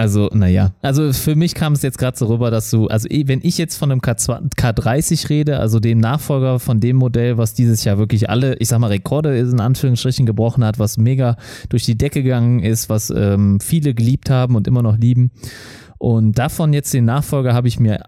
[0.01, 0.73] Also, naja.
[0.81, 3.59] Also für mich kam es jetzt gerade so rüber, dass du, also eh, wenn ich
[3.59, 7.99] jetzt von einem K2, K30 rede, also dem Nachfolger von dem Modell, was dieses Jahr
[7.99, 11.37] wirklich alle, ich sag mal, Rekorde in Anführungsstrichen gebrochen hat, was mega
[11.69, 15.33] durch die Decke gegangen ist, was ähm, viele geliebt haben und immer noch lieben.
[15.99, 18.01] Und davon jetzt den Nachfolger habe ich mir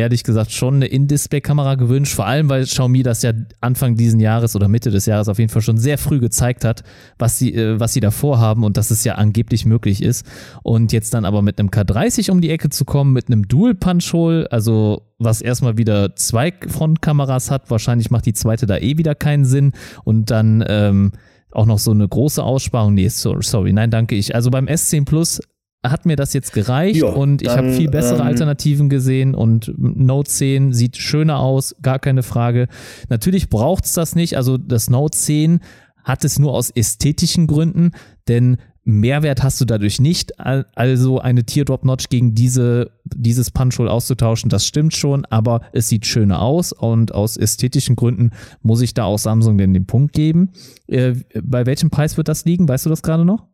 [0.00, 4.56] ehrlich gesagt schon eine In-Display-Kamera gewünscht, vor allem weil Xiaomi das ja Anfang diesen Jahres
[4.56, 6.82] oder Mitte des Jahres auf jeden Fall schon sehr früh gezeigt hat,
[7.18, 10.26] was sie, äh, was sie da vorhaben und dass es ja angeblich möglich ist.
[10.62, 14.50] Und jetzt dann aber mit einem K30 um die Ecke zu kommen, mit einem Dual-Punch-Hole,
[14.50, 19.44] also was erstmal wieder zwei Frontkameras hat, wahrscheinlich macht die zweite da eh wieder keinen
[19.44, 19.72] Sinn
[20.04, 21.12] und dann ähm,
[21.52, 22.94] auch noch so eine große Aussparung.
[22.94, 24.34] Nee, sorry, nein, danke ich.
[24.34, 25.40] Also beim S10 Plus
[25.82, 29.72] hat mir das jetzt gereicht jo, und ich habe viel bessere ähm, Alternativen gesehen und
[29.78, 32.68] Note 10 sieht schöner aus, gar keine Frage.
[33.08, 35.60] Natürlich braucht es das nicht, also das Note 10
[36.04, 37.92] hat es nur aus ästhetischen Gründen,
[38.28, 44.66] denn Mehrwert hast du dadurch nicht, also eine Teardrop-Notch gegen diese, dieses Punch-Hole auszutauschen, das
[44.66, 48.30] stimmt schon, aber es sieht schöner aus und aus ästhetischen Gründen
[48.62, 50.50] muss ich da auch Samsung denn den Punkt geben.
[50.86, 52.68] Äh, bei welchem Preis wird das liegen?
[52.68, 53.46] Weißt du das gerade noch?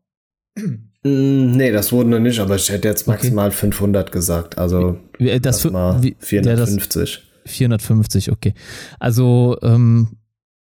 [1.06, 3.56] Mm, nee, das wurde noch nicht, aber ich hätte jetzt maximal okay.
[3.56, 4.58] 500 gesagt.
[4.58, 7.14] Also das, das mal 450.
[7.14, 8.54] Ja, 450, okay.
[8.98, 10.18] Also ähm,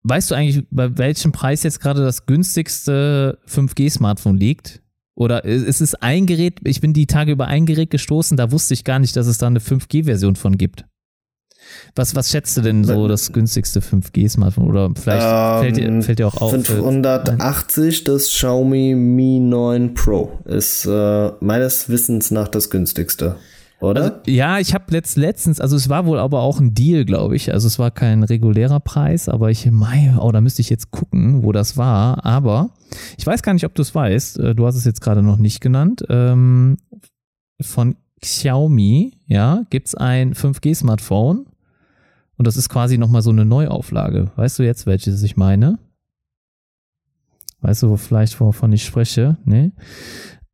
[0.04, 4.82] weißt du eigentlich, bei welchem Preis jetzt gerade das günstigste 5G-Smartphone liegt?
[5.16, 8.74] Oder ist es ein Gerät, ich bin die Tage über ein Gerät gestoßen, da wusste
[8.74, 10.86] ich gar nicht, dass es da eine 5G-Version von gibt.
[11.96, 14.68] Was, was schätzt du denn so das günstigste 5G-Smartphone?
[14.68, 16.52] Oder vielleicht ähm, fällt, dir, fällt dir auch auf.
[16.52, 23.36] 580, das Xiaomi Mi 9 Pro ist äh, meines Wissens nach das günstigste.
[23.82, 24.04] Oder?
[24.04, 27.36] Also, ja, ich habe letzt, letztens, also es war wohl aber auch ein Deal, glaube
[27.36, 27.52] ich.
[27.52, 31.42] Also es war kein regulärer Preis, aber ich, mei, oh, da müsste ich jetzt gucken,
[31.44, 32.24] wo das war.
[32.24, 32.70] Aber
[33.18, 34.40] ich weiß gar nicht, ob du es weißt.
[34.40, 36.04] Äh, du hast es jetzt gerade noch nicht genannt.
[36.10, 36.78] Ähm,
[37.60, 41.48] von Xiaomi, ja, gibt es ein 5G-Smartphone
[42.42, 44.32] und das ist quasi nochmal so eine Neuauflage.
[44.36, 45.78] Weißt du jetzt, welches ich meine?
[47.60, 49.38] Weißt du vielleicht, wovon ich spreche?
[49.46, 49.74] Nee.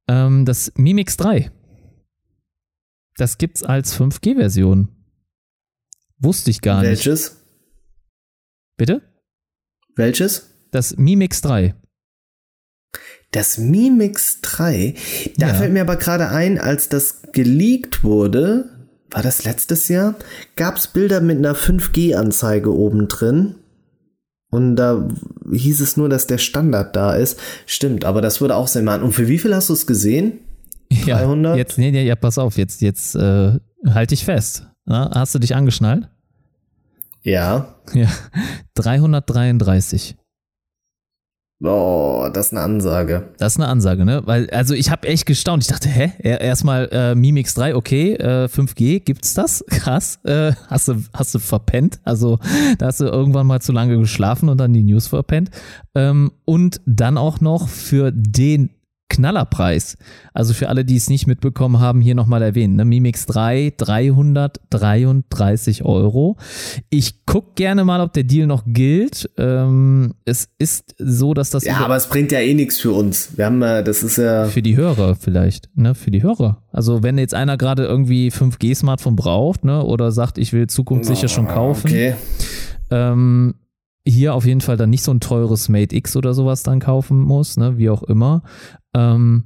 [0.10, 1.50] Ähm, das Mimix 3.
[3.16, 4.90] Das gibt's als 5G-Version.
[6.20, 6.98] Wusste ich gar Welches?
[6.98, 7.08] nicht.
[7.08, 7.44] Welches?
[8.76, 9.02] Bitte?
[9.96, 10.54] Welches?
[10.72, 11.74] Das Mimix 3.
[13.32, 14.94] Das Mimix 3,
[15.38, 15.54] da Ja.
[15.54, 18.77] fällt mir aber gerade ein, als das geleakt wurde,
[19.12, 20.16] war das letztes Jahr,
[20.56, 23.56] gab es Bilder mit einer 5G-Anzeige oben drin.
[24.50, 25.08] Und da
[25.52, 27.40] hieß es nur, dass der Standard da ist.
[27.66, 29.04] Stimmt, aber das würde auch Sinn machen.
[29.04, 30.40] Und für wie viel hast du es gesehen?
[30.90, 31.58] Ja, 300?
[31.58, 34.68] jetzt, nee, nee, ja, pass auf, jetzt, jetzt äh, halt dich fest.
[34.86, 36.08] Na, hast du dich angeschnallt?
[37.24, 37.76] Ja.
[37.94, 38.08] Ja.
[38.76, 40.16] 333.
[41.64, 43.30] Oh, das ist eine Ansage.
[43.40, 44.22] Das ist eine Ansage, ne?
[44.26, 45.64] Weil, also ich habe echt gestaunt.
[45.64, 46.12] Ich dachte, hä?
[46.20, 49.66] Er- Erstmal äh, Mimix 3, okay, äh, 5G, gibt's das?
[49.70, 50.20] Krass.
[50.24, 52.00] Äh, hast, du, hast du verpennt?
[52.04, 52.38] Also,
[52.78, 55.50] da hast du irgendwann mal zu lange geschlafen und dann die News verpennt.
[55.96, 58.70] Ähm, und dann auch noch für den
[59.10, 59.98] Knallerpreis.
[60.34, 62.76] Also für alle, die es nicht mitbekommen haben, hier nochmal erwähnen.
[62.76, 62.86] Ne?
[62.86, 66.38] Mimix 3, 333 Euro.
[66.90, 69.30] Ich guck gerne mal, ob der Deal noch gilt.
[69.38, 73.38] Ähm, es ist so, dass das Ja, aber es bringt ja eh nichts für uns.
[73.38, 74.46] Wir haben, äh, das ist ja.
[74.46, 75.96] für die Hörer vielleicht, ne?
[75.96, 76.64] Für die Hörer.
[76.72, 81.48] Also wenn jetzt einer gerade irgendwie 5G-Smartphone braucht, ne, oder sagt, ich will zukunftssicher schon
[81.48, 82.16] kaufen, Okay.
[82.92, 83.56] ähm,
[84.06, 87.20] hier auf jeden Fall dann nicht so ein teures Mate X oder sowas dann kaufen
[87.20, 88.44] muss, ne, wie auch immer.
[88.98, 89.44] Ähm,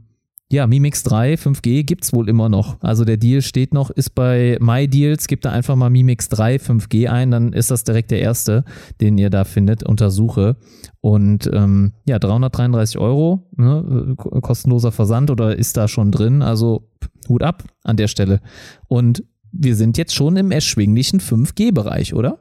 [0.52, 2.76] ja, Mimix 3, 5G gibt's wohl immer noch.
[2.82, 7.07] Also der Deal steht noch, ist bei MyDeals, gebt da einfach mal Mimix 3, 5G
[7.07, 8.65] ein, dann ist das direkt der erste,
[8.99, 10.57] den ihr da findet, unter Suche.
[10.99, 16.41] Und ähm, ja, 333 Euro, ne, kostenloser Versand oder ist da schon drin.
[16.41, 16.90] Also
[17.30, 18.41] Hut ab an der Stelle.
[18.90, 19.23] Und
[19.53, 22.40] wir sind jetzt schon im erschwinglichen 5G-Bereich, oder?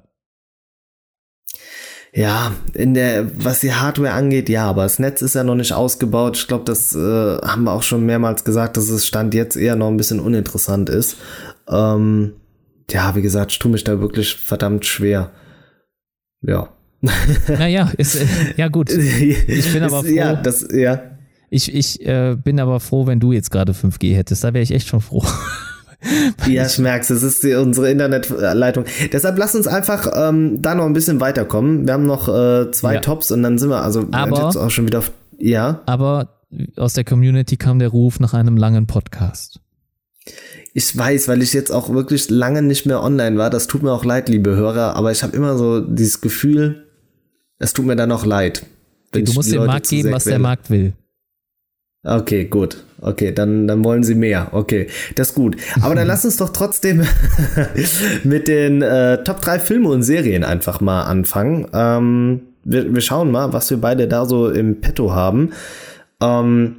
[2.13, 5.73] Ja, in der, was die Hardware angeht, ja, aber das Netz ist ja noch nicht
[5.73, 6.37] ausgebaut.
[6.37, 9.77] Ich glaube, das äh, haben wir auch schon mehrmals gesagt, dass es Stand jetzt eher
[9.77, 11.17] noch ein bisschen uninteressant ist.
[11.69, 12.33] Ähm,
[12.91, 15.31] ja, wie gesagt, ich tue mich da wirklich verdammt schwer.
[16.43, 16.69] Ja.
[17.49, 18.27] Naja, ist, äh,
[18.57, 18.91] ja gut.
[18.91, 20.43] Ich bin aber Ist- Ja, froh.
[20.43, 21.01] das, ja.
[21.49, 24.43] Ich, ich äh, bin aber froh, wenn du jetzt gerade 5G hättest.
[24.45, 25.25] Da wäre ich echt schon froh.
[26.47, 28.85] Ja, ich merk's, es ist die, unsere Internetleitung.
[29.13, 31.87] Deshalb lass uns einfach ähm, da noch ein bisschen weiterkommen.
[31.87, 33.01] Wir haben noch äh, zwei Ja.
[33.01, 35.13] Tops und dann sind wir also Aber- jetzt auch schon wieder auf.
[35.39, 36.41] Ja, Aber
[36.77, 39.61] aus der Community kam der Ruf nach einem langen Podcast.
[40.75, 43.51] ich weiß, weil ich jetzt auch wirklich lange nicht mehr online war.
[43.51, 46.87] Das tut mir auch leid, liebe Hörer, aber ich habe immer so dieses Gefühl,
[47.59, 48.65] es tut mir dann auch leid.
[49.13, 50.43] Du musst dem Markt geben, was der quäle.
[50.43, 50.93] Markt will.
[52.05, 52.85] Okay, gut.
[53.03, 54.49] Okay, dann, dann wollen sie mehr.
[54.53, 55.57] Okay, das ist gut.
[55.81, 57.03] Aber dann lass uns doch trotzdem
[58.25, 61.67] mit den äh, Top 3 Filme und Serien einfach mal anfangen.
[61.73, 65.53] Ähm, wir, wir schauen mal, was wir beide da so im Petto haben.
[66.21, 66.77] Ähm,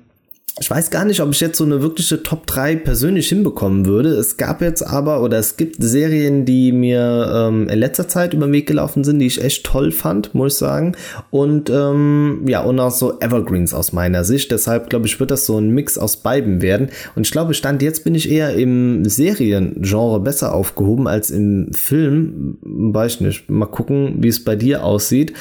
[0.60, 4.10] ich weiß gar nicht, ob ich jetzt so eine wirkliche Top 3 persönlich hinbekommen würde.
[4.10, 8.48] Es gab jetzt aber, oder es gibt Serien, die mir ähm, in letzter Zeit über
[8.48, 10.98] den Weg gelaufen sind, die ich echt toll fand, muss ich sagen.
[11.30, 14.52] Und ähm, ja, und auch so Evergreens aus meiner Sicht.
[14.52, 16.90] Deshalb glaube ich, wird das so ein Mix aus beiden werden.
[17.16, 22.58] Und ich glaube, Stand jetzt bin ich eher im Seriengenre besser aufgehoben als im Film.
[22.62, 23.50] Weiß nicht.
[23.50, 25.32] Mal gucken, wie es bei dir aussieht.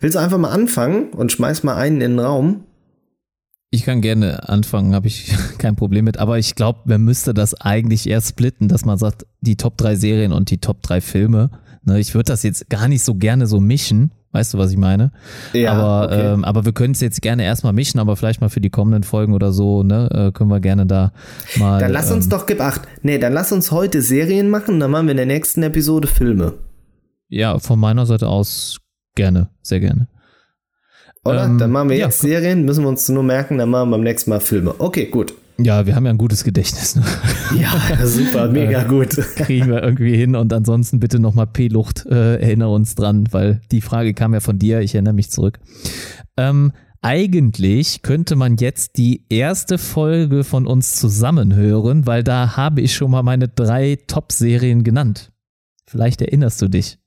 [0.00, 2.64] Willst du einfach mal anfangen und schmeiß mal einen in den Raum?
[3.74, 6.18] Ich kann gerne anfangen, habe ich kein Problem mit.
[6.18, 9.96] Aber ich glaube, man müsste das eigentlich eher splitten, dass man sagt, die Top 3
[9.96, 11.50] Serien und die Top 3 Filme.
[11.82, 14.12] Ne, ich würde das jetzt gar nicht so gerne so mischen.
[14.30, 15.10] Weißt du, was ich meine?
[15.52, 16.34] Ja, aber, okay.
[16.34, 19.02] ähm, aber wir können es jetzt gerne erstmal mischen, aber vielleicht mal für die kommenden
[19.02, 21.12] Folgen oder so, ne, äh, können wir gerne da
[21.56, 21.80] mal.
[21.80, 22.82] Dann lass uns ähm, doch, gib acht.
[23.02, 26.54] Nee, dann lass uns heute Serien machen, dann machen wir in der nächsten Episode Filme.
[27.28, 28.78] Ja, von meiner Seite aus
[29.16, 30.06] gerne, sehr gerne.
[31.24, 31.44] Oder?
[31.44, 32.30] Ähm, dann machen wir ja, jetzt komm.
[32.30, 34.74] Serien, müssen wir uns nur merken, dann machen wir beim nächsten Mal Filme.
[34.78, 35.34] Okay, gut.
[35.56, 36.96] Ja, wir haben ja ein gutes Gedächtnis.
[36.96, 37.04] Ne?
[37.58, 39.10] Ja, super, mega gut.
[39.36, 43.80] Kriegen wir irgendwie hin und ansonsten bitte nochmal P-Lucht, äh, erinnere uns dran, weil die
[43.80, 45.60] Frage kam ja von dir, ich erinnere mich zurück.
[46.36, 52.80] Ähm, eigentlich könnte man jetzt die erste Folge von uns zusammen hören, weil da habe
[52.80, 55.30] ich schon mal meine drei Top-Serien genannt.
[55.86, 56.98] Vielleicht erinnerst du dich.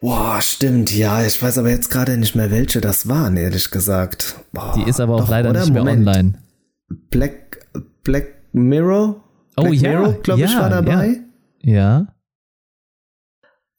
[0.00, 4.36] Boah, stimmt, ja, ich weiß aber jetzt gerade nicht mehr, welche das waren, ehrlich gesagt.
[4.52, 5.60] Boah, Die ist aber auch doch, leider oder?
[5.60, 6.08] nicht mehr Moment.
[6.08, 6.38] online.
[7.10, 7.66] Black,
[8.02, 9.22] Black Mirror?
[9.58, 11.20] Oh Black ja, Mirror, glaube ich, ja, war dabei.
[11.62, 12.06] Ja,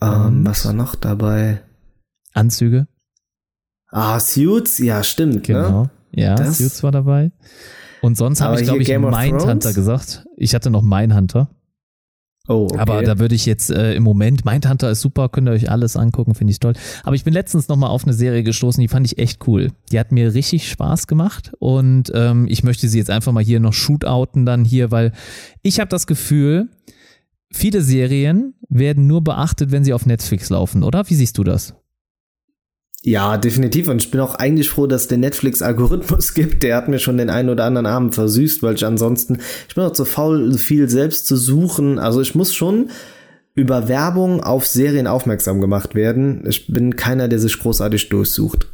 [0.02, 0.46] Ähm, Und?
[0.46, 1.62] was war noch dabei?
[2.34, 2.88] Anzüge,
[3.94, 5.84] Ah, Suits, ja, stimmt, genau.
[5.84, 5.90] ne?
[6.12, 7.32] Ja, Das- Suits war dabei.
[8.02, 10.26] Und sonst habe ich, glaube ich, Mindhunter gesagt.
[10.38, 11.50] Ich hatte noch Mindhunter.
[12.52, 12.80] Oh, okay.
[12.80, 15.96] Aber da würde ich jetzt äh, im Moment, Mindhunter ist super, könnt ihr euch alles
[15.96, 16.74] angucken, finde ich toll.
[17.04, 19.72] Aber ich bin letztens nochmal auf eine Serie gestoßen, die fand ich echt cool.
[19.92, 23.60] Die hat mir richtig Spaß gemacht und ähm, ich möchte sie jetzt einfach mal hier
[23.60, 25.14] noch shootouten dann hier, weil
[25.62, 26.68] ich habe das Gefühl,
[27.52, 31.10] viele Serien werden nur beachtet, wenn sie auf Netflix laufen, oder?
[31.10, 31.74] Wie siehst du das?
[33.04, 33.88] Ja, definitiv.
[33.88, 36.64] Und ich bin auch eigentlich froh, dass es den Netflix-Algorithmus gibt.
[36.64, 39.84] Der hat mir schon den einen oder anderen Abend versüßt, weil ich ansonsten, ich bin
[39.84, 41.98] auch zu faul, viel selbst zu suchen.
[41.98, 42.90] Also ich muss schon
[43.56, 46.46] über Werbung auf Serien aufmerksam gemacht werden.
[46.48, 48.68] Ich bin keiner, der sich großartig durchsucht.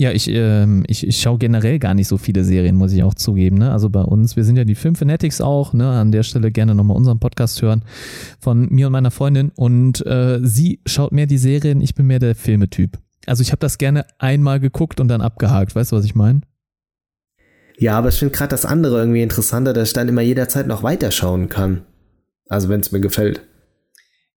[0.00, 3.14] Ja, ich, ähm, ich, ich schaue generell gar nicht so viele Serien, muss ich auch
[3.14, 3.58] zugeben.
[3.58, 3.70] Ne?
[3.70, 4.96] Also bei uns, wir sind ja die Film
[5.40, 5.88] auch, ne?
[5.88, 7.84] an der Stelle gerne nochmal unseren Podcast hören
[8.40, 9.52] von mir und meiner Freundin.
[9.54, 12.98] Und äh, sie schaut mehr die Serien, ich bin mehr der Filmetyp.
[13.26, 16.40] Also ich habe das gerne einmal geguckt und dann abgehakt, weißt du, was ich meine?
[17.78, 20.82] Ja, aber ich finde gerade das andere irgendwie interessanter, dass ich dann immer jederzeit noch
[20.82, 21.82] weiterschauen kann.
[22.48, 23.42] Also wenn es mir gefällt.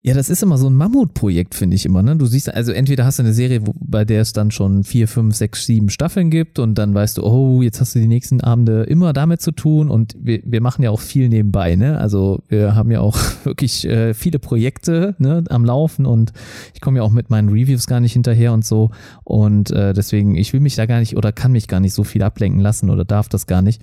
[0.08, 2.02] Ja, das ist immer so ein Mammutprojekt, finde ich immer.
[2.02, 2.16] Ne?
[2.16, 5.06] Du siehst, also entweder hast du eine Serie, wo, bei der es dann schon vier,
[5.06, 8.40] fünf, sechs, sieben Staffeln gibt und dann weißt du, oh, jetzt hast du die nächsten
[8.40, 11.76] Abende immer damit zu tun und wir, wir machen ja auch viel nebenbei.
[11.76, 11.98] Ne?
[12.00, 16.32] Also wir haben ja auch wirklich äh, viele Projekte ne, am Laufen und
[16.74, 18.92] ich komme ja auch mit meinen Reviews gar nicht hinterher und so
[19.26, 22.06] und äh, deswegen, ich will mich da gar nicht oder kann mich gar nicht so
[22.06, 23.82] viel ablenken lassen oder darf das gar nicht.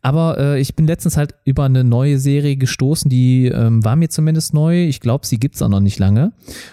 [0.00, 4.08] Aber äh, ich bin letztens halt über eine neue Serie gestoßen, die ähm, war mir
[4.08, 4.86] zumindest neu.
[4.86, 6.32] Ich glaube, sie gibt es auch noch nicht lange.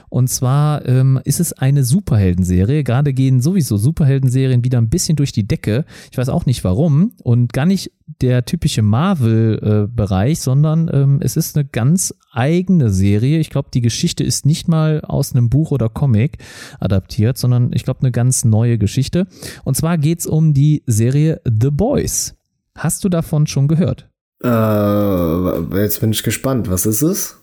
[0.10, 2.84] Und zwar ähm, ist es eine Superheldenserie.
[2.84, 5.86] Gerade gehen sowieso Superheldenserien wieder ein bisschen durch die Decke.
[6.12, 7.12] Ich weiß auch nicht warum.
[7.24, 7.92] Und gar nicht
[8.22, 13.40] der typische Marvel-Bereich, sondern ähm, es ist eine ganz eigene Serie.
[13.40, 16.38] Ich glaube, die Geschichte ist nicht mal aus einem Buch oder Comic
[16.80, 19.28] adaptiert, sondern ich glaube, eine ganz neue Geschichte.
[19.64, 22.36] Und zwar geht es um die Serie The Boys.
[22.76, 24.10] Hast du davon schon gehört?
[24.44, 26.70] Äh, jetzt bin ich gespannt.
[26.70, 27.43] Was ist es?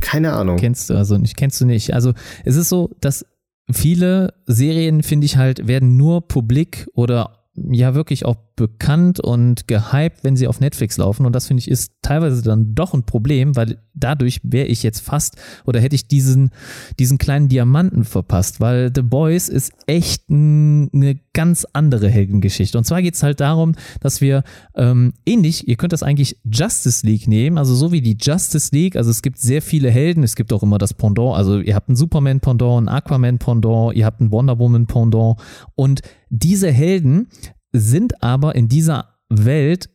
[0.00, 0.56] Keine Ahnung.
[0.56, 1.94] Kennst du also nicht, kennst du nicht.
[1.94, 2.12] Also
[2.44, 3.24] es ist so, dass
[3.70, 10.22] viele Serien, finde ich halt, werden nur publik oder ja wirklich auch bekannt und gehypt,
[10.22, 11.26] wenn sie auf Netflix laufen.
[11.26, 15.00] Und das finde ich ist teilweise dann doch ein Problem, weil dadurch wäre ich jetzt
[15.00, 16.50] fast oder hätte ich diesen,
[16.98, 22.76] diesen kleinen Diamanten verpasst, weil The Boys ist echt eine ganz andere Heldengeschichte.
[22.76, 24.42] Und zwar geht es halt darum, dass wir
[24.74, 28.96] ähm, ähnlich, ihr könnt das eigentlich Justice League nehmen, also so wie die Justice League,
[28.96, 31.88] also es gibt sehr viele Helden, es gibt auch immer das Pendant, also ihr habt
[31.88, 35.40] ein Superman Pendant, ein Aquaman Pendant, ihr habt ein Wonder Woman Pendant.
[35.74, 37.28] Und diese Helden
[37.72, 39.90] sind aber in dieser Welt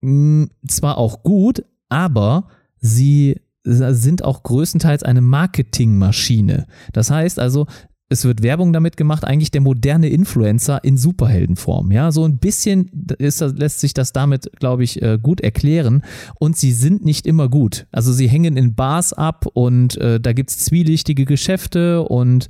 [0.00, 6.66] mh, hm, zwar auch gut, aber sie sind auch größtenteils eine Marketingmaschine.
[6.92, 7.66] Das heißt also,
[8.12, 11.92] es wird Werbung damit gemacht, eigentlich der moderne Influencer in Superheldenform.
[11.92, 16.02] Ja, so ein bisschen ist, lässt sich das damit, glaube ich, äh, gut erklären.
[16.40, 17.86] Und sie sind nicht immer gut.
[17.92, 22.48] Also sie hängen in Bars ab und äh, da gibt's zwielichtige Geschäfte und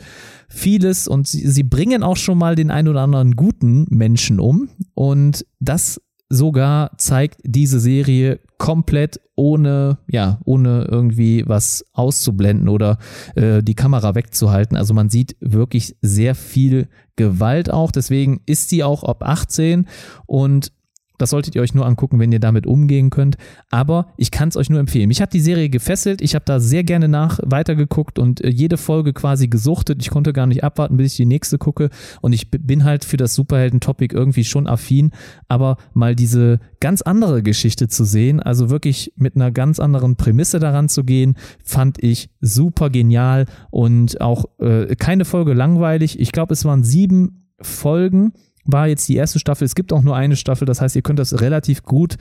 [0.48, 1.06] vieles.
[1.06, 4.70] Und sie, sie bringen auch schon mal den ein oder anderen guten Menschen um.
[4.94, 6.00] Und das
[6.30, 12.98] sogar zeigt diese Serie komplett ohne, ja, ohne irgendwie was auszublenden oder
[13.34, 14.76] äh, die Kamera wegzuhalten.
[14.76, 17.90] Also man sieht wirklich sehr viel Gewalt auch.
[17.90, 19.86] Deswegen ist sie auch ab 18
[20.26, 20.72] und
[21.20, 23.36] das solltet ihr euch nur angucken, wenn ihr damit umgehen könnt.
[23.70, 25.08] Aber ich kann es euch nur empfehlen.
[25.08, 26.22] Mich hat die Serie gefesselt.
[26.22, 30.00] Ich habe da sehr gerne nach weitergeguckt und äh, jede Folge quasi gesuchtet.
[30.00, 31.90] Ich konnte gar nicht abwarten, bis ich die nächste gucke.
[32.20, 35.10] Und ich bin halt für das Superhelden-Topic irgendwie schon affin.
[35.48, 40.58] Aber mal diese ganz andere Geschichte zu sehen, also wirklich mit einer ganz anderen Prämisse
[40.58, 46.18] daran zu gehen, fand ich super genial und auch äh, keine Folge langweilig.
[46.18, 48.32] Ich glaube, es waren sieben Folgen
[48.72, 49.64] war jetzt die erste Staffel.
[49.64, 52.16] Es gibt auch nur eine Staffel, das heißt, ihr könnt das relativ gut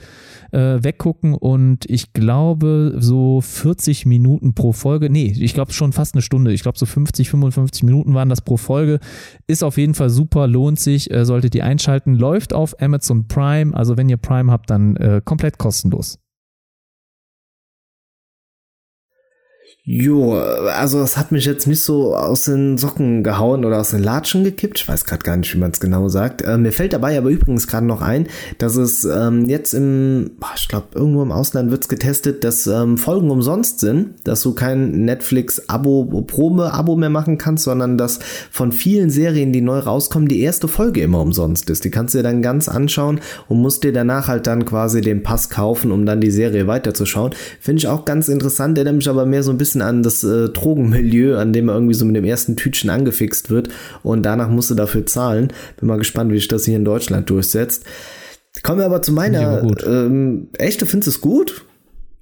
[0.52, 5.10] äh, weggucken und ich glaube so 40 Minuten pro Folge.
[5.10, 6.52] Nee, ich glaube schon fast eine Stunde.
[6.52, 9.00] Ich glaube so 50, 55 Minuten waren das pro Folge.
[9.46, 12.14] Ist auf jeden Fall super, lohnt sich, äh, solltet ihr einschalten.
[12.14, 16.18] Läuft auf Amazon Prime, also wenn ihr Prime habt, dann äh, komplett kostenlos.
[19.82, 24.02] Jo, also das hat mich jetzt nicht so aus den Socken gehauen oder aus den
[24.02, 24.78] Latschen gekippt.
[24.78, 26.42] Ich weiß gerade gar nicht, wie man es genau sagt.
[26.42, 28.26] Äh, mir fällt dabei aber übrigens gerade noch ein,
[28.58, 33.30] dass es ähm, jetzt im, ich glaube, irgendwo im Ausland wird's getestet, dass ähm, Folgen
[33.30, 38.18] umsonst sind, dass du kein Netflix-Abo, Probe-Abo mehr machen kannst, sondern dass
[38.50, 41.86] von vielen Serien, die neu rauskommen, die erste Folge immer umsonst ist.
[41.86, 45.22] Die kannst du dir dann ganz anschauen und musst dir danach halt dann quasi den
[45.22, 47.32] Pass kaufen, um dann die Serie weiterzuschauen.
[47.60, 50.24] Finde ich auch ganz interessant, der nämlich aber mehr so ein bisschen bisschen an das
[50.24, 53.68] äh, Drogenmilieu, an dem er irgendwie so mit dem ersten Tütchen angefixt wird
[54.02, 55.52] und danach musst du dafür zahlen.
[55.78, 57.84] Bin mal gespannt, wie sich das hier in Deutschland durchsetzt.
[58.62, 59.62] Kommen wir aber zu meiner.
[59.86, 61.64] Ähm, echt, du findest es gut?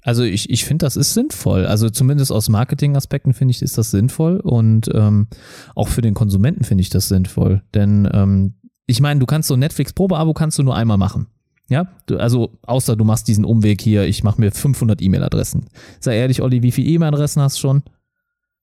[0.03, 1.65] Also ich, ich finde, das ist sinnvoll.
[1.65, 5.29] Also zumindest aus Marketingaspekten finde ich, ist das sinnvoll und ähm,
[5.75, 7.63] auch für den Konsumenten finde ich das sinnvoll.
[7.75, 8.55] Denn ähm,
[8.87, 11.29] ich meine, du kannst so Netflix Probeabo kannst du nur einmal machen.
[11.71, 15.67] Ja, du, also außer du machst diesen Umweg hier, ich mache mir 500 E-Mail-Adressen.
[16.01, 17.83] Sei ehrlich, Olli, wie viele E-Mail-Adressen hast du schon?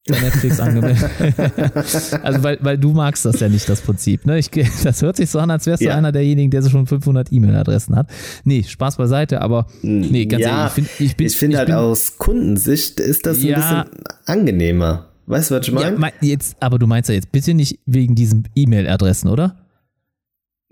[0.07, 1.09] bei Netflix angemeldet.
[2.23, 4.25] also weil, weil du magst das ja nicht, das Prinzip.
[4.25, 4.37] Ne?
[4.37, 4.49] Ich,
[4.83, 7.95] das hört sich so an, als wärst du einer derjenigen, der so schon 500 E-Mail-Adressen
[7.95, 8.09] hat.
[8.43, 11.75] Nee, Spaß beiseite, aber nee, ganz ja, ehrlich, ich, find, ich, ich finde halt bin,
[11.75, 15.07] aus Kundensicht ist das ja, ein bisschen angenehmer.
[15.25, 15.99] Weißt du, was ich meine?
[15.99, 19.64] Ja, jetzt, aber du meinst ja jetzt bitte nicht wegen diesen E-Mail-Adressen, oder?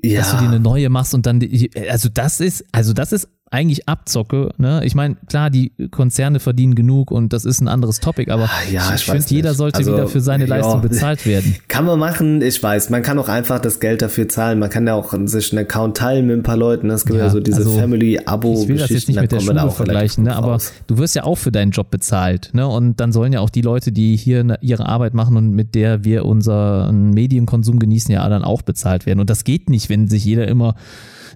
[0.04, 0.20] Ja.
[0.20, 3.30] Dass du dir eine neue machst und dann, die, also das ist, also das ist
[3.54, 4.50] eigentlich abzocke.
[4.58, 4.82] Ne?
[4.84, 8.72] Ich meine, klar, die Konzerne verdienen genug und das ist ein anderes Topic, aber ah,
[8.72, 11.56] ja, ich, ich finde, jeder sollte also, wieder für seine Leistung ja, bezahlt werden.
[11.68, 12.90] Kann man machen, ich weiß.
[12.90, 14.58] Man kann auch einfach das Geld dafür zahlen.
[14.58, 16.90] Man kann ja auch sich einen Account teilen mit ein paar Leuten.
[16.90, 18.64] Es gibt ja, ja so diese also, Family-Abo.
[18.64, 20.36] Ich will das jetzt nicht mit der Schule vergleichen, ne?
[20.36, 20.58] aber
[20.88, 22.50] du wirst ja auch für deinen Job bezahlt.
[22.54, 22.68] Ne?
[22.68, 25.76] Und dann sollen ja auch die Leute, die hier ne, ihre Arbeit machen und mit
[25.76, 29.20] der wir unseren Medienkonsum genießen, ja dann auch bezahlt werden.
[29.20, 30.74] Und das geht nicht, wenn sich jeder immer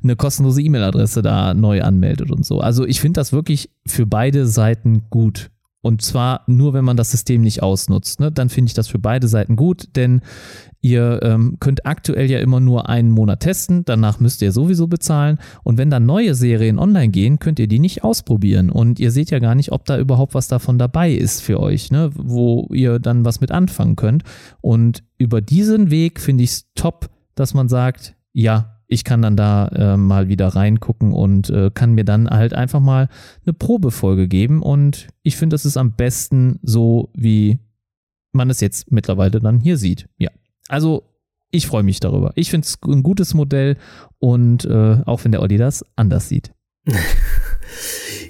[0.03, 2.59] eine kostenlose E-Mail-Adresse da neu anmeldet und so.
[2.59, 5.51] Also ich finde das wirklich für beide Seiten gut.
[5.81, 8.19] Und zwar nur, wenn man das System nicht ausnutzt.
[8.19, 8.31] Ne?
[8.31, 10.21] Dann finde ich das für beide Seiten gut, denn
[10.81, 15.37] ihr ähm, könnt aktuell ja immer nur einen Monat testen, danach müsst ihr sowieso bezahlen.
[15.63, 18.69] Und wenn dann neue Serien online gehen, könnt ihr die nicht ausprobieren.
[18.69, 21.91] Und ihr seht ja gar nicht, ob da überhaupt was davon dabei ist für euch,
[21.91, 22.09] ne?
[22.15, 24.23] wo ihr dann was mit anfangen könnt.
[24.61, 29.35] Und über diesen Weg finde ich es top, dass man sagt, ja, ich kann dann
[29.35, 33.09] da äh, mal wieder reingucken und äh, kann mir dann halt einfach mal
[33.45, 34.61] eine Probefolge geben.
[34.61, 37.59] Und ich finde, das ist am besten so, wie
[38.31, 40.07] man es jetzt mittlerweile dann hier sieht.
[40.17, 40.29] Ja.
[40.69, 41.03] Also
[41.51, 42.31] ich freue mich darüber.
[42.35, 43.77] Ich finde es ein gutes Modell
[44.19, 46.53] und äh, auch wenn der Olli das anders sieht.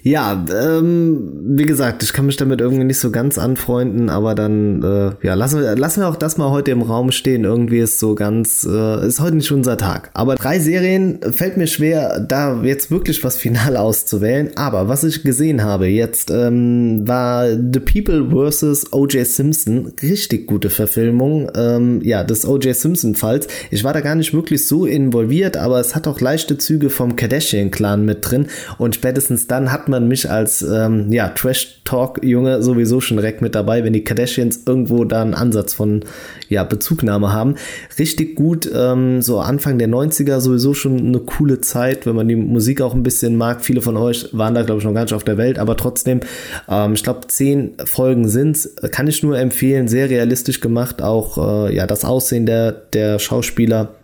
[0.08, 4.82] Ja, ähm, wie gesagt, ich kann mich damit irgendwie nicht so ganz anfreunden, aber dann,
[4.82, 7.44] äh, ja, lassen wir, lassen wir auch das mal heute im Raum stehen.
[7.44, 10.10] Irgendwie ist so ganz, äh, ist heute nicht unser Tag.
[10.14, 14.52] Aber drei Serien fällt mir schwer, da jetzt wirklich was final auszuwählen.
[14.56, 18.94] Aber was ich gesehen habe jetzt, ähm, war The People vs.
[18.94, 19.28] O.J.
[19.28, 19.92] Simpson.
[20.02, 22.74] Richtig gute Verfilmung, ähm, ja, des O.J.
[22.74, 23.48] Simpson-Falls.
[23.72, 27.18] Ich war da gar nicht wirklich so involviert, aber es hat auch leichte Züge vom
[27.18, 28.48] Kardashian-Clan mit drin.
[28.78, 33.56] Und spätestens dann hat man man mich als ähm, ja, Trash-Talk-Junge sowieso schon direkt mit
[33.56, 36.04] dabei, wenn die Kardashians irgendwo da einen Ansatz von
[36.50, 37.56] ja, Bezugnahme haben.
[37.98, 42.36] Richtig gut, ähm, so Anfang der 90er sowieso schon eine coole Zeit, wenn man die
[42.36, 43.62] Musik auch ein bisschen mag.
[43.62, 46.22] Viele von euch waren da, glaube ich, noch gar nicht auf der Welt, aber trotzdem,
[46.70, 48.76] ähm, ich glaube, zehn Folgen sind's.
[48.92, 53.97] Kann ich nur empfehlen, sehr realistisch gemacht, auch äh, ja, das Aussehen der, der Schauspieler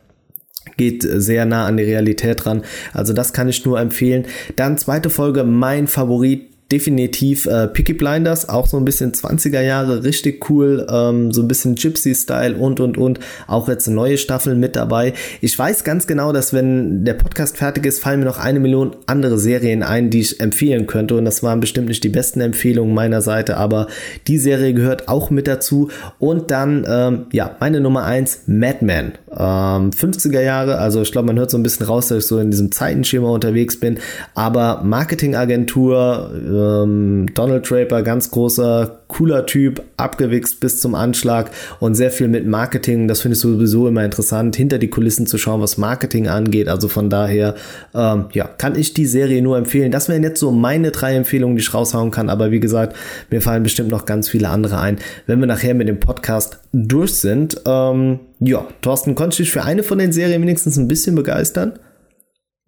[0.78, 2.64] geht sehr nah an die Realität ran.
[2.94, 4.26] Also das kann ich nur empfehlen.
[4.56, 10.04] Dann zweite Folge, mein Favorit, definitiv äh, Picky Blinders, auch so ein bisschen 20er Jahre,
[10.04, 13.20] richtig cool, ähm, so ein bisschen Gypsy-Style und und und.
[13.46, 15.14] Auch jetzt neue Staffeln mit dabei.
[15.40, 18.96] Ich weiß ganz genau, dass wenn der Podcast fertig ist, fallen mir noch eine Million
[19.06, 21.16] andere Serien ein, die ich empfehlen könnte.
[21.16, 23.86] Und das waren bestimmt nicht die besten Empfehlungen meiner Seite, aber
[24.28, 25.90] die Serie gehört auch mit dazu.
[26.18, 29.12] Und dann, ähm, ja, meine Nummer eins Madman.
[29.30, 32.40] Ähm, 50er Jahre, also ich glaube, man hört so ein bisschen raus, dass ich so
[32.40, 34.00] in diesem Zeitenschema unterwegs bin.
[34.34, 41.96] Aber Marketingagentur, äh, ähm, Donald Draper, ganz großer, cooler Typ, abgewichst bis zum Anschlag und
[41.96, 43.08] sehr viel mit Marketing.
[43.08, 46.68] Das finde ich sowieso immer interessant, hinter die Kulissen zu schauen, was Marketing angeht.
[46.68, 47.56] Also von daher,
[47.94, 49.92] ähm, ja, kann ich die Serie nur empfehlen.
[49.92, 52.30] Das wären jetzt so meine drei Empfehlungen, die ich raushauen kann.
[52.30, 52.96] Aber wie gesagt,
[53.30, 57.14] mir fallen bestimmt noch ganz viele andere ein, wenn wir nachher mit dem Podcast durch
[57.16, 57.62] sind.
[57.66, 61.74] Ähm, ja, Thorsten, konntest du dich für eine von den Serien wenigstens ein bisschen begeistern?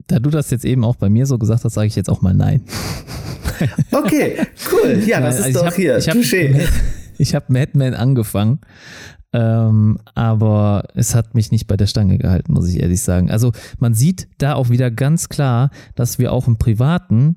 [0.07, 2.21] Da du das jetzt eben auch bei mir so gesagt hast, sage ich jetzt auch
[2.21, 2.61] mal nein.
[3.91, 4.35] Okay,
[4.69, 5.01] cool.
[5.05, 5.97] Ja, das ist also doch hab, hier.
[5.97, 6.21] Ich habe
[7.21, 8.59] hab Madman angefangen,
[9.35, 13.29] ähm, aber es hat mich nicht bei der Stange gehalten, muss ich ehrlich sagen.
[13.29, 17.35] Also man sieht da auch wieder ganz klar, dass wir auch im Privaten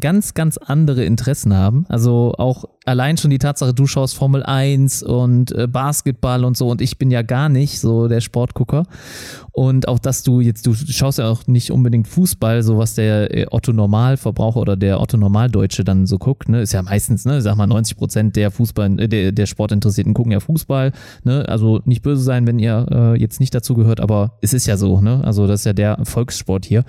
[0.00, 1.86] ganz, ganz andere Interessen haben.
[1.88, 6.68] Also auch allein schon die Tatsache, du schaust Formel 1 und äh, Basketball und so
[6.68, 8.84] und ich bin ja gar nicht so der Sportgucker.
[9.52, 13.34] Und auch, dass du jetzt, du schaust ja auch nicht unbedingt Fußball, so was der
[13.34, 17.42] äh, Otto Normalverbraucher oder der Otto Normaldeutsche dann so guckt, ne, ist ja meistens, ne,
[17.42, 20.92] sag mal 90 Prozent der Fußball, äh, der, der Sportinteressierten gucken ja Fußball,
[21.24, 24.66] ne, also nicht böse sein, wenn ihr äh, jetzt nicht dazu gehört, aber es ist
[24.66, 26.84] ja so, ne, also das ist ja der Volkssport hier.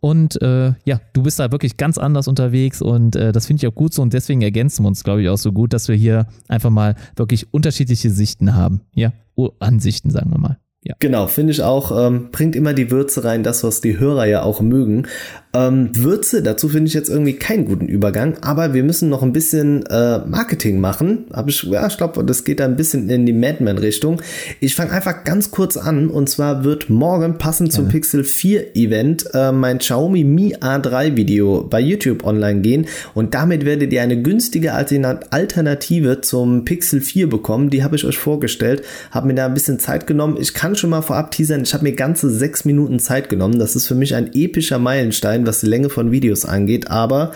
[0.00, 3.66] Und äh, ja, du bist da wirklich ganz anders unterwegs und äh, das finde ich
[3.70, 5.96] auch gut so und deswegen ergänzen wir uns, glaube ich, auch so gut, dass wir
[5.96, 8.80] hier einfach mal wirklich unterschiedliche Sichten haben.
[8.94, 9.12] Ja,
[9.58, 10.58] Ansichten, sagen wir mal.
[10.84, 10.96] Ja.
[10.98, 14.42] Genau, finde ich auch, ähm, bringt immer die Würze rein, das, was die Hörer ja
[14.42, 15.06] auch mögen.
[15.54, 19.34] Ähm, Würze, dazu finde ich jetzt irgendwie keinen guten Übergang, aber wir müssen noch ein
[19.34, 21.26] bisschen äh, Marketing machen.
[21.30, 24.22] Hab ich, ja, ich glaube, das geht da ein bisschen in die Madman-Richtung.
[24.60, 27.76] Ich fange einfach ganz kurz an und zwar wird morgen passend ja.
[27.76, 33.34] zum Pixel 4 Event äh, mein Xiaomi Mi A3 Video bei YouTube online gehen und
[33.34, 37.68] damit werdet ihr eine günstige Alternative zum Pixel 4 bekommen.
[37.68, 40.38] Die habe ich euch vorgestellt, habe mir da ein bisschen Zeit genommen.
[40.40, 43.58] Ich kann schon mal vorab teasern, ich habe mir ganze sechs Minuten Zeit genommen.
[43.58, 47.32] Das ist für mich ein epischer Meilenstein was die Länge von Videos angeht, aber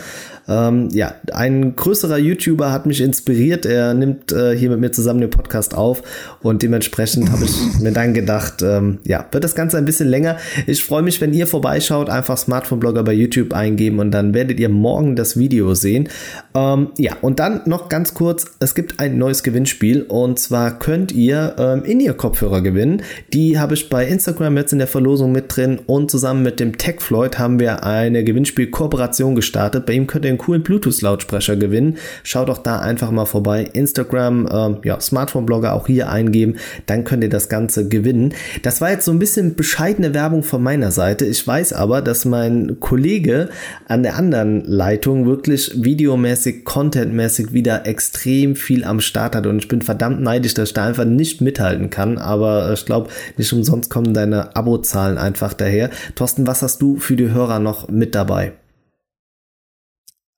[0.49, 3.67] ähm, ja, ein größerer YouTuber hat mich inspiriert.
[3.67, 6.03] Er nimmt äh, hier mit mir zusammen den Podcast auf
[6.43, 10.37] und dementsprechend habe ich mir dann gedacht, ähm, ja, wird das Ganze ein bisschen länger.
[10.67, 14.69] Ich freue mich, wenn ihr vorbeischaut, einfach Smartphone-Blogger bei YouTube eingeben und dann werdet ihr
[14.69, 16.09] morgen das Video sehen.
[16.55, 21.11] Ähm, ja, und dann noch ganz kurz, es gibt ein neues Gewinnspiel und zwar könnt
[21.13, 23.03] ihr ähm, In-Ear-Kopfhörer gewinnen.
[23.33, 26.79] Die habe ich bei Instagram jetzt in der Verlosung mit drin und zusammen mit dem
[26.79, 29.87] Tech Floyd haben wir eine Gewinnspiel-Kooperation gestartet.
[29.87, 31.97] Bei ihm könnt ihr einen coolen Bluetooth-Lautsprecher gewinnen.
[32.23, 33.69] Schaut doch da einfach mal vorbei.
[33.73, 36.57] Instagram, ähm, ja, Smartphone-Blogger auch hier eingeben,
[36.87, 38.35] dann könnt ihr das Ganze gewinnen.
[38.63, 41.25] Das war jetzt so ein bisschen bescheidene Werbung von meiner Seite.
[41.27, 43.49] Ich weiß aber, dass mein Kollege
[43.89, 49.69] an der anderen Leitung wirklich videomäßig, contentmäßig wieder extrem viel am Start hat und ich
[49.69, 53.91] bin verdammt neidisch, dass ich da einfach nicht mithalten kann, aber ich glaube, nicht umsonst
[53.91, 55.91] kommen deine Abozahlen einfach daher.
[56.15, 58.53] Thorsten, was hast du für die Hörer noch mit dabei?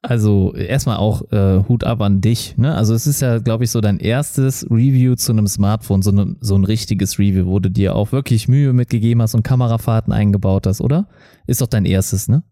[0.00, 2.56] Also erstmal auch äh, Hut ab an dich.
[2.56, 2.72] Ne?
[2.72, 6.36] Also es ist ja, glaube ich, so dein erstes Review zu einem Smartphone, so, ne,
[6.40, 10.68] so ein richtiges Review, wo du dir auch wirklich Mühe mitgegeben hast und Kamerafahrten eingebaut
[10.68, 11.08] hast, oder?
[11.48, 12.44] Ist doch dein erstes, ne?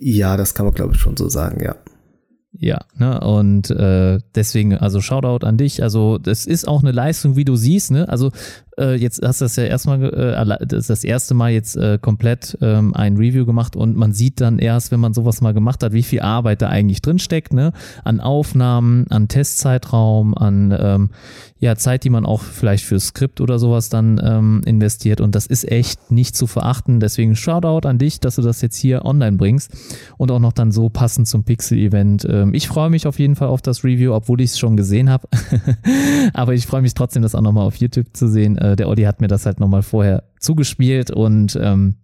[0.00, 1.76] Ja, das kann man, glaube ich, schon so sagen, ja.
[2.52, 5.82] Ja, ne, und äh, deswegen, also Shoutout an dich.
[5.82, 8.08] Also, das ist auch eine Leistung, wie du siehst, ne?
[8.08, 8.32] Also,
[8.78, 12.56] äh, jetzt hast du das ja erstmal, äh, das, das erste Mal jetzt äh, komplett
[12.60, 15.92] ähm, ein Review gemacht und man sieht dann erst, wenn man sowas mal gemacht hat,
[15.92, 17.72] wie viel Arbeit da eigentlich drin steckt, ne?
[18.04, 21.10] An Aufnahmen, an Testzeitraum, an ähm,
[21.60, 25.20] ja, Zeit, die man auch vielleicht für Skript oder sowas dann ähm, investiert.
[25.20, 27.00] Und das ist echt nicht zu verachten.
[27.00, 29.72] Deswegen Shoutout an dich, dass du das jetzt hier online bringst
[30.18, 32.26] und auch noch dann so passend zum Pixel-Event.
[32.30, 35.10] Ähm, ich freue mich auf jeden Fall auf das Review, obwohl ich es schon gesehen
[35.10, 35.26] habe.
[36.32, 38.56] Aber ich freue mich trotzdem, das auch nochmal auf YouTube zu sehen.
[38.76, 41.96] Der Olli hat mir das halt nochmal vorher zugespielt und ähm,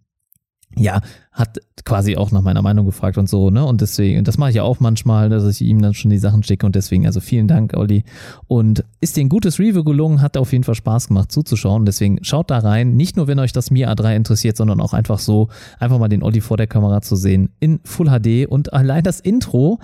[0.76, 1.00] ja,
[1.32, 3.64] hat quasi auch nach meiner Meinung gefragt und so, ne?
[3.64, 6.42] Und deswegen, das mache ich ja auch manchmal, dass ich ihm dann schon die Sachen
[6.42, 8.04] schicke und deswegen, also vielen Dank, Olli.
[8.46, 11.84] Und ist dir ein gutes Review gelungen, hat auf jeden Fall Spaß gemacht zuzuschauen.
[11.84, 12.96] Deswegen schaut da rein.
[12.96, 16.22] Nicht nur, wenn euch das Mi A3 interessiert, sondern auch einfach so, einfach mal den
[16.22, 19.80] Olli vor der Kamera zu sehen in Full HD und allein das Intro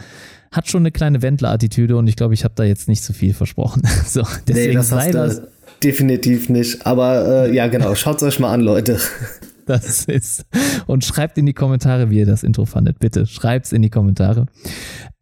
[0.52, 3.34] hat schon eine kleine Wendler-Attitüde und ich glaube, ich habe da jetzt nicht zu viel
[3.34, 3.82] versprochen.
[4.06, 5.42] so, deswegen nee, das sei das.
[5.82, 6.86] Definitiv nicht.
[6.86, 8.98] Aber äh, ja, genau, schaut euch mal an, Leute
[9.66, 10.44] das ist.
[10.86, 12.98] Und schreibt in die Kommentare, wie ihr das Intro fandet.
[12.98, 14.46] Bitte schreibt's in die Kommentare.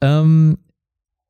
[0.00, 0.58] Ähm,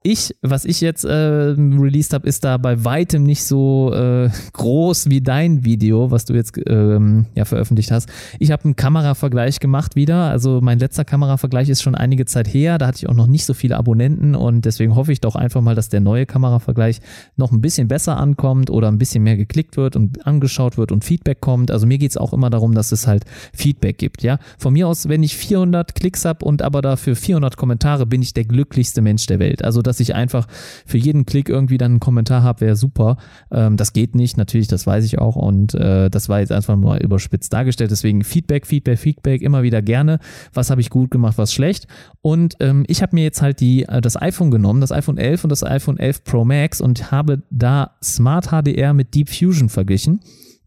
[0.04, 5.10] ich, was ich jetzt äh, released habe, ist da bei weitem nicht so äh, groß
[5.10, 8.08] wie dein Video, was du jetzt ähm, ja veröffentlicht hast.
[8.38, 10.30] Ich habe einen Kameravergleich gemacht wieder.
[10.30, 12.78] Also mein letzter Kameravergleich ist schon einige Zeit her.
[12.78, 15.62] Da hatte ich auch noch nicht so viele Abonnenten und deswegen hoffe ich doch einfach
[15.62, 17.00] mal, dass der neue Kameravergleich
[17.36, 21.04] noch ein bisschen besser ankommt oder ein bisschen mehr geklickt wird und angeschaut wird und
[21.04, 21.72] Feedback kommt.
[21.72, 24.22] Also mir geht's auch immer darum, dass es halt Feedback gibt.
[24.22, 28.22] Ja, von mir aus, wenn ich 400 Klicks habe und aber dafür 400 Kommentare, bin
[28.22, 29.64] ich der glücklichste Mensch der Welt.
[29.64, 30.46] Also dass ich einfach
[30.86, 33.16] für jeden Klick irgendwie dann einen Kommentar habe, wäre super.
[33.50, 36.76] Ähm, das geht nicht, natürlich, das weiß ich auch und äh, das war jetzt einfach
[36.76, 37.90] mal überspitzt dargestellt.
[37.90, 40.20] Deswegen Feedback, Feedback, Feedback, immer wieder gerne.
[40.52, 41.86] Was habe ich gut gemacht, was schlecht?
[42.22, 45.44] Und ähm, ich habe mir jetzt halt die, äh, das iPhone genommen, das iPhone 11
[45.44, 50.20] und das iPhone 11 Pro Max und habe da Smart HDR mit Deep Fusion verglichen.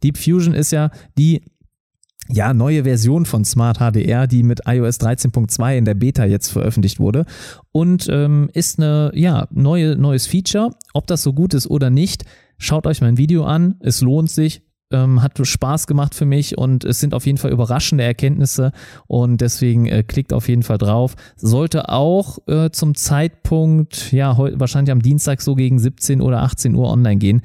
[0.03, 1.43] Deep Fusion ist ja die
[2.31, 6.99] ja, neue Version von Smart HDR, die mit iOS 13.2 in der Beta jetzt veröffentlicht
[6.99, 7.25] wurde
[7.71, 10.71] und ähm, ist eine ja neue neues Feature.
[10.93, 12.25] Ob das so gut ist oder nicht,
[12.57, 13.75] schaut euch mein Video an.
[13.79, 14.61] Es lohnt sich.
[14.93, 18.73] Ähm, hat Spaß gemacht für mich und es sind auf jeden Fall überraschende Erkenntnisse
[19.07, 21.15] und deswegen äh, klickt auf jeden Fall drauf.
[21.37, 26.91] Sollte auch äh, zum Zeitpunkt, ja, wahrscheinlich am Dienstag so gegen 17 oder 18 Uhr
[26.91, 27.41] online gehen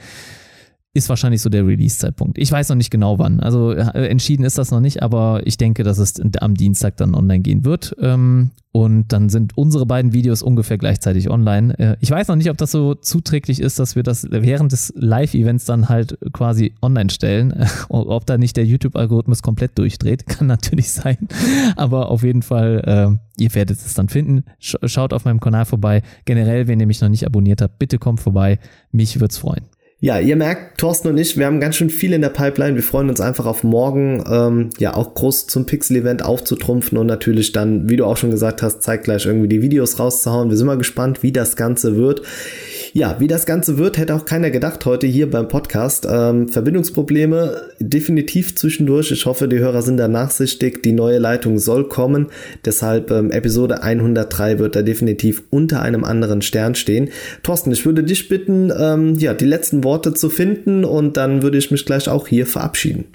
[0.96, 2.38] ist wahrscheinlich so der Release-Zeitpunkt.
[2.38, 3.40] Ich weiß noch nicht genau wann.
[3.40, 7.14] Also äh, entschieden ist das noch nicht, aber ich denke, dass es am Dienstag dann
[7.14, 7.94] online gehen wird.
[8.00, 11.78] Ähm, und dann sind unsere beiden Videos ungefähr gleichzeitig online.
[11.78, 14.92] Äh, ich weiß noch nicht, ob das so zuträglich ist, dass wir das während des
[14.96, 17.66] Live-Events dann halt quasi online stellen.
[17.88, 21.18] ob da nicht der YouTube-Algorithmus komplett durchdreht, kann natürlich sein.
[21.76, 24.44] Aber auf jeden Fall, äh, ihr werdet es dann finden.
[24.58, 26.02] Schaut auf meinem Kanal vorbei.
[26.24, 28.58] Generell, wenn ihr mich noch nicht abonniert habt, bitte kommt vorbei.
[28.92, 29.66] Mich würde es freuen.
[29.98, 32.74] Ja, ihr merkt, Thorsten und ich, wir haben ganz schön viel in der Pipeline.
[32.74, 37.52] Wir freuen uns einfach auf morgen, ähm, ja, auch groß zum Pixel-Event aufzutrumpfen und natürlich
[37.52, 40.50] dann, wie du auch schon gesagt hast, zeitgleich irgendwie die Videos rauszuhauen.
[40.50, 42.20] Wir sind mal gespannt, wie das Ganze wird.
[42.92, 46.06] Ja, wie das Ganze wird, hätte auch keiner gedacht heute hier beim Podcast.
[46.10, 49.10] Ähm, Verbindungsprobleme definitiv zwischendurch.
[49.12, 50.82] Ich hoffe, die Hörer sind da nachsichtig.
[50.82, 52.28] Die neue Leitung soll kommen.
[52.64, 57.10] Deshalb ähm, Episode 103 wird da definitiv unter einem anderen Stern stehen.
[57.42, 61.56] Thorsten, ich würde dich bitten, ähm, ja, die letzten Worte zu finden und dann würde
[61.56, 63.06] ich mich gleich auch hier verabschieden.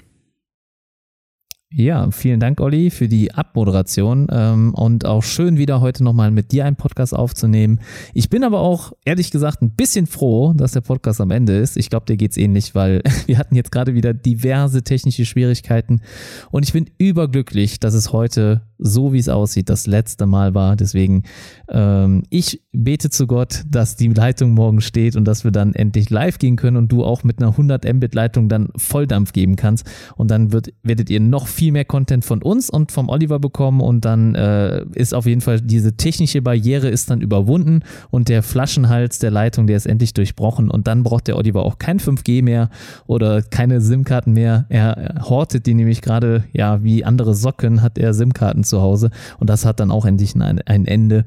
[1.74, 6.52] Ja, vielen Dank, Olli, für die Abmoderation ähm, und auch schön wieder heute nochmal mit
[6.52, 7.80] dir einen Podcast aufzunehmen.
[8.12, 11.78] Ich bin aber auch, ehrlich gesagt, ein bisschen froh, dass der Podcast am Ende ist.
[11.78, 16.02] Ich glaube, dir geht's ähnlich, weil wir hatten jetzt gerade wieder diverse technische Schwierigkeiten
[16.50, 20.76] und ich bin überglücklich, dass es heute so wie es aussieht, das letzte Mal war.
[20.76, 21.22] Deswegen,
[21.68, 26.10] ähm, ich bete zu Gott, dass die Leitung morgen steht und dass wir dann endlich
[26.10, 29.88] live gehen können und du auch mit einer 100 Mbit Leitung dann Volldampf geben kannst.
[30.16, 33.80] Und dann wird, werdet ihr noch viel mehr Content von uns und vom Oliver bekommen
[33.80, 37.80] und dann äh, ist auf jeden Fall diese technische Barriere ist dann überwunden
[38.10, 41.78] und der Flaschenhals der Leitung, der ist endlich durchbrochen und dann braucht der Oliver auch
[41.78, 42.70] kein 5G mehr
[43.06, 44.66] oder keine SIM-Karten mehr.
[44.68, 49.10] Er hortet die nämlich gerade, ja, wie andere Socken hat er SIM-Karten zu Hause.
[49.38, 51.24] Und das hat dann auch endlich ein, ein Ende.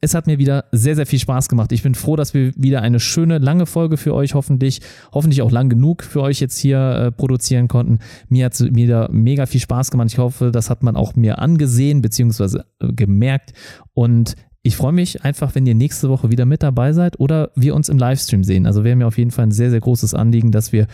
[0.00, 1.72] Es hat mir wieder sehr, sehr viel Spaß gemacht.
[1.72, 4.80] Ich bin froh, dass wir wieder eine schöne, lange Folge für euch hoffentlich,
[5.12, 7.98] hoffentlich auch lang genug für euch jetzt hier äh, produzieren konnten.
[8.28, 10.08] Mir hat es wieder mega viel Spaß gemacht.
[10.12, 12.60] Ich hoffe, das hat man auch mir angesehen bzw.
[12.80, 13.54] Äh, gemerkt.
[13.94, 14.34] Und
[14.66, 17.90] ich freue mich einfach, wenn ihr nächste Woche wieder mit dabei seid oder wir uns
[17.90, 18.64] im Livestream sehen.
[18.64, 20.86] Also wäre mir auf jeden Fall ein sehr, sehr großes Anliegen, dass wir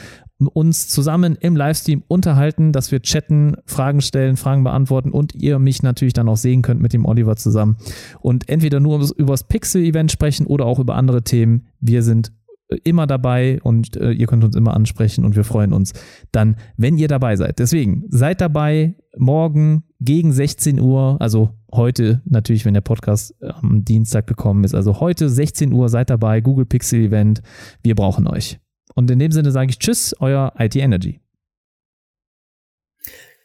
[0.53, 5.85] uns zusammen im Livestream unterhalten, dass wir chatten, Fragen stellen, Fragen beantworten und ihr mich
[5.85, 7.77] natürlich dann auch sehen könnt mit dem Oliver zusammen
[8.21, 11.69] und entweder nur über das Pixel-Event sprechen oder auch über andere Themen.
[11.79, 12.33] Wir sind
[12.71, 15.93] äh, immer dabei und äh, ihr könnt uns immer ansprechen und wir freuen uns
[16.33, 17.61] dann, wenn ihr dabei seid.
[17.61, 24.27] Deswegen seid dabei morgen gegen 16 Uhr, also heute natürlich, wenn der Podcast am Dienstag
[24.27, 27.43] gekommen ist, also heute 16 Uhr seid dabei, Google Pixel Event.
[27.83, 28.59] Wir brauchen euch.
[28.95, 31.21] Und in dem Sinne sage ich Tschüss, euer IT Energy.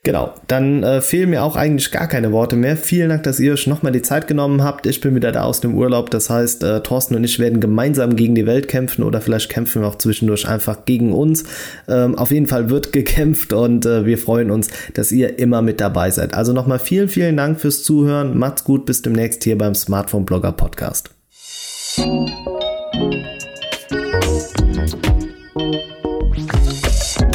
[0.06, 2.78] Genau, dann äh, fehlen mir auch eigentlich gar keine Worte mehr.
[2.78, 4.86] Vielen Dank, dass ihr euch nochmal die Zeit genommen habt.
[4.86, 6.12] Ich bin wieder da aus dem Urlaub.
[6.12, 9.82] Das heißt, äh, Thorsten und ich werden gemeinsam gegen die Welt kämpfen oder vielleicht kämpfen
[9.82, 11.46] wir auch zwischendurch einfach gegen uns.
[11.88, 15.82] Ähm, auf jeden Fall wird gekämpft und äh, wir freuen uns, dass ihr immer mit
[15.82, 16.36] dabei seid.
[16.36, 18.38] Also nochmal vielen, vielen Dank fürs Zuhören.
[18.38, 21.10] Macht's gut, bis demnächst hier beim Smartphone Blogger Podcast.